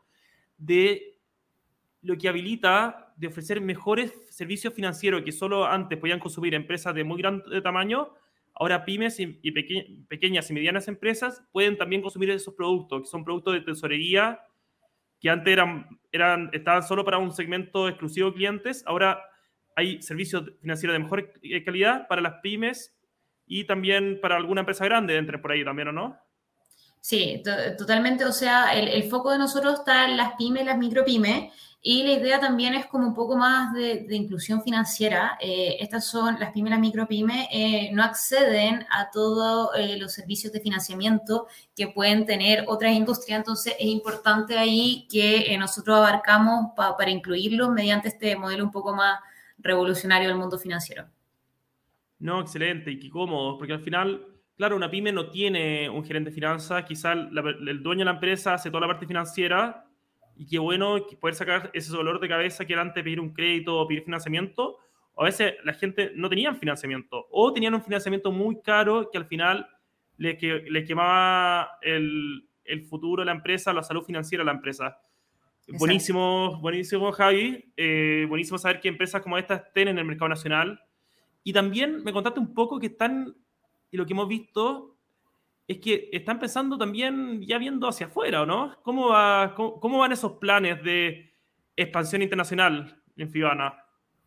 de 0.58 1.20
lo 2.02 2.18
que 2.18 2.30
habilita 2.30 3.14
de 3.18 3.28
ofrecer 3.28 3.62
mejores 3.62 4.14
servicios 4.30 4.74
financieros 4.74 5.22
que 5.24 5.32
solo 5.32 5.66
antes 5.66 5.98
podían 6.00 6.20
consumir 6.20 6.54
empresas 6.54 6.94
de 6.96 7.04
muy 7.04 7.22
gran 7.22 7.44
tamaño, 7.64 8.14
ahora 8.54 8.86
pymes 8.86 9.20
y, 9.20 9.28
pequeñas 10.08 10.50
y 10.50 10.54
medianas 10.54 10.88
empresas 10.88 11.44
pueden 11.52 11.78
también 11.78 12.02
consumir 12.02 12.30
esos 12.30 12.54
productos, 12.54 13.02
que 13.02 13.08
son 13.08 13.24
productos 13.24 13.54
de 13.54 13.62
tesorería 13.62 14.40
que 15.20 15.30
antes 15.30 15.54
eran, 15.54 15.88
eran, 16.12 16.50
estaban 16.52 16.84
solo 16.84 17.06
para 17.06 17.18
un 17.18 17.32
segmento 17.32 17.88
exclusivo 17.88 18.30
de 18.30 18.36
clientes, 18.36 18.84
ahora 18.86 19.22
hay 19.76 20.02
servicios 20.02 20.52
financieros 20.62 20.94
de 20.94 21.00
mejor 21.00 21.34
calidad 21.66 22.08
para 22.08 22.22
las 22.22 22.36
pymes 22.42 22.93
y 23.46 23.66
también 23.66 24.20
para 24.22 24.36
alguna 24.36 24.62
empresa 24.62 24.86
grande 24.86 25.18
entre 25.18 25.38
por 25.38 25.52
ahí 25.52 25.64
también, 25.64 25.90
¿o 25.90 25.92
no? 25.92 26.18
Sí, 27.04 27.44
totalmente. 27.78 28.24
O 28.24 28.32
sea, 28.32 28.74
el, 28.74 29.04
foco 29.10 29.32
de 29.32 29.38
nosotros 29.38 29.80
está 29.80 30.06
en 30.06 30.16
las 30.16 30.36
pymes, 30.36 30.66
las 30.66 30.78
micropymes, 30.78 31.52
y 31.82 32.04
la 32.04 32.14
idea 32.14 32.40
también 32.40 32.76
es 32.76 32.86
como 32.86 33.06
un 33.06 33.14
poco 33.14 33.36
más 33.36 33.74
de, 33.74 34.08
inclusión 34.10 34.64
financiera. 34.64 35.38
Eh, 35.42 35.76
estas 35.82 36.08
son, 36.08 36.40
las 36.40 36.54
pymes, 36.54 36.72
las 36.72 36.80
micropymes, 36.80 37.48
eh, 37.52 37.90
no 37.92 38.04
acceden 38.04 38.86
a 38.90 39.12
todos 39.12 39.72
eh, 39.76 39.98
los 39.98 40.14
servicios 40.14 40.54
de 40.54 40.62
financiamiento 40.62 41.48
que 41.76 41.90
pueden 41.90 42.26
tener 42.26 42.64
otras 42.68 42.94
industrias, 42.94 43.38
entonces 43.38 43.76
es 43.78 43.88
importante 43.88 44.58
ahí 44.58 45.06
que 45.12 45.58
nosotros 45.58 45.98
abarcamos 45.98 46.72
para 46.76 47.10
incluirlos 47.12 47.70
mediante 47.72 48.08
este 48.08 48.38
modelo 48.38 48.64
un 48.64 48.72
poco 48.72 48.96
más 48.96 49.20
revolucionario 49.58 50.30
del 50.30 50.38
mundo 50.38 50.58
financiero. 50.58 51.10
No, 52.24 52.40
excelente 52.40 52.90
y 52.90 53.00
qué 53.00 53.10
cómodo, 53.10 53.58
porque 53.58 53.74
al 53.74 53.82
final, 53.82 54.26
claro, 54.56 54.78
una 54.78 54.90
pyme 54.90 55.12
no 55.12 55.30
tiene 55.30 55.90
un 55.90 56.06
gerente 56.06 56.30
de 56.30 56.34
finanzas, 56.34 56.86
quizá 56.86 57.12
el, 57.12 57.84
dueño 57.84 58.00
de 58.00 58.06
la 58.06 58.12
empresa 58.12 58.54
hace 58.54 58.70
toda 58.70 58.80
la 58.80 58.88
parte 58.88 59.06
financiera 59.06 59.86
y 60.38 60.46
qué 60.46 60.58
bueno 60.58 61.06
poder 61.20 61.36
sacar 61.36 61.70
ese 61.74 61.92
dolor 61.92 62.22
de 62.22 62.30
cabeza 62.30 62.64
que 62.64 62.72
era 62.72 62.82
antes 62.82 63.04
pedir 63.04 63.20
un 63.20 63.34
crédito 63.34 63.78
o 63.78 63.86
pedir 63.86 64.04
financiamiento. 64.04 64.78
a 65.18 65.26
veces 65.26 65.56
la 65.66 65.74
gente 65.74 66.14
no 66.16 66.30
tenía 66.30 66.54
financiamiento 66.56 67.28
o 67.30 67.52
tenían 67.52 67.74
un 67.74 67.84
financiamiento 67.84 68.32
muy 68.32 68.62
caro 68.62 69.10
que 69.12 69.18
al 69.18 69.26
final 69.26 69.68
le, 70.16 70.38
que, 70.38 70.64
le 70.70 70.86
quemaba 70.86 71.78
el, 71.82 72.48
el, 72.64 72.84
futuro 72.84 73.24
de 73.24 73.26
la 73.26 73.34
empresa, 73.34 73.74
la 73.74 73.84
salud 73.84 74.02
financiera 74.02 74.44
de 74.44 74.46
la 74.46 74.54
empresa. 74.54 74.98
Buenísimo, 75.68 76.58
buenísimo, 76.62 77.12
Javi. 77.12 77.74
Eh, 77.76 78.26
buenísimo 78.30 78.58
saber 78.58 78.80
que 78.80 78.88
empresas 78.88 79.22
como 79.22 79.38
estas 79.38 79.66
estén 79.66 79.90
en 79.90 79.98
el 79.98 80.06
mercado 80.06 80.30
nacional 80.30 80.80
y 81.44 81.54
también 81.54 82.04
me 82.04 82.14
contaste 82.14 82.40
un 82.40 82.54
poco 82.54 82.80
que 82.80 82.88
están, 82.88 83.36
y 83.92 83.98
lo 83.98 84.06
que 84.06 84.14
hemos 84.14 84.28
visto 84.28 84.94
es 85.68 85.80
que 85.80 86.10
están 86.12 86.40
pensando 86.40 86.78
también 86.78 87.42
ya 87.42 87.58
viendo 87.58 87.88
hacia 87.88 88.08
afuera, 88.08 88.46
¿no? 88.46 88.76
¿Cómo, 88.84 89.10
va, 89.10 89.54
cómo, 89.56 90.00
van 90.00 90.12
esos 90.12 90.34
planes 90.34 90.84
de 90.84 91.34
expansión 91.76 92.22
internacional 92.22 93.02
en 93.16 93.30
Fibana? 93.30 93.74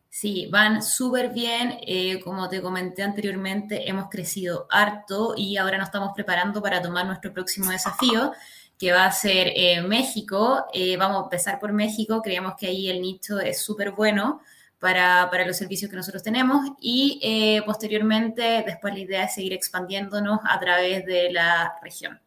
Sí, 0.09 0.47
van 0.51 0.81
súper 0.81 1.31
bien. 1.33 1.77
Eh, 1.85 2.19
como 2.23 2.49
te 2.49 2.61
comenté 2.61 3.03
anteriormente, 3.03 3.87
hemos 3.87 4.09
crecido 4.09 4.67
harto 4.69 5.33
y 5.37 5.57
ahora 5.57 5.77
nos 5.77 5.87
estamos 5.87 6.11
preparando 6.15 6.61
para 6.61 6.81
tomar 6.81 7.05
nuestro 7.05 7.33
próximo 7.33 7.69
desafío, 7.69 8.31
que 8.79 8.91
va 8.91 9.05
a 9.05 9.11
ser 9.11 9.51
eh, 9.55 9.81
México. 9.81 10.65
Eh, 10.73 10.97
vamos 10.97 11.19
a 11.19 11.23
empezar 11.25 11.59
por 11.59 11.71
México. 11.71 12.21
Creemos 12.21 12.55
que 12.57 12.67
ahí 12.67 12.89
el 12.89 13.01
nicho 13.01 13.39
es 13.39 13.61
súper 13.61 13.91
bueno 13.91 14.41
para, 14.79 15.29
para, 15.31 15.45
los 15.45 15.57
servicios 15.57 15.89
que 15.89 15.97
nosotros 15.97 16.23
tenemos 16.23 16.61
y 16.79 17.19
eh, 17.23 17.61
posteriormente 17.65 18.63
después 18.65 18.93
la 18.93 18.99
idea 18.99 19.23
es 19.23 19.33
seguir 19.33 19.53
expandiéndonos 19.53 20.39
a 20.43 20.59
través 20.59 21.05
de 21.05 21.31
la 21.31 21.75
región. 21.81 22.19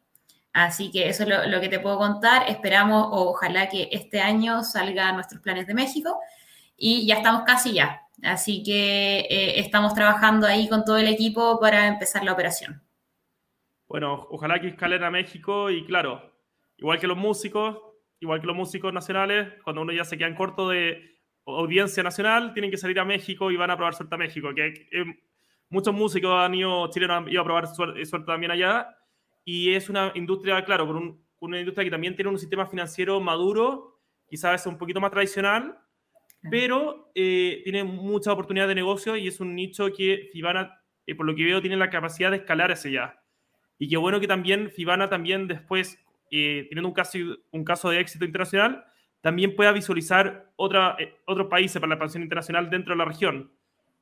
Así 0.52 0.90
que 0.90 1.08
eso 1.08 1.22
es 1.22 1.48
lo, 1.48 1.60
que 1.60 1.68
te 1.68 1.78
puedo 1.78 1.98
contar. 1.98 2.48
Esperamos, 2.48 3.06
o 3.12 3.30
ojalá 3.30 3.68
que 3.68 3.88
este 3.92 4.20
año 4.20 4.64
salgan 4.64 5.14
nuestros 5.14 5.40
planes 5.40 5.66
de 5.66 5.74
México 5.74 6.18
y 6.76 7.06
ya 7.06 7.16
estamos 7.16 7.42
casi 7.42 7.72
ya. 7.72 8.02
Así 8.22 8.62
que 8.62 9.20
eh, 9.20 9.60
estamos 9.60 9.94
trabajando 9.94 10.46
ahí 10.46 10.68
con 10.68 10.84
todo 10.84 10.98
el 10.98 11.08
equipo 11.08 11.60
para 11.60 11.86
empezar 11.86 12.24
la 12.24 12.32
operación. 12.32 12.82
Bueno, 13.88 14.26
ojalá 14.30 14.60
que 14.60 14.68
escalen 14.68 15.04
a 15.04 15.10
México 15.10 15.70
y 15.70 15.84
claro, 15.86 16.32
igual 16.76 16.98
que 16.98 17.06
los 17.06 17.16
músicos, 17.16 17.78
igual 18.20 18.40
que 18.40 18.46
los 18.46 18.56
músicos 18.56 18.92
nacionales, 18.92 19.54
cuando 19.64 19.82
uno 19.82 19.92
ya 19.92 20.04
se 20.04 20.18
queda 20.18 20.34
corto 20.34 20.68
de 20.68 21.19
audiencia 21.58 22.02
nacional, 22.02 22.52
tienen 22.52 22.70
que 22.70 22.76
salir 22.76 22.98
a 23.00 23.04
México 23.04 23.50
y 23.50 23.56
van 23.56 23.70
a 23.70 23.76
probar 23.76 23.94
suerte 23.94 24.14
a 24.14 24.18
México. 24.18 24.54
Que, 24.54 24.88
eh, 24.92 25.04
muchos 25.68 25.94
músicos 25.94 26.32
han 26.32 26.54
ido, 26.54 26.90
chilenos 26.90 27.16
han 27.18 27.28
ido 27.28 27.40
a 27.40 27.44
probar 27.44 27.66
suerte, 27.66 28.02
también 28.26 28.50
allá 28.50 28.96
y 29.44 29.74
es 29.74 29.88
una 29.88 30.12
industria, 30.14 30.64
claro, 30.64 30.86
con 30.86 31.24
una 31.40 31.58
industria 31.58 31.84
que 31.84 31.90
también 31.90 32.14
tiene 32.14 32.30
un 32.30 32.38
sistema 32.38 32.66
financiero 32.66 33.20
maduro, 33.20 34.00
quizás 34.28 34.60
es 34.60 34.66
un 34.66 34.78
poquito 34.78 35.00
más 35.00 35.10
tradicional, 35.10 35.78
pero 36.50 37.10
eh, 37.14 37.60
tiene 37.64 37.84
muchas 37.84 38.32
oportunidades 38.32 38.70
de 38.70 38.74
negocio 38.74 39.16
y 39.16 39.28
es 39.28 39.40
un 39.40 39.54
nicho 39.54 39.92
que 39.92 40.28
Fibana, 40.32 40.80
eh, 41.06 41.14
por 41.14 41.26
lo 41.26 41.34
que 41.34 41.44
veo, 41.44 41.60
tiene 41.60 41.76
la 41.76 41.90
capacidad 41.90 42.30
de 42.30 42.38
escalar 42.38 42.72
hacia 42.72 42.90
allá. 42.90 43.22
Y 43.78 43.88
qué 43.88 43.96
bueno 43.96 44.20
que 44.20 44.26
también 44.26 44.70
Fibana 44.70 45.08
también 45.08 45.48
después, 45.48 45.98
eh, 46.30 46.66
teniendo 46.68 46.88
un 46.88 46.94
caso, 46.94 47.18
un 47.50 47.64
caso 47.64 47.90
de 47.90 48.00
éxito 48.00 48.24
internacional, 48.24 48.84
también 49.20 49.54
pueda 49.54 49.72
visualizar 49.72 50.50
otra, 50.56 50.96
otros 51.26 51.48
países 51.48 51.80
para 51.80 51.88
la 51.88 51.94
expansión 51.94 52.22
internacional 52.22 52.70
dentro 52.70 52.94
de 52.94 52.98
la 52.98 53.04
región. 53.04 53.52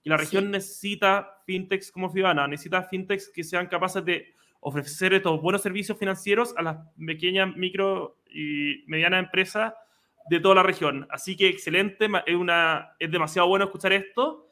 Y 0.05 0.11
la 0.11 0.17
región 0.17 0.51
necesita 0.51 1.43
fintechs 1.45 1.91
como 1.91 2.11
Fibana, 2.11 2.47
necesita 2.47 2.85
fintechs 2.85 3.29
que 3.29 3.43
sean 3.43 3.67
capaces 3.67 4.05
de 4.05 4.35
ofrecer 4.61 5.15
estos 5.15 5.41
buenos 5.41 5.63
servicios 5.63 5.99
financieros 5.99 6.55
a 6.57 6.63
las 6.63 6.77
pequeñas, 7.05 7.57
micro 7.57 8.19
y 8.31 8.85
medianas 8.87 9.25
empresas 9.25 9.75
de 10.29 10.41
toda 10.41 10.57
la 10.57 10.63
región. 10.63 11.07
Así 11.11 11.37
que 11.37 11.49
excelente, 11.49 12.09
es, 12.27 12.35
una, 12.35 12.93
es 12.99 13.11
demasiado 13.11 13.49
bueno 13.49 13.65
escuchar 13.67 13.93
esto. 13.93 14.49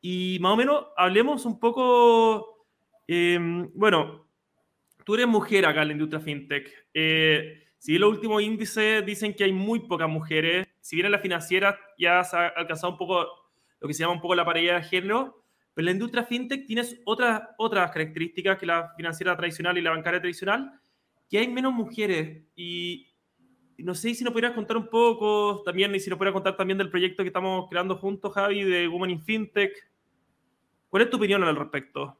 Y 0.00 0.38
más 0.40 0.52
o 0.52 0.56
menos 0.56 0.86
hablemos 0.96 1.44
un 1.44 1.60
poco, 1.60 2.66
em, 3.06 3.70
bueno, 3.74 4.26
tú 5.04 5.14
eres 5.14 5.26
mujer 5.26 5.66
acá 5.66 5.82
en 5.82 5.88
la 5.88 5.94
industria 5.94 6.20
fintech. 6.20 6.88
Eh, 6.92 7.69
si 7.80 7.96
los 7.96 8.10
últimos 8.10 8.42
índices 8.42 9.04
dicen 9.06 9.32
que 9.32 9.44
hay 9.44 9.52
muy 9.52 9.80
pocas 9.80 10.06
mujeres, 10.06 10.68
si 10.82 10.96
bien 10.96 11.06
en 11.06 11.12
la 11.12 11.18
financiera 11.18 11.80
ya 11.98 12.22
se 12.24 12.36
ha 12.36 12.48
alcanzado 12.48 12.92
un 12.92 12.98
poco 12.98 13.26
lo 13.80 13.88
que 13.88 13.94
se 13.94 14.00
llama 14.00 14.12
un 14.12 14.20
poco 14.20 14.34
la 14.34 14.44
paridad 14.44 14.76
de 14.76 14.82
género, 14.82 15.42
pero 15.72 15.86
la 15.86 15.92
industria 15.92 16.24
fintech 16.24 16.66
tiene 16.66 16.82
otras, 17.06 17.40
otras 17.56 17.90
características 17.90 18.58
que 18.58 18.66
la 18.66 18.92
financiera 18.98 19.34
tradicional 19.34 19.78
y 19.78 19.80
la 19.80 19.92
bancaria 19.92 20.20
tradicional, 20.20 20.78
que 21.30 21.38
hay 21.38 21.48
menos 21.48 21.72
mujeres. 21.72 22.44
Y, 22.54 23.06
no 23.78 23.94
sé 23.94 24.14
si 24.14 24.24
nos 24.24 24.34
podrías 24.34 24.52
contar 24.52 24.76
un 24.76 24.88
poco 24.88 25.62
también, 25.64 25.94
y 25.94 26.00
si 26.00 26.10
nos 26.10 26.18
podrías 26.18 26.34
contar 26.34 26.58
también 26.58 26.76
del 26.76 26.90
proyecto 26.90 27.22
que 27.22 27.28
estamos 27.28 27.66
creando 27.70 27.96
juntos, 27.96 28.34
Javi, 28.34 28.62
de 28.62 28.88
Women 28.88 29.10
in 29.12 29.22
Fintech. 29.22 29.72
¿Cuál 30.90 31.04
es 31.04 31.08
tu 31.08 31.16
opinión 31.16 31.42
al 31.44 31.56
respecto? 31.56 32.19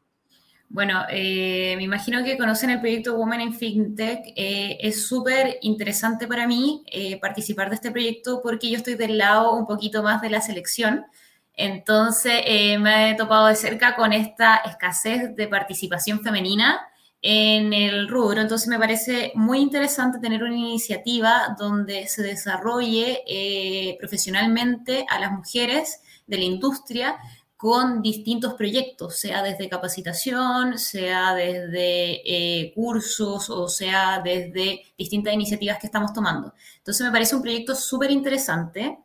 Bueno, 0.73 1.03
eh, 1.11 1.75
me 1.79 1.83
imagino 1.83 2.23
que 2.23 2.39
conocen 2.39 2.71
el 2.71 2.79
proyecto 2.79 3.17
Women 3.17 3.41
in 3.41 3.55
FinTech. 3.55 4.21
Eh, 4.37 4.79
es 4.81 5.05
súper 5.05 5.59
interesante 5.63 6.29
para 6.29 6.47
mí 6.47 6.85
eh, 6.87 7.19
participar 7.19 7.71
de 7.71 7.75
este 7.75 7.91
proyecto 7.91 8.41
porque 8.41 8.71
yo 8.71 8.77
estoy 8.77 8.95
del 8.95 9.19
lado 9.19 9.57
un 9.57 9.67
poquito 9.67 10.01
más 10.05 10.23
de 10.23 10.31
la 10.31 10.41
selección. 10.41 11.07
Entonces, 11.55 12.45
me 12.79 13.11
he 13.11 13.15
topado 13.17 13.49
de 13.49 13.57
cerca 13.57 13.97
con 13.97 14.13
esta 14.13 14.59
escasez 14.59 15.35
de 15.35 15.49
participación 15.49 16.21
femenina 16.23 16.81
en 17.21 17.73
el 17.73 18.09
rubro. 18.09 18.41
Entonces 18.41 18.69
me 18.69 18.79
parece 18.79 19.33
muy 19.35 19.59
interesante 19.59 20.21
tener 20.21 20.43
una 20.45 20.55
iniciativa 20.57 21.57
donde 21.59 22.07
se 22.07 22.23
desarrolle 22.23 23.97
profesionalmente 23.99 25.05
a 25.09 25.19
las 25.19 25.33
mujeres 25.33 26.01
de 26.29 26.39
la 26.39 26.45
industria 26.45 27.17
con 27.61 28.01
distintos 28.01 28.55
proyectos, 28.55 29.19
sea 29.19 29.43
desde 29.43 29.69
capacitación, 29.69 30.79
sea 30.79 31.35
desde 31.35 32.23
eh, 32.25 32.73
cursos 32.75 33.51
o 33.51 33.69
sea 33.69 34.23
desde 34.25 34.83
distintas 34.97 35.35
iniciativas 35.35 35.79
que 35.79 35.87
estamos 35.87 36.15
tomando. 36.15 36.55
Entonces 36.79 37.05
me 37.05 37.13
parece 37.13 37.37
un 37.37 37.43
proyecto 37.43 37.75
súper 37.75 38.13
interesante. 38.13 39.01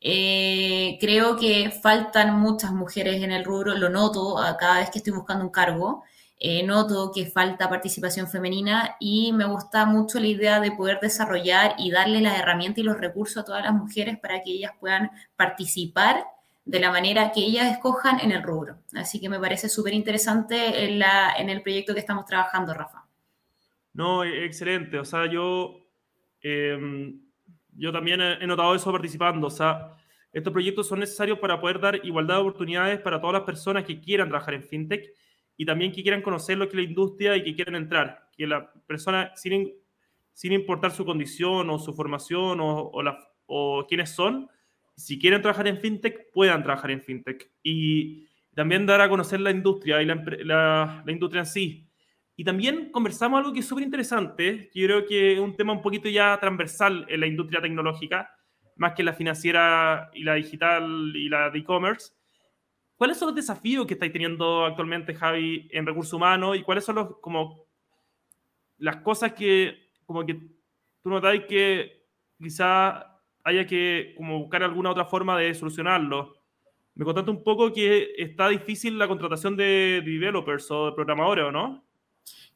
Eh, 0.00 0.96
creo 0.98 1.36
que 1.36 1.70
faltan 1.70 2.40
muchas 2.40 2.72
mujeres 2.72 3.22
en 3.22 3.30
el 3.30 3.44
rubro, 3.44 3.74
lo 3.76 3.90
noto 3.90 4.36
cada 4.58 4.78
vez 4.78 4.88
que 4.88 4.98
estoy 4.98 5.12
buscando 5.12 5.44
un 5.44 5.50
cargo. 5.50 6.02
Eh, 6.40 6.62
noto 6.62 7.12
que 7.14 7.26
falta 7.26 7.68
participación 7.68 8.26
femenina 8.26 8.96
y 9.00 9.32
me 9.34 9.44
gusta 9.44 9.84
mucho 9.84 10.18
la 10.18 10.28
idea 10.28 10.60
de 10.60 10.72
poder 10.72 10.98
desarrollar 11.00 11.74
y 11.78 11.90
darle 11.90 12.22
las 12.22 12.38
herramientas 12.38 12.78
y 12.78 12.84
los 12.84 12.96
recursos 12.96 13.42
a 13.42 13.44
todas 13.44 13.64
las 13.64 13.74
mujeres 13.74 14.18
para 14.18 14.40
que 14.40 14.52
ellas 14.52 14.72
puedan 14.80 15.10
participar 15.36 16.24
de 16.68 16.80
la 16.80 16.90
manera 16.90 17.32
que 17.32 17.40
ellas 17.40 17.72
escojan 17.72 18.20
en 18.20 18.30
el 18.30 18.42
rubro. 18.42 18.76
Así 18.94 19.18
que 19.18 19.30
me 19.30 19.40
parece 19.40 19.70
súper 19.70 19.94
interesante 19.94 20.84
en, 20.84 21.00
en, 21.38 21.48
el 21.48 21.62
proyecto 21.62 21.94
que 21.94 22.00
estamos 22.00 22.26
trabajando, 22.26 22.74
Rafa. 22.74 23.06
No, 23.94 24.22
e, 24.22 24.44
excelente. 24.44 24.98
O 24.98 25.04
sea, 25.06 25.24
yo, 25.24 25.88
em, 26.42 27.22
yo 27.74 27.90
también 27.90 28.20
he 28.20 28.46
notado 28.46 28.74
eso 28.74 28.92
participando. 28.92 29.46
O 29.46 29.50
sea, 29.50 29.96
estos 30.30 30.52
proyectos 30.52 30.86
son 30.86 31.00
necesarios 31.00 31.38
para 31.38 31.58
poder 31.58 31.80
dar 31.80 32.04
igualdad 32.04 32.34
de 32.34 32.40
oportunidades 32.42 33.00
para 33.00 33.18
todas 33.18 33.32
las 33.32 33.44
personas 33.44 33.84
que 33.84 33.98
quieran 33.98 34.28
trabajar 34.28 34.52
en 34.52 34.62
FinTech 34.62 35.10
y 35.56 35.64
también 35.64 35.90
que 35.90 36.02
quieran 36.02 36.20
conocer 36.20 36.58
lo 36.58 36.66
que 36.66 36.76
es 36.76 36.84
la 36.84 36.90
industria 36.90 37.34
y 37.34 37.44
que 37.44 37.54
quieran 37.54 37.76
entrar. 37.76 38.28
Que 38.36 38.46
la 38.46 38.70
persona, 38.86 39.32
sin, 39.36 39.72
sin 40.34 40.52
importar 40.52 40.90
su 40.90 41.06
condición 41.06 41.70
o 41.70 41.78
su 41.78 41.94
formación 41.94 42.60
o, 42.60 42.90
o, 42.90 43.02
la, 43.02 43.18
o 43.46 43.86
quiénes 43.88 44.10
son, 44.10 44.50
si 44.98 45.18
quieren 45.18 45.40
trabajar 45.40 45.68
en 45.68 45.78
fintech, 45.78 46.32
puedan 46.32 46.62
trabajar 46.62 46.90
en 46.90 47.02
fintech. 47.02 47.50
Y 47.62 48.26
también 48.54 48.86
dar 48.86 49.00
a 49.00 49.08
conocer 49.08 49.40
la 49.40 49.50
industria 49.50 50.02
y 50.02 50.06
la, 50.06 50.14
la, 50.44 51.02
la 51.06 51.12
industria 51.12 51.40
en 51.40 51.46
sí. 51.46 51.88
Y 52.36 52.44
también 52.44 52.90
conversamos 52.90 53.38
algo 53.38 53.52
que 53.52 53.60
es 53.60 53.66
súper 53.66 53.84
interesante, 53.84 54.68
que 54.72 54.80
yo 54.80 54.86
creo 54.86 55.06
que 55.06 55.32
es 55.34 55.38
un 55.38 55.56
tema 55.56 55.72
un 55.72 55.82
poquito 55.82 56.08
ya 56.08 56.38
transversal 56.40 57.06
en 57.08 57.20
la 57.20 57.26
industria 57.26 57.60
tecnológica, 57.60 58.30
más 58.76 58.94
que 58.94 59.02
la 59.02 59.12
financiera 59.12 60.10
y 60.14 60.22
la 60.22 60.34
digital 60.34 61.12
y 61.14 61.28
la 61.28 61.50
de 61.50 61.58
e-commerce, 61.58 62.12
¿Cuáles 62.98 63.16
son 63.16 63.28
los 63.28 63.36
desafíos 63.36 63.86
que 63.86 63.94
estáis 63.94 64.12
teniendo 64.12 64.66
actualmente, 64.66 65.14
Javi, 65.14 65.68
en 65.70 65.86
recursos 65.86 66.12
humanos? 66.14 66.56
¿Y 66.56 66.64
cuáles 66.64 66.84
son 66.84 66.96
los, 66.96 67.18
como, 67.20 67.64
las 68.78 68.96
cosas 68.96 69.34
que, 69.34 69.92
como 70.04 70.26
que 70.26 70.34
tú 70.34 71.08
notáis 71.08 71.44
que 71.44 72.08
quizá 72.36 73.17
haya 73.48 73.66
que 73.66 74.14
como 74.16 74.38
buscar 74.38 74.62
alguna 74.62 74.90
otra 74.90 75.04
forma 75.04 75.38
de 75.38 75.54
solucionarlo? 75.54 76.34
Me 76.94 77.04
contaste 77.04 77.30
un 77.30 77.44
poco 77.44 77.72
que 77.72 78.12
está 78.18 78.48
difícil 78.48 78.98
la 78.98 79.06
contratación 79.06 79.56
de 79.56 80.02
developers 80.04 80.70
o 80.70 80.86
de 80.86 80.92
programadores, 80.92 81.44
¿o 81.44 81.52
no? 81.52 81.88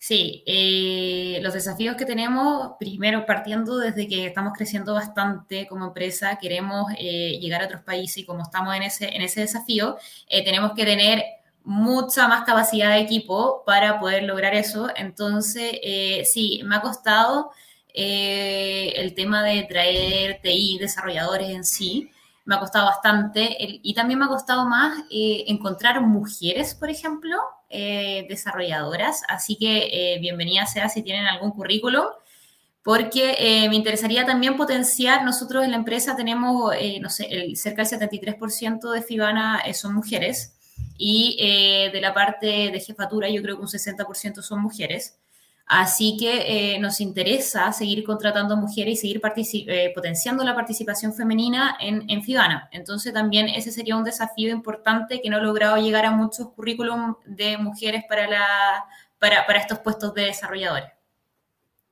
Sí, 0.05 0.43
eh, 0.47 1.39
los 1.43 1.55
desafíos 1.55 1.95
que 1.95 2.05
tenemos, 2.05 2.73
primero 2.77 3.25
partiendo 3.25 3.79
desde 3.79 4.09
que 4.09 4.27
estamos 4.27 4.53
creciendo 4.53 4.95
bastante 4.95 5.69
como 5.69 5.87
empresa, 5.87 6.39
queremos 6.41 6.91
eh, 6.99 7.39
llegar 7.41 7.63
a 7.63 7.67
otros 7.67 7.83
países 7.83 8.17
y 8.17 8.25
como 8.25 8.43
estamos 8.43 8.75
en 8.75 8.83
ese, 8.83 9.15
en 9.15 9.23
ese 9.23 9.43
desafío, 9.43 9.97
eh, 10.27 10.43
tenemos 10.45 10.73
que 10.73 10.85
tener 10.85 11.23
mucha 11.63 12.27
más 12.27 12.43
capacidad 12.43 12.91
de 12.91 13.03
equipo 13.03 13.63
para 13.65 14.01
poder 14.01 14.25
lograr 14.25 14.57
eso. 14.57 14.89
Entonces, 14.97 15.79
sí, 16.29 16.63
me 16.65 16.75
ha 16.75 16.81
costado 16.81 17.53
el 17.95 19.15
tema 19.15 19.43
de 19.43 19.63
traer 19.65 20.41
TI, 20.43 20.79
desarrolladores 20.79 21.51
en 21.51 21.65
sí 21.65 22.11
me 22.45 22.57
ha 22.57 22.61
costado 22.61 22.87
bastante. 22.87 23.57
Y 23.59 23.95
también 23.95 24.19
me 24.19 24.27
ha 24.27 24.29
costado 24.29 24.67
más 24.67 25.05
encontrar 25.11 26.01
mujeres, 26.01 26.75
por 26.75 26.91
ejemplo, 26.91 27.37
eh, 27.69 28.27
desarrolladoras, 28.29 29.23
así 29.29 29.57
que 29.57 30.15
eh, 30.15 30.19
bienvenida 30.21 30.67
sea 30.67 30.89
si 30.89 31.03
tienen 31.03 31.27
algún 31.27 31.53
currículum, 31.53 32.05
porque 32.85 33.37
eh, 33.39 33.69
me 33.69 33.77
interesaría 33.77 34.27
también 34.27 34.57
potenciar, 34.57 35.25
nosotros 35.25 35.65
en 35.65 35.71
la 35.71 35.77
empresa 35.77 36.17
tenemos, 36.17 36.75
no 37.01 37.11
sé, 37.11 37.29
el, 37.31 37.57
cerca 37.57 37.85
del 37.85 38.11
73% 38.11 38.93
de 38.93 39.03
Fibana 39.03 39.63
son 39.73 39.95
mujeres. 39.95 40.59
Y 40.99 41.37
de 41.93 42.01
la 42.01 42.15
parte 42.15 42.71
de 42.71 42.81
jefatura 42.81 43.29
yo 43.29 43.43
creo 43.43 43.57
que 43.57 43.63
un 43.63 43.69
60% 43.69 44.43
son 44.43 44.61
mujeres. 44.61 45.19
Así 45.67 46.17
que 46.19 46.75
eh, 46.75 46.79
nos 46.79 47.01
interesa 47.01 47.73
seguir 47.73 48.05
contratando 48.05 48.57
mujeres 48.57 48.95
y 48.95 48.97
seguir 48.97 49.23
eh, 49.69 49.93
potenciando 49.95 50.45
la 50.45 50.55
participación 50.55 51.15
femenina 51.15 51.77
en, 51.81 52.05
en 52.09 52.23
Fibana. 52.23 52.69
Entonces 52.73 53.13
también 53.13 53.49
ese 53.49 53.71
sería 53.71 53.97
un 53.97 54.05
desafío 54.05 54.51
importante 54.51 55.21
que 55.23 55.31
no 55.31 55.39
ha 55.39 55.41
logrado 55.41 55.77
llegar 55.77 56.05
a 56.05 56.11
muchos 56.11 56.51
currículum 56.51 57.15
de 57.25 57.57
mujeres 57.59 58.05
para, 58.09 58.27
la, 58.29 58.85
para, 59.19 59.47
para 59.47 59.61
estos 59.61 59.79
puestos 59.79 60.13
de 60.15 60.27
desarrolladores. 60.27 60.91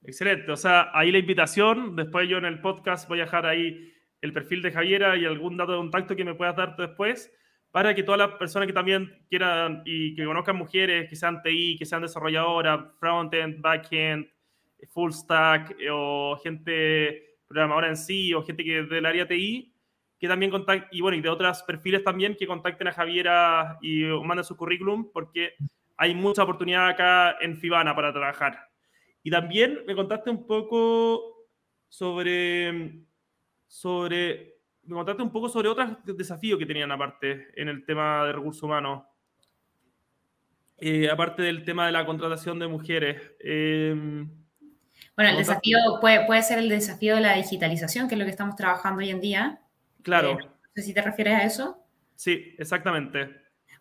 Excelente. 0.02 0.50
O 0.50 0.56
sea, 0.56 0.90
ahí 0.92 1.12
la 1.12 1.18
invitación. 1.18 1.96
Después 1.96 2.28
yo 2.28 2.38
en 2.38 2.46
el 2.46 2.61
podcast 2.61 3.09
voy 3.09 3.20
a 3.20 3.24
dejar 3.24 3.46
ahí 3.46 3.92
el 4.20 4.33
perfil 4.33 4.62
de 4.62 4.72
Javiera 4.72 5.16
y 5.16 5.24
algún 5.24 5.56
dato 5.56 5.72
de 5.72 5.78
contacto 5.78 6.16
que 6.16 6.24
me 6.24 6.35
puedas 6.35 6.56
dar 6.56 6.76
después 6.76 7.30
para 7.70 7.94
que 7.94 8.02
todas 8.02 8.18
las 8.18 8.38
personas 8.38 8.66
que 8.66 8.72
también 8.72 9.24
quieran 9.28 9.83
y 9.85 10.14
que 10.14 10.24
conozcan 10.24 10.56
mujeres, 10.56 11.09
que 11.09 11.16
sean 11.16 11.42
TI, 11.42 11.76
que 11.78 11.87
sean 11.87 12.02
desarrolladoras, 12.02 12.80
frontend, 12.98 13.61
backend, 13.61 14.26
full 14.88 15.12
stack 15.12 15.76
o 15.90 16.37
gente 16.42 17.37
programadora 17.46 17.88
en 17.88 17.96
sí 17.96 18.33
o 18.35 18.42
gente 18.42 18.64
que 18.64 18.83
del 18.83 19.06
área 19.06 19.26
TI, 19.26 19.72
que 20.18 20.28
también 20.28 20.50
contacten, 20.50 20.88
y 20.92 21.00
bueno, 21.00 21.16
y 21.16 21.20
de 21.20 21.28
otros 21.28 21.62
perfiles 21.62 22.04
también, 22.04 22.37
que 22.37 22.46
contacten 22.46 22.88
a 22.88 22.92
Javiera 22.92 23.78
y 23.80 24.04
manden 24.04 24.44
su 24.44 24.56
currículum, 24.56 25.11
porque 25.12 25.54
hay 25.96 26.14
mucha 26.14 26.42
oportunidad 26.42 26.88
acá 26.88 27.37
en 27.40 27.56
Fibana 27.56 27.94
para 27.94 28.12
trabajar. 28.12 28.68
Y 29.22 29.30
también 29.30 29.80
me 29.87 29.94
contaste 29.94 30.30
un 30.30 30.46
poco 30.46 31.46
sobre, 31.88 33.02
sobre, 33.66 34.60
me 34.90 34.96
contaste 34.96 35.22
un 35.22 35.31
poco 35.31 35.48
sobre 35.48 35.68
otros 35.68 35.88
desafíos 36.05 36.59
que 36.59 36.66
tenían 36.66 36.90
aparte 36.90 37.48
en 37.55 37.68
el 37.68 37.85
tema 37.85 38.24
de 38.26 38.33
recursos 38.33 38.62
humanos. 38.62 39.05
Eh, 40.79 41.09
aparte 41.09 41.42
del 41.42 41.64
tema 41.64 41.87
de 41.87 41.92
la 41.92 42.05
contratación 42.05 42.59
de 42.59 42.66
mujeres. 42.66 43.20
Eh, 43.38 43.94
bueno, 45.14 45.31
el 45.31 45.37
desafío 45.37 45.79
puede, 46.00 46.26
puede 46.26 46.42
ser 46.42 46.59
el 46.59 46.68
desafío 46.68 47.14
de 47.14 47.20
la 47.20 47.35
digitalización, 47.35 48.09
que 48.09 48.14
es 48.14 48.18
lo 48.18 48.24
que 48.24 48.31
estamos 48.31 48.57
trabajando 48.57 49.00
hoy 49.00 49.11
en 49.11 49.20
día. 49.20 49.61
Claro. 50.03 50.33
Eh, 50.33 50.44
no 50.44 50.70
sé 50.74 50.83
si 50.83 50.94
te 50.94 51.03
refieres 51.03 51.35
a 51.35 51.44
eso. 51.44 51.85
Sí, 52.16 52.55
exactamente. 52.59 53.29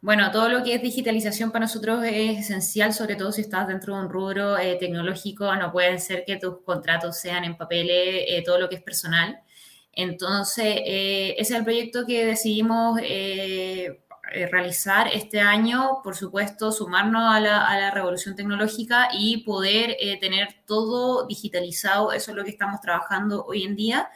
Bueno, 0.02 0.32
todo 0.32 0.48
lo 0.48 0.63
que 0.63 0.76
es 0.76 0.82
digitalización 0.82 1.52
para 1.52 1.65
nosotros 1.65 2.04
es 2.06 2.39
esencial, 2.39 2.93
sobre 2.93 3.15
todo 3.15 3.32
si 3.32 3.41
estás 3.41 3.67
dentro 3.67 3.95
de 3.95 4.02
un 4.04 4.10
rubro 4.10 4.56
tecnológico. 4.80 5.54
No 5.56 5.72
puede 5.72 5.98
ser 6.00 6.24
que 6.26 6.38
tus 6.38 6.62
contratos 6.62 7.19
sean 7.19 7.43
en 7.43 7.58
papeles, 7.58 8.43
todo 8.45 8.60
lo 8.60 8.69
que 8.69 8.76
es 8.76 8.82
personal. 8.82 9.39
Entonces, 9.93 10.82
ese 10.86 11.41
es 11.41 11.52
el 11.52 11.63
proyecto 11.63 12.06
que 12.06 12.25
decidimos 12.25 12.99
realizar 14.52 15.08
este 15.08 15.41
año, 15.41 16.02
por 16.04 16.15
supuesto, 16.15 16.71
sumarnos 16.71 17.36
a 17.36 17.39
la, 17.39 17.91
revolución 17.91 18.36
tecnológica 18.36 19.10
y 19.12 19.43
poder 19.43 19.97
tener 20.21 20.63
todo 20.65 21.25
digitalizado. 21.28 22.12
Eso 22.13 22.32
es 22.32 22.38
lo 22.38 22.43
que 22.43 22.52
estamos 22.52 22.80
trabajando 22.82 23.43
hoy 23.45 23.63
en 23.63 23.75
día. 23.75 24.10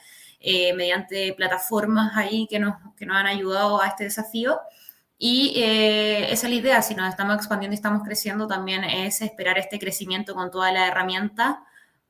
Eh, 0.46 0.74
mediante 0.74 1.34
plataformas 1.38 2.18
ahí 2.18 2.48
que 2.50 2.60
nos, 2.60 2.76
que 2.98 3.06
nos 3.06 3.16
han 3.16 3.28
ayudado 3.28 3.82
a 3.82 3.88
este 3.88 4.04
desafío. 4.04 4.60
Y 5.18 5.54
eh, 5.56 6.34
esa 6.34 6.48
es 6.48 6.54
la 6.54 6.60
idea, 6.60 6.82
si 6.82 6.96
nos 6.96 7.08
estamos 7.08 7.38
expandiendo 7.38 7.74
y 7.74 7.78
estamos 7.78 8.04
creciendo, 8.04 8.46
también 8.46 8.84
es 8.84 9.22
esperar 9.22 9.58
este 9.58 9.80
crecimiento 9.80 10.36
con 10.36 10.52
toda 10.52 10.74
la 10.74 10.88
herramienta 10.88 11.64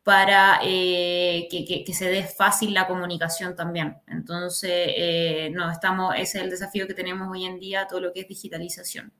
para 0.04 0.60
eh, 0.64 1.48
que, 1.50 1.94
se 1.94 2.10
dé 2.10 2.24
fácil 2.24 2.74
la 2.74 2.88
comunicación 2.88 3.56
también. 3.56 3.98
Entonces, 4.08 5.52
no, 5.52 5.72
estamos, 5.72 6.14
ese 6.16 6.38
es 6.38 6.44
el 6.44 6.50
desafío 6.50 6.88
que 6.88 6.94
tenemos 6.94 7.28
hoy 7.32 7.46
en 7.46 7.60
día, 7.60 7.88
todo 7.88 8.02
lo 8.02 8.14
que 8.14 8.22
es 8.22 8.28
digitalización. 8.28 9.14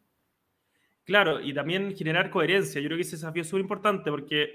Claro, 1.06 1.42
y 1.42 1.54
también 1.54 1.96
generar 1.96 2.30
coherencia. 2.30 2.80
Yo 2.80 2.88
creo 2.88 2.98
que 2.98 3.04
ese 3.04 3.18
desafío 3.18 3.42
es 3.42 3.48
súper 3.50 3.62
importante 3.62 4.10
porque 4.10 4.54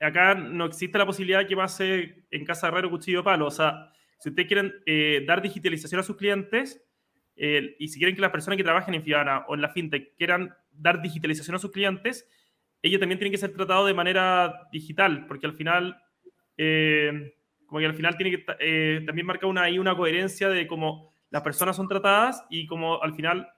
acá 0.00 0.34
no 0.34 0.66
existe 0.66 0.98
la 0.98 1.06
posibilidad 1.06 1.46
que 1.46 1.56
pase 1.56 2.26
en 2.30 2.44
casa 2.44 2.68
herrero 2.68 2.90
cuchillo 2.90 3.22
palo. 3.22 3.46
O 3.46 3.50
sea, 3.50 3.92
si 4.18 4.30
ustedes 4.30 4.48
quieren 4.48 4.74
eh, 4.84 5.24
dar 5.26 5.42
digitalización 5.42 6.00
a 6.00 6.04
sus 6.04 6.16
clientes 6.16 6.82
eh, 7.36 7.76
y 7.78 7.88
si 7.88 7.98
quieren 7.98 8.16
que 8.16 8.20
las 8.20 8.30
personas 8.30 8.56
que 8.56 8.64
trabajen 8.64 8.94
en 8.94 9.04
Fibana 9.04 9.44
o 9.48 9.54
en 9.54 9.62
la 9.62 9.68
fintech 9.68 10.16
quieran 10.16 10.54
dar 10.72 11.00
digitalización 11.00 11.54
a 11.54 11.58
sus 11.58 11.70
clientes, 11.70 12.28
ellos 12.86 13.00
también 13.00 13.18
tienen 13.18 13.32
que 13.32 13.38
ser 13.38 13.52
tratados 13.52 13.86
de 13.86 13.94
manera 13.94 14.68
digital, 14.72 15.26
porque 15.26 15.46
al 15.46 15.54
final, 15.54 15.96
eh, 16.56 17.34
como 17.66 17.80
que 17.80 17.86
al 17.86 17.94
final 17.94 18.16
tiene 18.16 18.38
que 18.38 19.02
también 19.06 19.26
marcar 19.26 19.48
una, 19.50 19.62
ahí 19.62 19.78
una 19.78 19.96
coherencia 19.96 20.48
de 20.48 20.66
cómo 20.66 21.12
las 21.30 21.42
personas 21.42 21.76
son 21.76 21.88
tratadas 21.88 22.44
y 22.50 22.66
cómo 22.66 23.02
al 23.02 23.14
final 23.14 23.48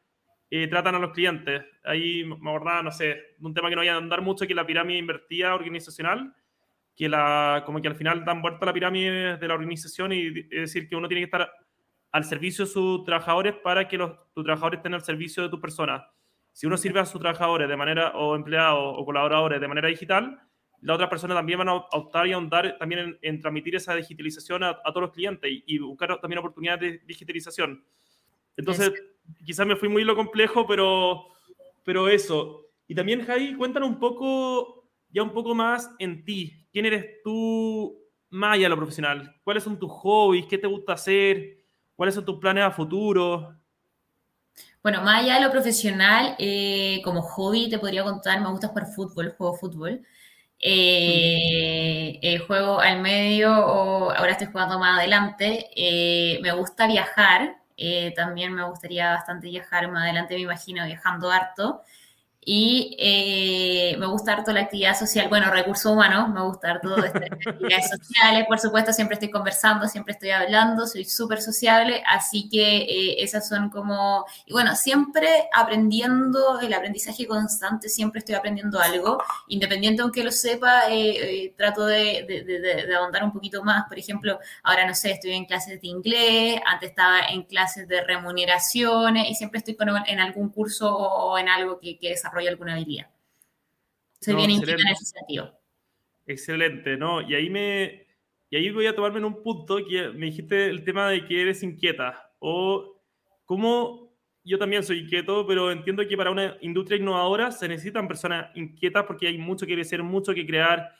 eh, 0.51 0.67
tratan 0.67 0.95
a 0.95 0.99
los 0.99 1.12
clientes. 1.12 1.62
Ahí 1.85 2.25
me 2.25 2.51
acordaba, 2.51 2.83
no 2.83 2.91
sé, 2.91 3.37
un 3.41 3.53
tema 3.53 3.69
que 3.69 3.77
no 3.77 3.83
vaya 3.83 3.95
a 3.95 3.99
andar 3.99 4.23
mucho, 4.23 4.47
que 4.47 4.55
la 4.55 4.67
pirámide 4.67 4.99
invertida 4.99 5.55
organizacional, 5.55 6.35
que 6.97 7.09
la, 7.09 7.62
como 7.67 7.81
que 7.83 7.88
al 7.88 7.97
final 7.97 8.25
dan 8.25 8.41
vuelta 8.41 8.64
la 8.64 8.73
pirámide 8.73 9.37
de 9.37 9.49
la 9.49 9.55
organización 9.55 10.12
y 10.12 10.29
es 10.51 10.61
decir 10.61 10.88
que 10.88 10.97
uno 10.97 11.07
tiene 11.07 11.21
que 11.21 11.27
estar 11.27 11.51
al 12.11 12.25
servicio 12.25 12.64
de 12.64 12.71
sus 12.71 13.05
trabajadores 13.05 13.55
para 13.62 13.87
que 13.87 13.99
los, 13.99 14.12
tus 14.33 14.43
trabajadores 14.43 14.79
estén 14.79 14.95
al 14.95 15.05
servicio 15.05 15.43
de 15.43 15.51
tus 15.51 15.61
personas. 15.61 16.03
Si 16.59 16.66
uno 16.66 16.77
sirve 16.77 16.99
a 16.99 17.07
sus 17.07 17.21
trabajadores 17.21 17.68
de 17.68 17.77
manera, 17.77 18.11
o 18.16 18.35
empleados 18.35 18.97
o 18.97 19.05
colaboradores 19.05 19.61
de 19.61 19.68
manera 19.68 19.87
digital, 19.87 20.42
la 20.81 20.94
otra 20.94 21.09
persona 21.09 21.33
también 21.33 21.61
van 21.61 21.68
a 21.68 21.75
optar 21.75 22.27
y 22.27 22.33
ahondar 22.33 22.77
también 22.79 23.16
en, 23.23 23.40
transmitir 23.40 23.77
esa 23.77 23.94
digitalización 23.94 24.64
a, 24.64 24.75
todos 24.83 25.03
los 25.03 25.12
clientes 25.12 25.49
y, 25.49 25.62
y, 25.68 25.79
buscar 25.79 26.21
también 26.21 26.40
oportunidades 26.40 26.81
de 26.81 27.07
digitalización. 27.07 27.85
Entonces, 28.57 28.92
quizás 29.47 29.68
me 29.68 29.77
fui 29.77 29.88
muy 29.88 30.03
lo 30.03 30.16
complejo, 30.16 30.66
pero, 30.66 31.29
pero 31.85 32.09
eso. 32.09 32.66
Y 32.88 32.94
también, 32.97 33.25
Jai, 33.25 33.55
cuéntanos 33.55 33.88
un 33.88 34.01
poco, 34.01 34.90
ya 35.11 35.23
un 35.23 35.33
poco 35.33 35.55
más 35.55 35.88
en 36.01 36.25
ti. 36.25 36.66
¿Quién 36.73 36.87
eres 36.87 37.23
tú 37.23 38.03
más 38.31 38.55
allá 38.55 38.64
de 38.64 38.71
lo 38.71 38.77
profesional? 38.79 39.33
¿Cuáles 39.44 39.62
son 39.62 39.79
tus 39.79 39.92
hobbies? 39.92 40.47
¿Qué 40.47 40.59
te 40.59 40.66
gusta 40.66 40.94
hacer? 40.94 41.59
¿Cuáles 41.94 42.16
son 42.16 42.25
tus 42.25 42.40
planes 42.40 42.64
a 42.64 42.73
futuro? 42.73 43.55
Bueno, 44.83 45.03
más 45.03 45.23
allá 45.23 45.35
de 45.35 45.40
lo 45.42 45.51
profesional, 45.51 46.35
eh, 46.38 47.01
como 47.05 47.23
hobby 47.23 47.68
te 47.68 47.79
podría 47.79 48.05
contar, 48.05 48.40
me 48.40 48.51
gusta 48.51 48.68
jugar 48.68 48.87
fútbol, 48.87 49.35
juego 49.37 49.55
fútbol. 49.57 50.03
Eh, 50.61 52.18
eh, 52.23 52.38
juego 52.40 52.81
al 52.81 53.01
medio 53.01 53.51
o 53.53 54.11
ahora 54.12 54.33
estoy 54.33 54.49
jugando 54.49 54.79
más 54.79 54.99
adelante. 54.99 55.71
me 56.42 56.53
gusta 56.53 56.87
viajar, 56.87 57.59
eh, 57.77 58.12
también 58.16 58.53
me 58.55 58.64
gustaría 58.68 59.12
bastante 59.14 59.49
viajar 59.49 59.90
más 59.90 60.03
adelante, 60.05 60.35
me 60.35 60.40
imagino 60.42 60.85
viajando 60.85 61.31
harto. 61.31 61.83
Y 62.50 62.96
eh, 62.98 63.94
me 63.98 64.06
gusta 64.06 64.32
harto 64.32 64.52
la 64.52 64.62
actividad 64.62 64.98
social, 64.98 65.28
bueno, 65.28 65.50
recursos 65.50 65.92
humanos, 65.92 66.30
me 66.30 66.40
gusta 66.40 66.70
harto 66.70 66.96
estas 66.96 67.22
actividades 67.46 67.90
sociales, 67.90 68.46
por 68.48 68.58
supuesto, 68.58 68.90
siempre 68.94 69.16
estoy 69.16 69.28
conversando, 69.30 69.87
siempre 69.87 70.14
estoy 70.14 70.30
hablando, 70.30 70.87
soy 70.87 71.04
súper 71.04 71.42
sociable, 71.42 72.02
así 72.06 72.48
que 72.48 72.78
eh, 72.78 73.22
esas 73.22 73.46
son 73.46 73.68
como, 73.68 74.24
y 74.46 74.54
bueno, 74.54 74.74
siempre 74.76 75.28
aprendiendo, 75.52 76.58
el 76.61 76.72
aprendizaje 76.72 77.26
constante, 77.26 77.90
siempre 77.90 78.20
estoy 78.20 78.37
aprendiendo 78.37 78.80
algo, 78.80 79.22
independiente 79.48 80.00
aunque 80.00 80.24
lo 80.24 80.32
sepa, 80.32 80.84
eh, 80.88 81.52
trato 81.54 81.84
de, 81.84 82.24
de, 82.26 82.44
de, 82.44 82.87
de, 82.87 82.96
ahondar 82.96 83.24
un 83.24 83.32
poquito 83.34 83.62
más, 83.62 83.84
por 83.87 83.98
ejemplo, 83.98 84.38
ahora 84.62 84.87
no 84.87 84.94
sé, 84.94 85.11
estoy 85.11 85.32
en 85.32 85.44
clases 85.44 85.82
de 85.82 85.88
inglés, 85.88 86.62
antes 86.64 86.88
estaba 86.88 87.26
en 87.28 87.42
clases 87.42 87.87
de 87.87 88.00
remuneraciones 88.00 89.28
y 89.28 89.34
siempre 89.34 89.58
estoy 89.58 89.76
con, 89.76 89.90
en 90.06 90.18
algún 90.18 90.48
curso 90.48 90.96
o 90.96 91.37
en 91.37 91.50
algo 91.50 91.78
que, 91.78 91.98
que 91.98 92.08
desarrollo 92.08 92.38
alguna 92.46 92.74
habilidad. 92.74 93.11
Soy 94.20 94.35
bien 94.35 94.51
inquieta 94.51 94.81
en 94.81 94.88
ese 94.88 95.05
sentido. 95.05 95.59
Excelente, 96.27 96.96
¿no? 96.96 97.22
Y 97.22 97.35
ahí 97.35 97.51
me 97.51 98.07
y 98.51 98.57
ahí 98.57 98.70
voy 98.70 98.87
a 98.87 98.94
tomarme 98.94 99.18
en 99.18 99.27
un 99.27 99.42
punto 99.42 99.77
que 99.87 100.09
me 100.09 100.27
dijiste 100.27 100.68
el 100.68 100.83
tema 100.83 101.11
de 101.11 101.24
que 101.27 101.42
eres 101.42 101.62
inquieta 101.62 102.33
o 102.38 102.98
cómo 103.44 104.09
yo 104.42 104.59
también 104.59 104.83
soy 104.83 105.01
inquieto, 105.01 105.46
pero 105.46 105.70
entiendo 105.70 106.07
que 106.07 106.16
para 106.16 106.31
una 106.31 106.57
industria 106.62 106.98
innovadora 106.98 107.53
se 107.53 107.68
necesitan 107.68 108.09
personas 108.09 108.51
inquietas 108.55 109.05
porque 109.05 109.27
hay 109.27 109.37
mucho 109.37 109.66
que 109.66 109.74
crecer, 109.74 110.03
mucho 110.03 110.33
que 110.33 110.46
crear. 110.46 110.90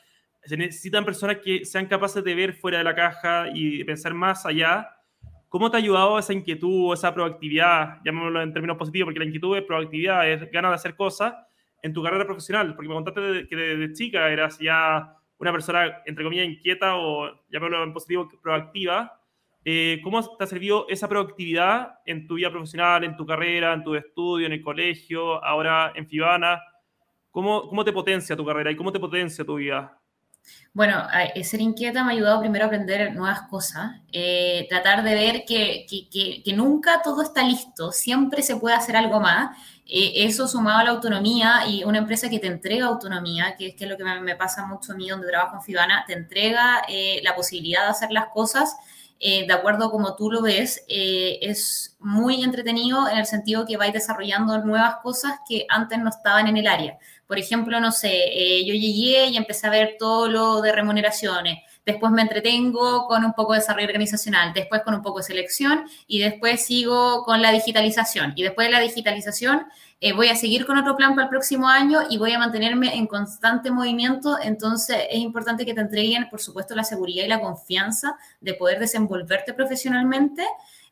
Se 0.45 0.57
necesitan 0.57 1.05
personas 1.05 1.39
que 1.39 1.65
sean 1.65 1.87
capaces 1.87 2.23
de 2.23 2.35
ver 2.35 2.53
fuera 2.53 2.79
de 2.79 2.85
la 2.85 2.95
caja 2.95 3.47
y 3.55 3.83
pensar 3.85 4.13
más 4.13 4.45
allá. 4.45 4.87
¿Cómo 5.49 5.71
te 5.71 5.79
ha 5.79 5.81
ayudado 5.81 6.19
esa 6.19 6.35
inquietud 6.35 6.91
o 6.91 6.95
esa 6.95 7.15
proactividad, 7.15 8.01
llamémoslo 8.05 8.43
en 8.43 8.53
términos 8.53 8.77
positivos, 8.77 9.07
porque 9.07 9.21
la 9.21 9.25
inquietud 9.25 9.57
es 9.57 9.65
proactividad, 9.65 10.31
es 10.31 10.51
ganas 10.51 10.73
de 10.73 10.75
hacer 10.75 10.95
cosas 10.95 11.35
en 11.83 11.95
tu 11.95 12.03
carrera 12.03 12.27
profesional? 12.27 12.75
Porque 12.75 12.89
me 12.89 12.95
contaste 12.95 13.49
que 13.49 13.57
desde 13.57 13.95
chica 13.95 14.29
eras 14.29 14.59
ya 14.59 15.15
una 15.39 15.53
persona, 15.53 16.03
entre 16.05 16.25
comillas, 16.25 16.47
inquieta 16.47 16.97
o, 16.97 17.31
llamémoslo 17.49 17.83
en 17.83 17.93
positivo, 17.95 18.29
proactiva. 18.43 19.21
Eh, 19.65 20.01
¿Cómo 20.05 20.37
te 20.37 20.45
ha 20.45 20.47
servido 20.47 20.87
esa 20.89 21.09
proactividad 21.09 21.99
en 22.05 22.27
tu 22.27 22.35
vida 22.35 22.51
profesional, 22.51 23.05
en 23.05 23.17
tu 23.17 23.25
carrera, 23.25 23.73
en 23.73 23.85
tu 23.85 23.95
estudio, 23.95 24.47
en 24.47 24.53
el 24.53 24.63
colegio, 24.63 25.43
ahora 25.43 25.93
en 25.95 26.07
Fibana? 26.07 26.61
¿Cómo, 27.31 27.69
¿Cómo 27.69 27.85
te 27.85 27.93
potencia 27.93 28.37
tu 28.37 28.45
carrera 28.45 28.71
y 28.71 28.77
cómo 28.77 28.93
te 28.93 29.01
potencia 29.01 29.45
tu 29.45 29.57
vida? 29.57 29.99
Bueno, 30.79 31.09
ser 31.43 31.61
inquieta 31.61 32.05
me 32.05 32.13
ha 32.13 32.15
ayudado 32.15 32.39
primero 32.39 32.65
a 32.65 32.69
aprender 32.69 33.13
nuevas 33.13 33.43
cosas, 33.49 33.97
eh, 34.13 34.65
tratar 34.69 35.03
de 35.03 35.13
ver 35.13 35.45
que, 35.45 36.43
nunca 36.55 37.03
todo 37.03 37.23
está 37.23 37.43
listo, 37.43 37.91
siempre 37.91 38.43
se 38.43 38.55
puede 38.55 38.77
hacer 38.77 38.97
algo 38.97 39.19
más. 39.19 39.57
Eh, 39.87 40.25
eso 40.25 40.47
sumado 40.47 40.79
a 40.79 40.85
la 40.85 40.91
autonomía 40.91 41.67
y 41.67 41.83
una 41.83 41.99
empresa 41.99 42.31
que 42.31 42.39
te 42.39 42.47
entrega 42.47 42.87
autonomía, 42.87 43.57
que 43.57 43.69
es, 43.69 43.75
que 43.75 43.87
lo 43.87 43.97
que 43.97 44.05
me, 44.05 44.21
me, 44.21 44.37
pasa 44.37 44.67
mucho 44.67 44.93
a 44.93 44.95
mí 44.95 45.09
donde 45.09 45.27
trabajo 45.27 45.57
en 45.57 45.63
Fibana, 45.63 46.05
te 46.07 46.13
entrega 46.13 46.83
eh, 46.89 47.21
la 47.25 47.35
posibilidad 47.35 47.83
de 47.83 47.89
hacer 47.89 48.13
las 48.13 48.27
cosas 48.27 48.77
de 49.21 49.53
acuerdo 49.53 49.87
a 49.87 49.91
como 49.91 50.15
tú 50.15 50.31
lo 50.31 50.43
ves, 50.43 50.85
es 50.87 51.97
muy 51.99 52.45
entretenido 52.45 53.09
en 53.09 53.19
el 53.19 53.27
sentido 53.27 53.67
que 53.67 53.77
vais 53.77 53.93
desarrollando 53.93 54.57
nuevas 54.59 54.99
cosas 55.03 55.41
que 55.49 55.67
antes 55.69 55.99
no 55.99 56.11
estaban 56.11 56.47
en 56.47 56.57
el 56.57 56.69
área. 56.69 56.99
Por 57.29 57.39
ejemplo, 57.39 57.79
no 57.79 57.93
sé, 57.93 58.11
eh, 58.11 58.65
yo 58.67 58.75
llegué 58.75 59.27
y 59.27 59.37
empecé 59.37 59.69
a 59.69 59.71
ver 59.71 59.97
todo 59.99 60.29
lo 60.29 60.63
de 60.63 60.73
remuneraciones, 60.73 61.59
después 61.85 62.11
me 62.11 62.23
entretengo 62.23 63.07
con 63.07 63.25
un 63.25 63.35
poco 63.35 63.53
de 63.53 63.61
desarrollo 63.61 63.87
organizacional, 63.87 64.53
después 64.55 64.83
con 64.83 64.95
un 64.95 65.03
poco 65.03 65.19
de 65.19 65.25
selección 65.25 65.85
y 66.07 66.21
después 66.21 66.65
sigo 66.65 67.25
con 67.25 67.41
la 67.43 67.53
digitalización. 67.53 68.33
Y 68.35 68.43
después 68.43 68.69
de 68.69 68.73
la 68.73 68.81
digitalización 68.81 69.67
eh, 70.01 70.13
voy 70.13 70.29
a 70.29 70.37
seguir 70.37 70.65
con 70.65 70.79
otro 70.79 70.97
plan 70.97 71.15
para 71.15 71.25
el 71.25 71.29
próximo 71.29 71.69
año 71.69 72.01
y 72.09 72.19
voy 72.19 72.33
a 72.33 72.39
mantenerme 72.39 72.95
en 72.95 73.07
constante 73.07 73.71
movimiento. 73.71 74.39
Entonces 74.41 74.99
es 75.11 75.19
importante 75.19 75.67
que 75.67 75.75
te 75.75 75.81
entreguen, 75.81 76.29
por 76.31 76.41
supuesto, 76.41 76.75
la 76.75 76.85
seguridad 76.85 77.25
y 77.25 77.29
la 77.29 77.41
confianza 77.41 78.17
de 78.41 78.55
poder 78.55 78.79
desenvolverte 78.79 79.55
profesionalmente. 79.55 80.47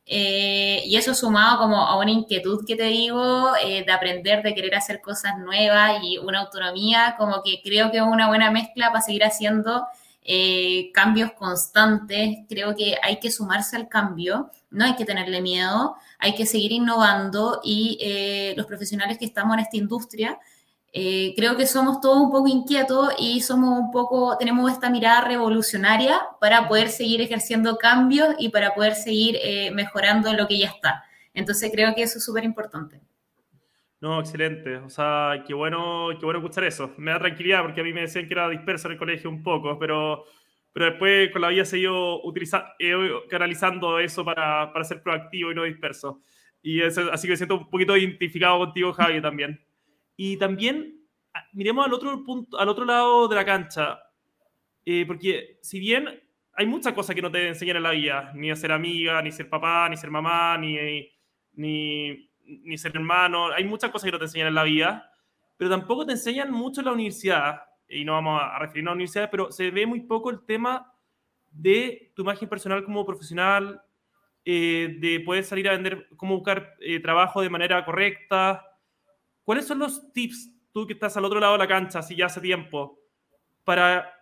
Eh, 0.08 0.82
y 0.84 0.94
eso 0.96 1.14
sumado 1.14 1.58
como 1.58 1.78
a 1.78 1.98
una 1.98 2.12
inquietud 2.12 2.64
que 2.64 2.76
te 2.76 2.84
digo, 2.84 3.52
eh, 3.62 3.84
de 3.84 3.92
aprender, 3.92 4.40
de 4.42 4.54
querer 4.54 4.76
hacer 4.76 5.00
cosas 5.00 5.36
nuevas 5.38 6.00
y 6.02 6.18
una 6.18 6.40
autonomía, 6.40 7.16
como 7.18 7.42
que 7.42 7.60
creo 7.62 7.90
que 7.90 7.96
es 7.96 8.04
una 8.04 8.28
buena 8.28 8.52
mezcla 8.52 8.90
para 8.92 9.02
seguir 9.02 9.24
haciendo 9.24 9.84
eh, 10.22 10.92
cambios 10.94 11.32
constantes. 11.32 12.38
Creo 12.48 12.76
que 12.76 12.96
hay 13.02 13.18
que 13.18 13.32
sumarse 13.32 13.74
al 13.74 13.88
cambio, 13.88 14.50
no 14.70 14.84
hay 14.84 14.94
que 14.94 15.04
tenerle 15.04 15.40
miedo, 15.40 15.96
hay 16.20 16.36
que 16.36 16.46
seguir 16.46 16.70
innovando 16.70 17.60
y 17.64 17.98
los 18.56 18.66
profesionales 18.66 19.18
que 19.18 19.24
estamos 19.24 19.54
en 19.54 19.60
esta 19.60 19.76
industria 19.76 20.38
eh, 20.98 21.34
creo 21.36 21.58
que 21.58 21.66
somos 21.66 22.00
todos 22.00 22.16
un 22.22 22.30
poco 22.30 22.48
inquietos 22.48 23.12
y 23.18 23.42
somos 23.42 23.78
un 23.78 23.90
poco, 23.90 24.38
tenemos 24.38 24.72
esta 24.72 24.88
mirada 24.88 25.28
revolucionaria 25.28 26.18
para 26.40 26.68
poder 26.68 26.88
seguir 26.88 27.20
ejerciendo 27.20 27.76
cambios 27.76 28.34
y 28.38 28.48
para 28.48 28.74
poder 28.74 28.94
seguir 28.94 29.36
eh, 29.42 29.70
mejorando 29.72 30.32
lo 30.32 30.48
que 30.48 30.58
ya 30.58 30.68
está. 30.68 31.04
Entonces 31.34 31.70
creo 31.70 31.94
que 31.94 32.00
eso 32.00 32.16
es 32.16 32.24
súper 32.24 32.44
importante. 32.44 33.02
No, 34.00 34.20
excelente. 34.20 34.78
O 34.78 34.88
sea, 34.88 35.44
qué 35.46 35.52
bueno, 35.52 36.08
qué 36.18 36.24
bueno 36.24 36.38
escuchar 36.38 36.64
eso. 36.64 36.90
Me 36.96 37.10
da 37.10 37.18
tranquilidad 37.18 37.60
porque 37.60 37.82
a 37.82 37.84
mí 37.84 37.92
me 37.92 38.00
decían 38.00 38.26
que 38.26 38.32
era 38.32 38.48
disperso 38.48 38.88
en 38.88 38.92
el 38.92 38.98
colegio 38.98 39.28
un 39.28 39.42
poco, 39.42 39.78
pero, 39.78 40.24
pero 40.72 40.86
después 40.86 41.30
con 41.30 41.42
la 41.42 41.48
vida 41.48 41.64
he 41.70 41.76
ido 41.76 42.24
utilizando, 42.24 42.70
canalizando 43.28 43.98
eso 43.98 44.24
para, 44.24 44.72
para 44.72 44.84
ser 44.86 45.02
proactivo 45.02 45.52
y 45.52 45.56
no 45.56 45.64
disperso. 45.64 46.22
Y 46.62 46.80
así 46.80 47.26
que 47.26 47.32
me 47.32 47.36
siento 47.36 47.58
un 47.58 47.68
poquito 47.68 47.94
identificado 47.94 48.60
contigo, 48.60 48.94
Javi, 48.94 49.20
también. 49.20 49.60
Y 50.16 50.36
también 50.38 51.06
ah, 51.34 51.44
miremos 51.52 51.86
al 51.86 51.92
otro, 51.92 52.24
punto, 52.24 52.58
al 52.58 52.68
otro 52.68 52.84
lado 52.84 53.28
de 53.28 53.36
la 53.36 53.44
cancha, 53.44 54.00
eh, 54.84 55.04
porque 55.06 55.58
si 55.62 55.78
bien 55.80 56.22
hay 56.52 56.66
muchas 56.66 56.94
cosas 56.94 57.14
que 57.14 57.22
no 57.22 57.30
te 57.30 57.48
enseñan 57.48 57.76
en 57.76 57.82
la 57.82 57.90
vida, 57.90 58.32
ni 58.34 58.50
a 58.50 58.56
ser 58.56 58.72
amiga, 58.72 59.20
ni 59.20 59.30
ser 59.30 59.48
papá, 59.48 59.88
ni 59.88 59.96
ser 59.96 60.10
mamá, 60.10 60.56
ni, 60.56 61.10
ni, 61.52 62.30
ni 62.44 62.78
ser 62.78 62.92
hermano, 62.94 63.52
hay 63.52 63.64
muchas 63.64 63.90
cosas 63.90 64.06
que 64.06 64.12
no 64.12 64.18
te 64.18 64.24
enseñan 64.24 64.48
en 64.48 64.54
la 64.54 64.62
vida, 64.62 65.12
pero 65.56 65.70
tampoco 65.70 66.06
te 66.06 66.12
enseñan 66.12 66.50
mucho 66.50 66.80
en 66.80 66.86
la 66.86 66.92
universidad, 66.92 67.62
y 67.88 68.04
no 68.04 68.12
vamos 68.12 68.40
a 68.42 68.58
referirnos 68.58 68.90
a 68.90 68.94
la 68.94 68.96
universidad, 68.96 69.30
pero 69.30 69.52
se 69.52 69.70
ve 69.70 69.86
muy 69.86 70.00
poco 70.00 70.30
el 70.30 70.44
tema 70.44 70.94
de 71.50 72.12
tu 72.14 72.22
imagen 72.22 72.48
personal 72.48 72.84
como 72.84 73.04
profesional, 73.04 73.82
eh, 74.44 74.96
de 75.00 75.20
poder 75.20 75.44
salir 75.44 75.68
a 75.68 75.72
vender, 75.72 76.08
cómo 76.16 76.36
buscar 76.36 76.74
eh, 76.80 77.00
trabajo 77.00 77.42
de 77.42 77.50
manera 77.50 77.84
correcta, 77.84 78.64
¿Cuáles 79.46 79.64
son 79.68 79.78
los 79.78 80.12
tips, 80.12 80.50
tú 80.72 80.88
que 80.88 80.94
estás 80.94 81.16
al 81.16 81.24
otro 81.24 81.38
lado 81.38 81.52
de 81.52 81.60
la 81.60 81.68
cancha, 81.68 82.00
así 82.00 82.16
ya 82.16 82.26
hace 82.26 82.40
tiempo, 82.40 82.98
para 83.62 84.12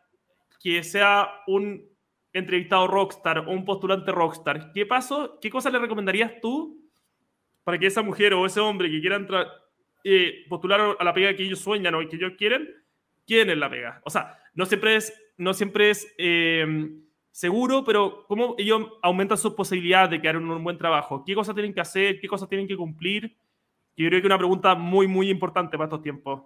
que 0.62 0.82
sea 0.82 1.30
un 1.46 1.82
entrevistado 2.30 2.86
rockstar 2.86 3.38
o 3.38 3.50
un 3.50 3.64
postulante 3.64 4.12
rockstar? 4.12 4.70
¿Qué 4.72 4.84
paso, 4.84 5.38
qué 5.40 5.48
cosas 5.48 5.72
le 5.72 5.78
recomendarías 5.78 6.42
tú 6.42 6.78
para 7.64 7.78
que 7.78 7.86
esa 7.86 8.02
mujer 8.02 8.34
o 8.34 8.44
ese 8.44 8.60
hombre 8.60 8.90
que 8.90 9.00
quiera 9.00 9.16
entrar, 9.16 9.48
eh, 10.04 10.44
postular 10.46 10.94
a 10.98 11.02
la 11.02 11.14
pega 11.14 11.34
que 11.34 11.44
ellos 11.44 11.60
sueñan 11.60 11.94
o 11.94 12.06
que 12.06 12.16
ellos 12.16 12.34
quieren, 12.36 12.68
quieren 13.26 13.58
la 13.58 13.70
pega? 13.70 14.02
O 14.04 14.10
sea, 14.10 14.38
no 14.52 14.66
siempre 14.66 14.96
es, 14.96 15.10
no 15.38 15.54
siempre 15.54 15.88
es 15.88 16.06
eh, 16.18 16.66
seguro, 17.30 17.82
pero 17.82 18.26
¿cómo 18.28 18.56
ellos 18.58 18.88
aumentan 19.00 19.38
sus 19.38 19.54
posibilidades 19.54 20.10
de 20.10 20.20
quedar 20.20 20.36
en 20.36 20.50
un 20.50 20.62
buen 20.62 20.76
trabajo? 20.76 21.24
¿Qué 21.24 21.34
cosas 21.34 21.54
tienen 21.54 21.72
que 21.72 21.80
hacer? 21.80 22.20
¿Qué 22.20 22.28
cosas 22.28 22.46
tienen 22.46 22.68
que 22.68 22.76
cumplir? 22.76 23.34
Yo 23.96 24.08
creo 24.08 24.20
que 24.20 24.26
una 24.26 24.38
pregunta 24.38 24.74
muy, 24.74 25.06
muy 25.06 25.30
importante 25.30 25.76
para 25.76 25.86
estos 25.86 26.02
tiempos. 26.02 26.42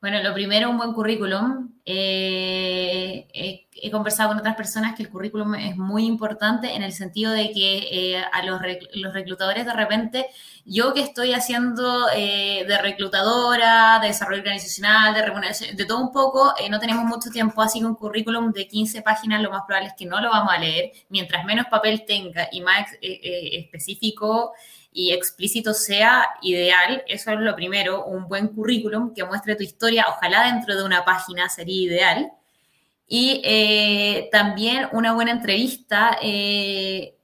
Bueno, 0.00 0.20
lo 0.22 0.34
primero, 0.34 0.68
un 0.68 0.78
buen 0.78 0.92
currículum. 0.92 1.80
Eh, 1.84 3.26
he, 3.74 3.90
conversado 3.90 4.28
con 4.28 4.38
otras 4.38 4.54
personas 4.54 4.94
que 4.94 5.02
el 5.02 5.10
currículum 5.10 5.56
es 5.56 5.76
muy 5.76 6.06
importante 6.06 6.72
en 6.72 6.82
el 6.82 6.92
sentido 6.92 7.32
de 7.32 7.50
que 7.50 8.14
eh, 8.14 8.24
a 8.32 8.44
los, 8.44 8.60
los, 8.94 9.12
reclutadores 9.12 9.66
de 9.66 9.72
repente, 9.72 10.26
yo 10.64 10.94
que 10.94 11.00
estoy 11.00 11.32
haciendo 11.34 12.06
eh, 12.14 12.64
de 12.66 12.78
reclutadora, 12.78 13.98
de 14.00 14.08
desarrollo 14.08 14.40
organizacional, 14.42 15.12
de 15.14 15.22
remuneración, 15.22 15.76
de 15.76 15.84
todo 15.84 16.00
un 16.00 16.12
poco, 16.12 16.54
no 16.70 16.78
tenemos 16.78 17.04
mucho 17.04 17.30
tiempo, 17.30 17.60
así 17.60 17.80
que 17.80 17.86
un 17.86 17.96
currículum 17.96 18.52
de 18.52 18.68
15 18.68 19.02
páginas 19.02 19.42
lo 19.42 19.50
más 19.50 19.62
probable 19.66 19.88
es 19.88 19.94
que 19.94 20.06
no 20.06 20.20
lo 20.20 20.30
vamos 20.30 20.52
a 20.52 20.58
leer. 20.58 20.92
Mientras 21.08 21.44
menos 21.44 21.66
papel 21.66 22.04
tenga 22.06 22.48
y 22.52 22.60
más 22.60 22.86
específico 23.02 24.52
y 24.92 25.12
explícito 25.12 25.72
sea 25.72 26.28
ideal, 26.42 27.02
eso 27.08 27.30
es 27.30 27.40
lo 27.40 27.56
primero, 27.56 28.04
un 28.04 28.28
buen 28.28 28.48
currículum 28.48 29.14
que 29.14 29.24
muestre 29.24 29.56
tu 29.56 29.62
historia, 29.62 30.04
ojalá 30.08 30.44
dentro 30.52 30.76
de 30.76 30.84
una 30.84 31.04
página 31.04 31.48
sería 31.48 31.71
ideal. 31.72 32.32
Y 33.06 33.42
eh, 33.44 34.28
también 34.32 34.88
una 34.92 35.12
buena 35.12 35.32
entrevista. 35.32 36.16
Eh, 36.22 37.16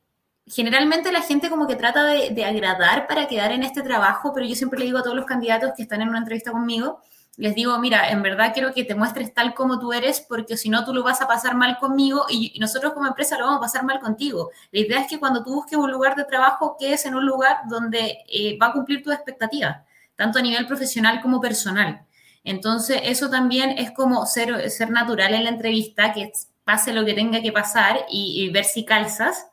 generalmente 0.50 1.12
la 1.12 1.22
gente 1.22 1.50
como 1.50 1.66
que 1.66 1.76
trata 1.76 2.04
de, 2.04 2.44
agradar 2.44 3.06
para 3.06 3.26
quedar 3.26 3.52
en 3.52 3.62
este 3.62 3.82
trabajo, 3.82 4.32
pero 4.34 4.46
yo 4.46 4.54
siempre 4.54 4.78
le 4.78 4.86
digo 4.86 4.98
a 4.98 5.02
todos 5.02 5.16
los 5.16 5.26
candidatos 5.26 5.72
que 5.76 5.82
están 5.82 6.02
en 6.02 6.08
una 6.08 6.18
entrevista 6.18 6.52
conmigo, 6.52 7.00
les 7.36 7.54
digo, 7.54 7.78
mira, 7.78 8.10
en 8.10 8.20
verdad 8.20 8.50
quiero 8.52 8.74
que 8.74 8.82
te 8.82 8.96
muestres 8.96 9.32
tal 9.32 9.54
como 9.54 9.78
tú 9.78 9.92
eres, 9.92 10.20
porque 10.20 10.56
si 10.56 10.68
no, 10.68 10.84
tú 10.84 10.92
lo 10.92 11.04
vas 11.04 11.20
a 11.22 11.28
pasar 11.28 11.54
mal 11.54 11.78
conmigo 11.78 12.26
y, 12.28 12.58
nosotros 12.58 12.92
como 12.94 13.06
empresa 13.06 13.38
lo 13.38 13.44
vamos 13.44 13.58
a 13.58 13.60
pasar 13.60 13.84
mal 13.84 14.00
contigo. 14.00 14.50
La 14.72 14.80
idea 14.80 15.00
es 15.00 15.06
que 15.08 15.20
cuando 15.20 15.44
tú 15.44 15.54
busques 15.54 15.78
un 15.78 15.90
lugar 15.90 16.16
de 16.16 16.24
trabajo, 16.24 16.76
quedes 16.78 17.06
en 17.06 17.14
un 17.14 17.24
lugar 17.24 17.58
donde 17.68 18.18
eh, 18.28 18.58
va 18.60 18.68
a 18.68 18.72
cumplir 18.72 19.04
tus 19.04 19.14
expectativas, 19.14 19.84
tanto 20.16 20.40
a 20.40 20.42
nivel 20.42 20.66
profesional 20.66 21.20
como 21.20 21.40
personal. 21.40 22.04
Entonces, 22.44 23.00
eso 23.04 23.30
también 23.30 23.70
es 23.70 23.90
como 23.92 24.24
ser, 24.26 24.70
ser 24.70 24.90
natural 24.90 25.34
en 25.34 25.44
la 25.44 25.50
entrevista, 25.50 26.12
que 26.12 26.32
pase 26.64 26.92
lo 26.92 27.04
que 27.04 27.14
tenga 27.14 27.40
que 27.42 27.52
pasar 27.52 28.06
y, 28.10 28.50
ver 28.50 28.64
si 28.64 28.84
calzas. 28.84 29.48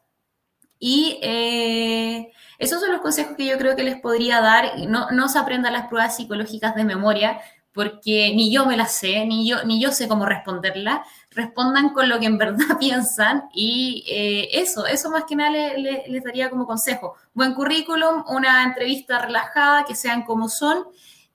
Y 0.80 1.19
eh, 1.21 2.32
esos 2.60 2.82
son 2.82 2.91
los 2.91 3.02
consejos 3.02 3.36
que 3.38 3.45
yo 3.45 3.58
creo 3.58 3.76
que 3.76 3.84
les 3.84 4.00
podría 4.02 4.41
dar. 4.41 4.80
No, 4.88 5.10
no 5.12 5.30
se 5.30 5.39
aprendan 5.39 5.74
las 5.74 5.88
pruebas 5.88 6.15
psicológicas 6.15 6.76
de 6.76 6.84
memoria 6.84 7.39
porque 7.76 8.32
ni 8.34 8.54
yo 8.54 8.65
me 8.65 8.78
la 8.78 8.88
sé, 8.88 9.26
ni 9.26 9.48
yo, 9.48 9.65
ni 9.65 9.82
yo 9.82 9.91
sé 9.91 10.08
cómo 10.08 10.26
responderla. 10.26 11.04
Respondan 11.32 11.89
con 11.89 12.08
lo 12.08 12.19
que 12.19 12.26
en 12.26 12.38
verdad 12.38 12.58
piensan 12.80 13.50
y 13.54 14.06
eh, 14.08 14.62
eso, 14.62 14.88
eso 14.88 15.10
más 15.12 15.26
que 15.26 15.36
nada 15.36 15.52
les 15.52 16.24
daría 16.24 16.50
como 16.50 16.65
consejo. 16.65 17.15
Buen 17.34 17.54
currículum, 17.54 18.24
una 18.30 18.63
entrevista 18.63 19.19
relajada, 19.19 19.84
que 19.84 19.93
sean 19.93 20.24
como 20.24 20.48
son. 20.48 20.86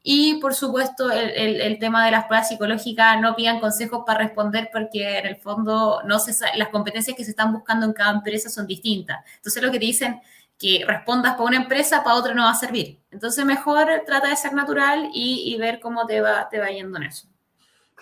Y 0.02 0.40
por 0.40 0.54
supuesto, 0.54 1.10
el, 1.10 1.60
el, 1.60 1.78
tema 1.78 2.06
de 2.06 2.12
las 2.12 2.24
pruebas 2.24 2.48
psicológicas, 2.48 3.20
no 3.20 3.34
pidan 3.36 3.60
consejos 3.60 4.02
para 4.06 4.20
responder 4.20 4.70
porque 4.72 5.18
en 5.18 5.26
el 5.26 5.36
fondo 5.36 6.00
no 6.06 6.18
se, 6.18 6.32
las 6.56 6.68
competencias 6.68 7.16
que 7.16 7.24
se 7.24 7.30
están 7.30 7.52
buscando 7.52 7.84
en 7.84 7.92
cada 7.92 8.12
empresa 8.12 8.48
son 8.48 8.66
distintas. 8.66 9.22
Entonces, 9.36 9.62
lo 9.62 9.70
que 9.70 9.78
te 9.78 9.84
dicen, 9.84 10.20
que 10.60 10.84
respondas 10.86 11.32
para 11.32 11.44
una 11.44 11.56
empresa, 11.56 12.04
para 12.04 12.16
otra 12.16 12.34
no 12.34 12.42
va 12.42 12.50
a 12.50 12.54
servir. 12.54 12.98
Entonces 13.10 13.44
mejor 13.46 13.88
trata 14.04 14.28
de 14.28 14.36
ser 14.36 14.52
natural 14.52 15.08
y, 15.14 15.56
ver 15.58 15.80
cómo 15.80 16.06
te 16.06 16.20
va, 16.20 16.48
te 16.50 16.60
va 16.60 16.68
yendo 16.68 16.98
en 16.98 17.04
eso. 17.04 17.26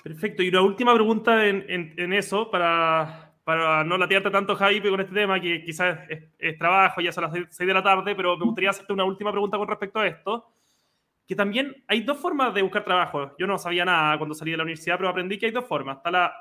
Perfecto. 0.03 0.43
Y 0.43 0.49
una 0.49 0.63
última 0.63 0.93
pregunta 0.93 1.47
en, 1.47 1.65
en, 1.69 2.13
eso, 2.13 2.51
para, 2.51 3.33
para 3.45 3.85
no 3.85 3.97
latearte 3.97 4.31
tanto, 4.31 4.57
Javi, 4.57 4.81
con 4.81 5.01
este 5.01 5.15
tema, 5.15 5.41
que 5.41 5.65
quizás 5.65 6.01
es, 6.09 6.59
trabajo, 6.59 7.01
ya 7.01 7.13
son 7.13 7.25
las 7.25 7.33
6 7.33 7.57
de 7.59 7.75
la 7.75 7.83
tarde, 7.83 8.17
pero 8.17 8.37
me 8.37 8.45
gustaría 8.45 8.71
hacerte 8.71 8.93
una 8.93 9.05
última 9.05 9.31
pregunta 9.31 9.57
con 9.57 9.69
respecto 9.69 10.01
a 10.01 10.07
esto. 10.09 10.51
Que 11.29 11.37
también 11.37 11.85
hay 11.87 12.01
dos 12.01 12.19
formas 12.19 12.53
de 12.53 12.63
buscar 12.63 12.85
trabajo. 12.85 13.37
Yo 13.39 13.47
no 13.47 13.57
sabía 13.59 13.85
nada 13.85 14.19
cuando 14.19 14.35
salí 14.35 14.51
de 14.51 14.57
la 14.57 14.65
universidad, 14.65 14.97
pero 14.97 15.09
aprendí 15.09 15.39
que 15.39 15.47
hay 15.47 15.53
dos 15.53 15.67
formas. 15.67 15.99
Está 15.99 16.11
la, 16.11 16.35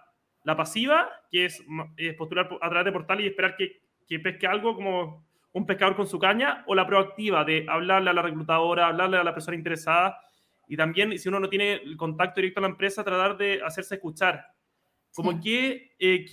la 0.44 0.56
pasiva, 0.56 1.10
que 1.30 1.46
es, 1.46 1.64
es 1.96 2.16
postular 2.16 2.50
a 2.60 2.70
través 2.70 2.86
de 2.86 2.92
portal 2.92 3.22
y 3.22 3.28
esperar 3.28 3.56
que, 3.56 3.82
que 4.08 4.20
pesque 4.20 4.48
algo 4.48 4.74
como 4.76 5.28
un 5.52 5.66
pescador 5.66 5.96
con 5.96 6.08
su 6.08 6.18
caña 6.18 6.64
o 6.66 6.74
la 6.74 6.88
proactiva 6.88 7.44
de 7.44 7.66
hablarle 7.70 8.10
a 8.10 8.14
la 8.14 8.22
reclutadora, 8.24 8.88
hablarle 8.88 9.18
a 9.18 9.24
la 9.24 9.34
persona 9.34 9.58
interesada 9.58 10.20
y 10.68 10.76
también, 10.76 11.18
si 11.18 11.30
uno 11.30 11.40
no 11.40 11.50
tiene 11.50 11.76
el 11.76 11.96
contacto 11.96 12.42
directo 12.42 12.60
a 12.60 12.64
la 12.64 12.68
empresa, 12.68 13.04
tratar 13.04 13.38
de 13.38 13.62
hacerse 13.64 13.96
escuchar. 13.96 14.46
Como 15.14 15.40
que, 15.40 15.96
eh, 15.98 16.26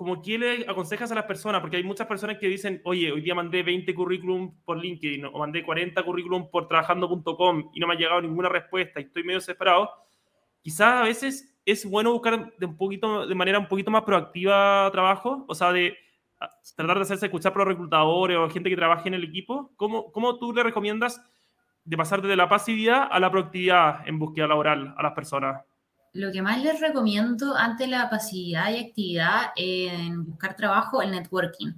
como 0.00 0.22
que 0.22 0.38
le 0.38 0.64
aconsejas 0.66 1.12
a 1.12 1.14
las 1.14 1.24
personas, 1.24 1.60
porque 1.60 1.76
hay 1.76 1.84
muchas 1.84 2.06
personas 2.06 2.38
que 2.38 2.48
dicen, 2.48 2.80
oye, 2.84 3.12
hoy 3.12 3.20
día 3.20 3.34
mandé 3.34 3.62
20 3.62 3.94
currículum 3.94 4.56
por 4.64 4.78
LinkedIn 4.78 5.26
o 5.26 5.38
mandé 5.38 5.62
40 5.62 6.02
currículum 6.02 6.50
por 6.50 6.66
trabajando.com 6.66 7.70
y 7.74 7.80
no 7.80 7.86
me 7.86 7.92
ha 7.92 7.98
llegado 7.98 8.22
ninguna 8.22 8.48
respuesta 8.48 8.98
y 8.98 9.02
estoy 9.02 9.24
medio 9.24 9.40
desesperado. 9.40 9.90
Quizás 10.62 11.02
a 11.02 11.02
veces 11.02 11.54
es 11.66 11.84
bueno 11.84 12.12
buscar 12.12 12.50
de, 12.56 12.64
un 12.64 12.78
poquito, 12.78 13.26
de 13.26 13.34
manera 13.34 13.58
un 13.58 13.68
poquito 13.68 13.90
más 13.90 14.04
proactiva 14.04 14.88
trabajo, 14.90 15.44
o 15.46 15.54
sea, 15.54 15.70
de 15.70 15.94
tratar 16.74 16.96
de 16.96 17.02
hacerse 17.02 17.26
escuchar 17.26 17.52
por 17.52 17.60
los 17.60 17.68
reclutadores 17.68 18.38
o 18.38 18.48
gente 18.48 18.70
que 18.70 18.76
trabaje 18.76 19.06
en 19.06 19.12
el 19.16 19.24
equipo, 19.24 19.70
¿cómo, 19.76 20.10
cómo 20.12 20.38
tú 20.38 20.54
le 20.54 20.62
recomiendas 20.62 21.22
de 21.84 21.96
pasar 21.98 22.22
de 22.22 22.36
la 22.36 22.48
pasividad 22.48 23.06
a 23.10 23.20
la 23.20 23.30
proactividad 23.30 24.08
en 24.08 24.18
búsqueda 24.18 24.46
laboral 24.46 24.94
a 24.96 25.02
las 25.02 25.12
personas? 25.12 25.60
Lo 26.12 26.32
que 26.32 26.42
más 26.42 26.62
les 26.62 26.80
recomiendo 26.80 27.56
ante 27.56 27.86
la 27.86 28.10
pasividad 28.10 28.70
y 28.70 28.78
actividad 28.78 29.52
en 29.56 30.24
buscar 30.24 30.56
trabajo, 30.56 31.02
el 31.02 31.10
networking. 31.12 31.72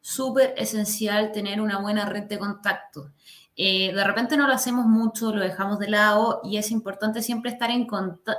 Súper 0.00 0.54
esencial 0.56 1.32
tener 1.32 1.60
una 1.60 1.78
buena 1.78 2.06
red 2.06 2.24
de 2.24 2.38
contacto. 2.38 3.10
Eh, 3.58 3.90
de 3.94 4.04
repente 4.04 4.36
no 4.36 4.46
lo 4.46 4.52
hacemos 4.52 4.84
mucho, 4.84 5.32
lo 5.34 5.40
dejamos 5.40 5.78
de 5.78 5.88
lado 5.88 6.42
y 6.44 6.58
es 6.58 6.70
importante 6.70 7.22
siempre 7.22 7.50
estar 7.50 7.70
en, 7.70 7.86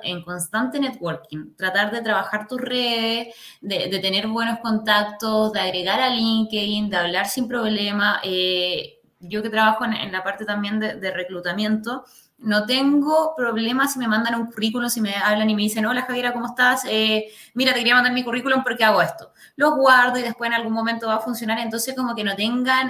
en 0.04 0.24
constante 0.24 0.80
networking, 0.80 1.56
tratar 1.56 1.92
de 1.92 2.04
trabajar 2.04 2.48
tus 2.48 2.62
redes, 2.62 3.34
de, 3.60 4.00
tener 4.00 4.28
buenos 4.28 4.60
contactos, 4.60 5.54
de 5.54 5.60
agregar 5.60 6.00
a 6.02 6.12
LinkedIn, 6.12 6.92
de 6.92 6.98
hablar 6.98 7.28
sin 7.28 7.48
problema. 7.48 8.22
Eh, 8.24 9.00
yo 9.20 9.42
que 9.42 9.50
trabajo 9.50 9.86
en, 9.86 10.12
la 10.12 10.24
parte 10.24 10.46
también 10.46 10.80
de, 10.80 11.12
reclutamiento, 11.12 12.06
no 12.40 12.66
tengo 12.66 13.34
problema 13.36 13.88
si 13.88 14.00
me 14.00 14.08
mandan 14.08 14.36
un 14.36 14.48
currículum, 14.48 14.90
si 14.90 15.02
me 15.02 15.16
hablan 15.16 15.50
y 15.50 15.56
me 15.56 15.64
dicen, 15.64 15.86
hola 15.86 16.04
Javiera, 16.04 16.34
¿cómo 16.34 16.48
estás? 16.48 16.86
Eh, 16.88 17.30
mira, 17.54 17.74
te 17.74 17.80
quería 17.80 17.96
mandar 17.96 18.14
mi 18.14 18.24
currículum 18.24 18.64
porque 18.64 18.84
hago 18.84 19.02
esto. 19.02 19.34
Los 19.56 19.76
guardo 19.76 20.20
y 20.20 20.22
después 20.22 20.48
en 20.50 20.54
algún 20.54 20.74
momento 20.74 21.08
va 21.08 21.16
a 21.16 21.20
funcionar, 21.20 21.60
entonces 21.60 21.96
como 21.96 22.16
que 22.16 22.24
no 22.24 22.36
tengan 22.36 22.90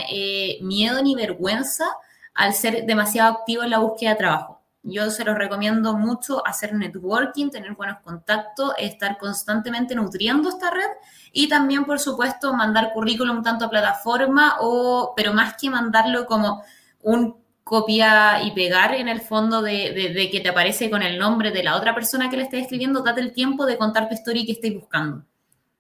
miedo 0.62 1.02
ni 1.02 1.16
vergüenza 1.16 1.86
al 2.34 2.54
ser 2.54 2.86
demasiado 2.86 3.34
activo 3.34 3.64
en 3.64 3.72
la 3.72 3.80
búsqueda 3.80 4.12
de 4.12 4.16
trabajo. 4.18 4.58
Yo 4.84 5.10
se 5.12 5.26
los 5.26 5.36
recomiendo 5.36 5.98
mucho 5.98 6.46
hacer 6.48 6.74
networking, 6.74 7.50
tener 7.50 7.74
buenos 7.74 8.00
contactos, 8.00 8.74
estar 8.78 9.18
constantemente 9.18 9.96
nutriendo 9.96 10.48
esta 10.48 10.70
red 10.70 10.90
y 11.34 11.50
también, 11.50 11.84
por 11.84 12.00
supuesto, 12.00 12.54
mandar 12.54 12.94
currículum 12.94 13.44
tanto 13.44 13.66
a 13.66 13.70
plataforma 13.70 14.58
o, 14.62 15.14
pero 15.16 15.34
más 15.34 15.58
que 15.58 15.70
mandarlo 15.70 16.26
como 16.26 16.64
un 17.02 17.36
copia 17.68 18.42
y 18.44 18.52
pegar 18.52 18.96
en 18.96 19.10
el 19.10 19.20
fondo 19.20 19.62
de, 19.62 20.30
que 20.32 20.40
te 20.40 20.50
aparece 20.50 20.90
con 20.90 21.04
el 21.04 21.20
nombre 21.20 21.52
de 21.52 21.64
la 21.64 21.76
otra 21.76 21.94
persona 21.94 22.30
que 22.30 22.38
le 22.38 22.44
estés 22.44 22.62
escribiendo, 22.62 23.04
date 23.04 23.20
el 23.20 23.34
tiempo 23.34 23.66
de 23.66 23.78
contar 23.78 24.08
tu 24.08 24.16
historia 24.16 24.42
y 24.42 24.46
que 24.46 24.54
estés 24.54 24.74
buscando. 24.74 25.26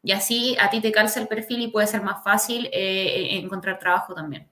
Y 0.04 0.12
así 0.12 0.58
a 0.60 0.70
ti 0.70 0.82
te 0.82 0.92
calza 0.92 1.22
el 1.22 1.28
perfil 1.28 1.62
y 1.62 1.68
puede 1.70 1.88
ser 1.88 2.04
más 2.04 2.24
fácil 2.24 2.70
eh, 2.74 3.40
encontrar 3.40 3.80
trabajo 3.80 4.14
también. 4.14 4.48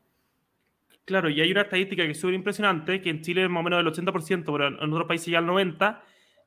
Claro, 1.04 1.30
y 1.30 1.40
hay 1.42 1.52
una 1.52 1.62
estadística 1.62 2.04
que 2.04 2.12
es 2.12 2.20
súper 2.20 2.36
impresionante, 2.36 3.02
que 3.02 3.10
en 3.10 3.22
Chile 3.22 3.44
es 3.44 3.50
más 3.50 3.62
o 3.62 3.64
menos 3.64 3.84
del 3.84 3.94
80%, 3.94 4.44
pero 4.46 4.68
en 4.68 4.94
otros 4.94 5.08
países 5.08 5.28
ya 5.28 5.40
el 5.40 5.46
90%, 5.46 6.00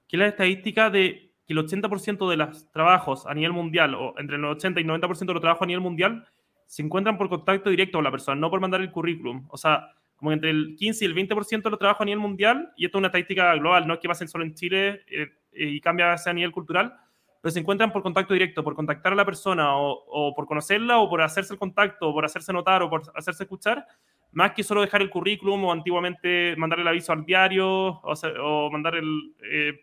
que 0.08 0.16
es 0.16 0.18
la 0.18 0.26
estadística 0.26 0.90
de 0.90 1.32
que 1.46 1.52
el 1.52 1.58
80% 1.58 2.28
de 2.28 2.36
los 2.36 2.70
trabajos 2.72 3.26
a 3.26 3.34
nivel 3.34 3.52
mundial, 3.52 3.94
o 3.94 4.14
entre 4.18 4.36
el 4.36 4.44
80 4.44 4.80
y 4.80 4.84
el 4.84 4.88
90% 4.88 5.26
de 5.26 5.34
los 5.34 5.40
trabajos 5.40 5.62
a 5.62 5.66
nivel 5.66 5.82
mundial, 5.82 6.26
se 6.66 6.82
encuentran 6.82 7.16
por 7.18 7.28
contacto 7.28 7.70
directo 7.70 7.98
con 7.98 8.04
la 8.04 8.10
persona, 8.10 8.40
no 8.40 8.50
por 8.50 8.60
mandar 8.60 8.80
el 8.80 8.90
currículum. 8.90 9.46
O 9.48 9.56
sea, 9.56 9.92
como 10.18 10.32
entre 10.32 10.50
el 10.50 10.74
15 10.76 11.04
y 11.04 11.08
el 11.08 11.14
20% 11.14 11.62
de 11.62 11.70
los 11.70 11.78
trabajos 11.78 12.02
a 12.02 12.04
nivel 12.04 12.18
mundial, 12.18 12.72
y 12.76 12.84
esto 12.84 12.98
es 12.98 13.00
una 13.00 13.08
estadística 13.08 13.54
global, 13.54 13.86
no 13.86 13.94
es 13.94 14.00
que 14.00 14.08
pasen 14.08 14.28
solo 14.28 14.44
en 14.44 14.54
Chile 14.54 15.02
eh, 15.08 15.30
y 15.52 15.80
cambia 15.80 16.12
a 16.12 16.32
nivel 16.32 16.50
cultural, 16.50 16.92
pero 17.40 17.52
se 17.52 17.60
encuentran 17.60 17.92
por 17.92 18.02
contacto 18.02 18.34
directo, 18.34 18.64
por 18.64 18.74
contactar 18.74 19.12
a 19.12 19.16
la 19.16 19.24
persona, 19.24 19.76
o, 19.76 20.04
o 20.08 20.34
por 20.34 20.46
conocerla, 20.46 20.98
o 20.98 21.08
por 21.08 21.22
hacerse 21.22 21.52
el 21.52 21.58
contacto, 21.58 22.08
o 22.08 22.12
por 22.12 22.24
hacerse 22.24 22.52
notar, 22.52 22.82
o 22.82 22.90
por 22.90 23.02
hacerse 23.14 23.44
escuchar, 23.44 23.86
más 24.32 24.52
que 24.52 24.64
solo 24.64 24.80
dejar 24.80 25.02
el 25.02 25.10
currículum 25.10 25.64
o 25.64 25.72
antiguamente 25.72 26.54
mandar 26.56 26.80
el 26.80 26.88
aviso 26.88 27.12
al 27.12 27.24
diario 27.24 27.68
o, 27.68 28.70
mandar 28.70 28.96
el... 28.96 29.34
Eh, 29.42 29.80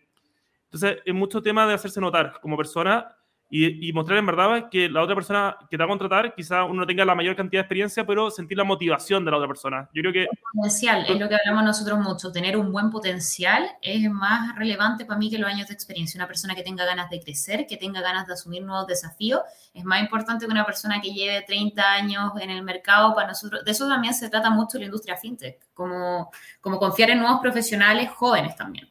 entonces, 0.64 0.98
es 1.04 1.14
mucho 1.14 1.42
tema 1.42 1.66
de 1.66 1.74
hacerse 1.74 2.00
notar 2.00 2.40
como 2.40 2.56
persona 2.56 3.15
y, 3.48 3.92
mostrar 3.92 4.18
en 4.18 4.26
verdad 4.26 4.68
que 4.68 4.88
la 4.88 5.02
otra 5.02 5.14
persona 5.14 5.56
que 5.70 5.76
te 5.76 5.78
va 5.78 5.84
a 5.84 5.88
contratar, 5.88 6.34
quizá 6.34 6.64
uno 6.64 6.80
no 6.80 6.86
tenga 6.86 7.04
la 7.04 7.14
mayor 7.14 7.36
cantidad 7.36 7.60
de 7.60 7.62
experiencia, 7.62 8.04
pero 8.04 8.28
sentir 8.28 8.58
la 8.58 8.64
motivación 8.64 9.24
de 9.24 9.30
la 9.30 9.36
otra 9.36 9.46
persona. 9.46 9.88
Yo 9.94 10.02
creo 10.02 10.12
que... 10.12 10.26
Potencial, 10.52 11.06
es 11.08 11.20
lo 11.20 11.28
que 11.28 11.36
hablamos 11.36 11.64
nosotros 11.64 12.00
mucho. 12.00 12.32
Tener 12.32 12.56
un 12.56 12.72
buen 12.72 12.90
potencial 12.90 13.68
es 13.80 14.10
más 14.10 14.56
relevante 14.56 15.04
para 15.04 15.18
mí 15.18 15.30
que 15.30 15.38
los 15.38 15.48
años 15.48 15.68
de 15.68 15.74
experiencia. 15.74 16.18
Una 16.18 16.26
persona 16.26 16.56
que 16.56 16.64
tenga 16.64 16.84
ganas 16.84 17.08
de 17.08 17.20
crecer, 17.20 17.66
que 17.68 17.76
tenga 17.76 18.00
ganas 18.00 18.26
de 18.26 18.32
asumir 18.32 18.64
nuevos 18.64 18.88
desafíos, 18.88 19.42
es 19.72 19.84
más 19.84 20.00
importante 20.00 20.46
que 20.46 20.50
una 20.50 20.66
persona 20.66 21.00
que 21.00 21.12
lleve 21.12 21.42
30 21.42 21.92
años 21.92 22.32
en 22.40 22.50
el 22.50 22.64
mercado. 22.64 23.14
Para 23.14 23.28
nosotros, 23.28 23.64
de 23.64 23.70
eso 23.70 23.88
también 23.88 24.12
se 24.12 24.28
trata 24.28 24.50
mucho 24.50 24.76
la 24.78 24.86
industria 24.86 25.16
fintech, 25.16 25.72
como, 25.72 26.32
como 26.60 26.78
confiar 26.78 27.10
en 27.10 27.20
nuevos 27.20 27.40
profesionales 27.40 28.10
jóvenes 28.10 28.56
también. 28.56 28.88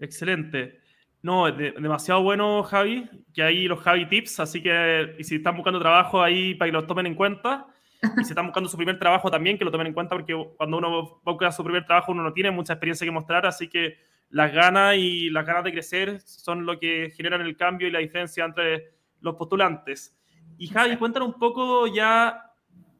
Excelente. 0.00 0.77
No, 1.20 1.50
demasiado 1.50 2.22
bueno, 2.22 2.62
Javi, 2.62 3.08
que 3.34 3.42
hay 3.42 3.66
los 3.66 3.80
Javi 3.80 4.06
Tips, 4.06 4.38
así 4.40 4.62
que 4.62 5.16
y 5.18 5.24
si 5.24 5.36
están 5.36 5.56
buscando 5.56 5.80
trabajo 5.80 6.22
ahí 6.22 6.54
para 6.54 6.68
que 6.68 6.72
los 6.72 6.86
tomen 6.86 7.06
en 7.06 7.14
cuenta, 7.16 7.66
y 8.00 8.24
si 8.24 8.30
están 8.30 8.46
buscando 8.46 8.68
su 8.68 8.76
primer 8.76 8.98
trabajo 8.98 9.28
también, 9.30 9.58
que 9.58 9.64
lo 9.64 9.72
tomen 9.72 9.88
en 9.88 9.94
cuenta, 9.94 10.14
porque 10.14 10.34
cuando 10.56 10.78
uno 10.78 11.20
busca 11.24 11.50
su 11.50 11.64
primer 11.64 11.84
trabajo 11.84 12.12
uno 12.12 12.22
no 12.22 12.32
tiene 12.32 12.52
mucha 12.52 12.74
experiencia 12.74 13.04
que 13.04 13.10
mostrar, 13.10 13.46
así 13.46 13.68
que 13.68 13.96
las 14.30 14.52
ganas 14.52 14.96
y 14.96 15.30
las 15.30 15.44
ganas 15.44 15.64
de 15.64 15.72
crecer 15.72 16.20
son 16.20 16.64
lo 16.64 16.78
que 16.78 17.12
generan 17.16 17.40
el 17.40 17.56
cambio 17.56 17.88
y 17.88 17.90
la 17.90 17.98
diferencia 17.98 18.44
entre 18.44 18.92
los 19.20 19.34
postulantes. 19.34 20.16
Y 20.56 20.68
Javi, 20.68 20.96
cuéntanos 20.96 21.28
un 21.28 21.38
poco 21.38 21.86
ya, 21.86 22.52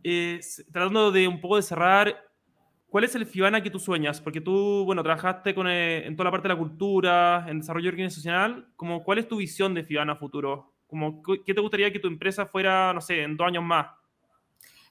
eh, 0.02 0.40
tratando 0.72 1.12
de 1.12 1.28
un 1.28 1.40
poco 1.40 1.56
de 1.56 1.62
cerrar, 1.62 2.27
¿Cuál 2.88 3.04
es 3.04 3.14
el 3.14 3.26
Fibana 3.26 3.62
que 3.62 3.70
tú 3.70 3.78
sueñas? 3.78 4.20
Porque 4.20 4.40
tú, 4.40 4.84
bueno, 4.86 5.02
trabajaste 5.02 5.54
con, 5.54 5.68
eh, 5.68 6.06
en 6.06 6.16
toda 6.16 6.24
la 6.24 6.30
parte 6.30 6.48
de 6.48 6.54
la 6.54 6.58
cultura, 6.58 7.44
en 7.48 7.60
desarrollo 7.60 7.90
organizacional. 7.90 8.68
Como, 8.76 9.04
¿Cuál 9.04 9.18
es 9.18 9.28
tu 9.28 9.36
visión 9.36 9.74
de 9.74 9.84
Fibana 9.84 10.16
futuro? 10.16 10.74
Como, 10.86 11.22
¿Qué 11.22 11.52
te 11.52 11.60
gustaría 11.60 11.92
que 11.92 11.98
tu 11.98 12.08
empresa 12.08 12.46
fuera, 12.46 12.94
no 12.94 13.02
sé, 13.02 13.22
en 13.22 13.36
dos 13.36 13.46
años 13.46 13.62
más? 13.62 13.88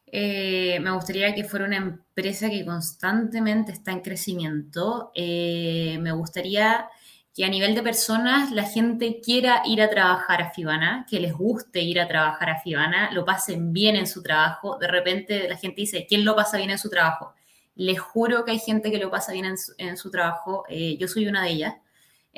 Eh, 0.10 0.80
me 0.80 0.92
gustaría 0.92 1.34
que 1.34 1.44
fuera 1.44 1.66
una 1.66 1.78
empresa 1.78 2.50
que 2.50 2.64
constantemente 2.64 3.72
está 3.72 3.92
en 3.92 4.02
crecimiento. 4.02 5.12
Eh, 5.16 5.98
me 6.00 6.12
gustaría 6.12 6.88
que 7.34 7.46
a 7.46 7.50
nivel 7.50 7.74
de 7.74 7.84
personas 7.84 8.52
la 8.52 8.64
gente 8.64 9.20
quiera 9.22 9.64
ir 9.66 9.82
a 9.82 9.90
trabajar 9.90 10.42
a 10.42 10.52
Fibana, 10.52 11.06
que 11.10 11.20
les 11.20 11.34
guste 11.34 11.82
ir 11.82 12.00
a 12.00 12.08
trabajar 12.08 12.50
a 12.50 12.60
Fibana, 12.60 13.12
lo 13.12 13.26
pasen 13.26 13.74
bien 13.74 13.96
en 13.96 14.08
su 14.08 14.22
trabajo. 14.22 14.78
De 14.78 14.88
repente 14.88 15.50
la 15.50 15.58
gente 15.58 15.82
dice, 15.82 16.06
¿quién 16.08 16.24
lo 16.24 16.36
pasa 16.36 16.58
bien 16.58 16.70
en 16.70 16.80
su 16.80 16.90
trabajo? 16.90 17.34
Les 17.78 18.00
juro 18.00 18.44
que 18.44 18.52
hay 18.52 18.60
gente 18.60 18.92
que 18.92 18.98
lo 18.98 19.10
pasa 19.10 19.32
bien 19.32 19.56
en 19.78 19.98
su, 19.98 20.12
trabajo. 20.12 20.66
Eh, 20.68 20.98
yo 21.00 21.08
soy 21.08 21.28
una 21.28 21.44
de 21.44 21.52
ellas. 21.52 21.76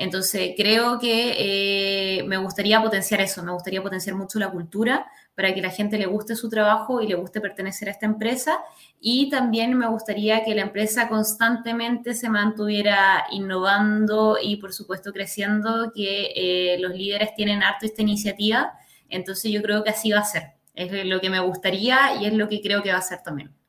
Entonces, 0.00 0.52
creo 0.56 0.98
que 0.98 1.34
eh, 1.36 2.22
me 2.24 2.38
gustaría 2.38 2.80
potenciar 2.80 3.20
eso, 3.20 3.42
me 3.42 3.52
gustaría 3.52 3.82
potenciar 3.82 4.16
mucho 4.16 4.38
la 4.38 4.50
cultura 4.50 5.06
para 5.34 5.52
que 5.52 5.60
la 5.60 5.68
gente 5.68 5.98
le 5.98 6.06
guste 6.06 6.36
su 6.36 6.48
trabajo 6.48 7.02
y 7.02 7.06
le 7.06 7.16
guste 7.16 7.38
pertenecer 7.38 7.88
a 7.88 7.92
esta 7.92 8.06
empresa. 8.06 8.60
Y 8.98 9.28
también 9.28 9.76
me 9.76 9.86
gustaría 9.88 10.42
que 10.42 10.54
la 10.54 10.62
empresa 10.62 11.06
constantemente 11.06 12.14
se 12.14 12.30
mantuviera 12.30 13.26
innovando 13.30 14.38
y, 14.42 14.56
por 14.56 14.72
supuesto, 14.72 15.12
creciendo, 15.12 15.92
que 15.94 16.32
eh, 16.34 16.78
los 16.80 16.92
líderes 16.92 17.34
tienen 17.34 17.62
harto 17.62 17.84
esta 17.84 18.00
iniciativa. 18.00 18.72
Entonces, 19.10 19.52
yo 19.52 19.60
creo 19.60 19.84
que 19.84 19.90
así 19.90 20.12
va 20.12 20.20
a 20.20 20.24
ser. 20.24 20.54
Es 20.74 21.04
lo 21.04 21.20
que 21.20 21.28
me 21.28 21.40
gustaría 21.40 22.14
y 22.22 22.24
es 22.24 22.32
lo 22.32 22.48
que 22.48 22.62
creo 22.62 22.82
que 22.82 22.90
va 22.92 22.98
a 22.98 23.02
ser 23.02 23.22
también. 23.22 23.59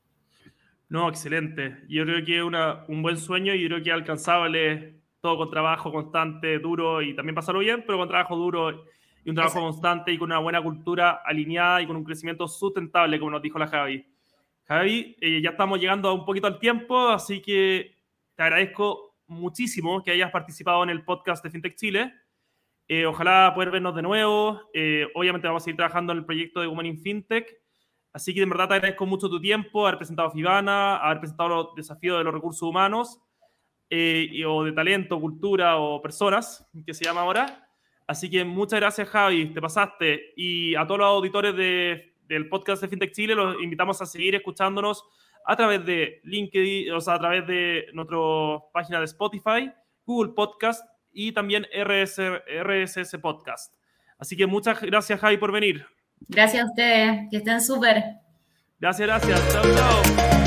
No, 0.91 1.07
excelente. 1.07 1.77
Yo 1.87 2.03
creo 2.03 2.25
que 2.25 2.39
es 2.39 2.43
un 2.89 3.01
buen 3.01 3.15
sueño 3.15 3.55
y 3.55 3.65
creo 3.65 3.81
que 3.81 3.89
es 3.91 3.95
alcanzable 3.95 4.99
todo 5.21 5.37
con 5.37 5.49
trabajo 5.49 5.89
constante, 5.89 6.59
duro 6.59 7.01
y 7.01 7.15
también 7.15 7.33
pasarlo 7.33 7.61
bien, 7.61 7.85
pero 7.87 7.97
con 7.97 8.09
trabajo 8.09 8.35
duro 8.35 8.83
y 9.23 9.29
un 9.29 9.35
trabajo 9.37 9.61
constante 9.61 10.11
y 10.11 10.17
con 10.17 10.29
una 10.29 10.39
buena 10.39 10.61
cultura 10.61 11.21
alineada 11.23 11.81
y 11.81 11.87
con 11.87 11.95
un 11.95 12.03
crecimiento 12.03 12.45
sustentable, 12.45 13.19
como 13.19 13.31
nos 13.31 13.41
dijo 13.41 13.57
la 13.57 13.67
Javi. 13.67 14.05
Javi, 14.65 15.15
eh, 15.21 15.39
ya 15.41 15.51
estamos 15.51 15.79
llegando 15.79 16.09
a 16.09 16.13
un 16.13 16.25
poquito 16.25 16.47
al 16.47 16.59
tiempo, 16.59 17.07
así 17.07 17.41
que 17.41 17.95
te 18.35 18.43
agradezco 18.43 19.15
muchísimo 19.27 20.03
que 20.03 20.11
hayas 20.11 20.29
participado 20.29 20.83
en 20.83 20.89
el 20.89 21.05
podcast 21.05 21.41
de 21.41 21.51
FinTech 21.51 21.75
Chile. 21.75 22.13
Eh, 22.89 23.05
ojalá 23.05 23.53
poder 23.55 23.71
vernos 23.71 23.95
de 23.95 24.01
nuevo. 24.01 24.59
Eh, 24.73 25.07
obviamente 25.15 25.47
vamos 25.47 25.63
a 25.63 25.65
seguir 25.65 25.77
trabajando 25.77 26.11
en 26.11 26.17
el 26.17 26.25
proyecto 26.25 26.59
de 26.59 26.67
Women 26.67 26.87
in 26.87 26.99
FinTech 26.99 27.60
Así 28.13 28.33
que 28.33 28.41
de 28.41 28.45
verdad 28.45 28.67
te 28.67 28.73
agradezco 28.75 29.05
mucho 29.05 29.29
tu 29.29 29.39
tiempo, 29.39 29.85
haber 29.85 29.97
presentado 29.97 30.31
Fibana, 30.31 30.97
haber 30.97 31.19
presentado 31.19 31.49
los 31.49 31.75
desafíos 31.75 32.17
de 32.17 32.23
los 32.23 32.33
recursos 32.33 32.61
humanos, 32.61 33.21
eh, 33.89 34.43
o 34.45 34.63
de 34.63 34.71
talento, 34.71 35.19
cultura 35.19 35.77
o 35.77 36.01
personas, 36.01 36.65
que 36.85 36.93
se 36.93 37.05
llama 37.05 37.21
ahora. 37.21 37.69
Así 38.07 38.29
que 38.29 38.43
muchas 38.43 38.79
gracias, 38.79 39.07
Javi, 39.09 39.53
te 39.53 39.61
pasaste. 39.61 40.33
Y 40.35 40.75
a 40.75 40.85
todos 40.85 40.99
los 40.99 41.07
auditores 41.07 41.55
del 41.55 42.49
podcast 42.49 42.81
de 42.81 42.87
FinTech 42.87 43.11
Chile, 43.13 43.35
los 43.35 43.61
invitamos 43.61 44.01
a 44.01 44.05
seguir 44.05 44.35
escuchándonos 44.35 45.03
a 45.45 45.55
través 45.55 45.85
de 45.85 46.21
LinkedIn, 46.23 46.91
o 46.91 47.01
sea, 47.01 47.15
a 47.15 47.19
través 47.19 47.47
de 47.47 47.87
nuestra 47.93 48.17
página 48.73 48.99
de 48.99 49.05
Spotify, 49.05 49.71
Google 50.05 50.33
Podcast 50.33 50.85
y 51.11 51.31
también 51.31 51.65
RSS 51.73 53.17
Podcast. 53.19 53.73
Así 54.17 54.37
que 54.37 54.45
muchas 54.45 54.81
gracias, 54.81 55.19
Javi, 55.19 55.37
por 55.37 55.51
venir. 55.51 55.85
Gracias 56.27 56.63
a 56.63 56.65
ustedes, 56.67 57.27
que 57.29 57.37
estén 57.37 57.61
súper. 57.61 58.03
Gracias, 58.79 59.07
gracias. 59.07 59.53
Chao, 59.53 59.63
chao. 59.75 60.40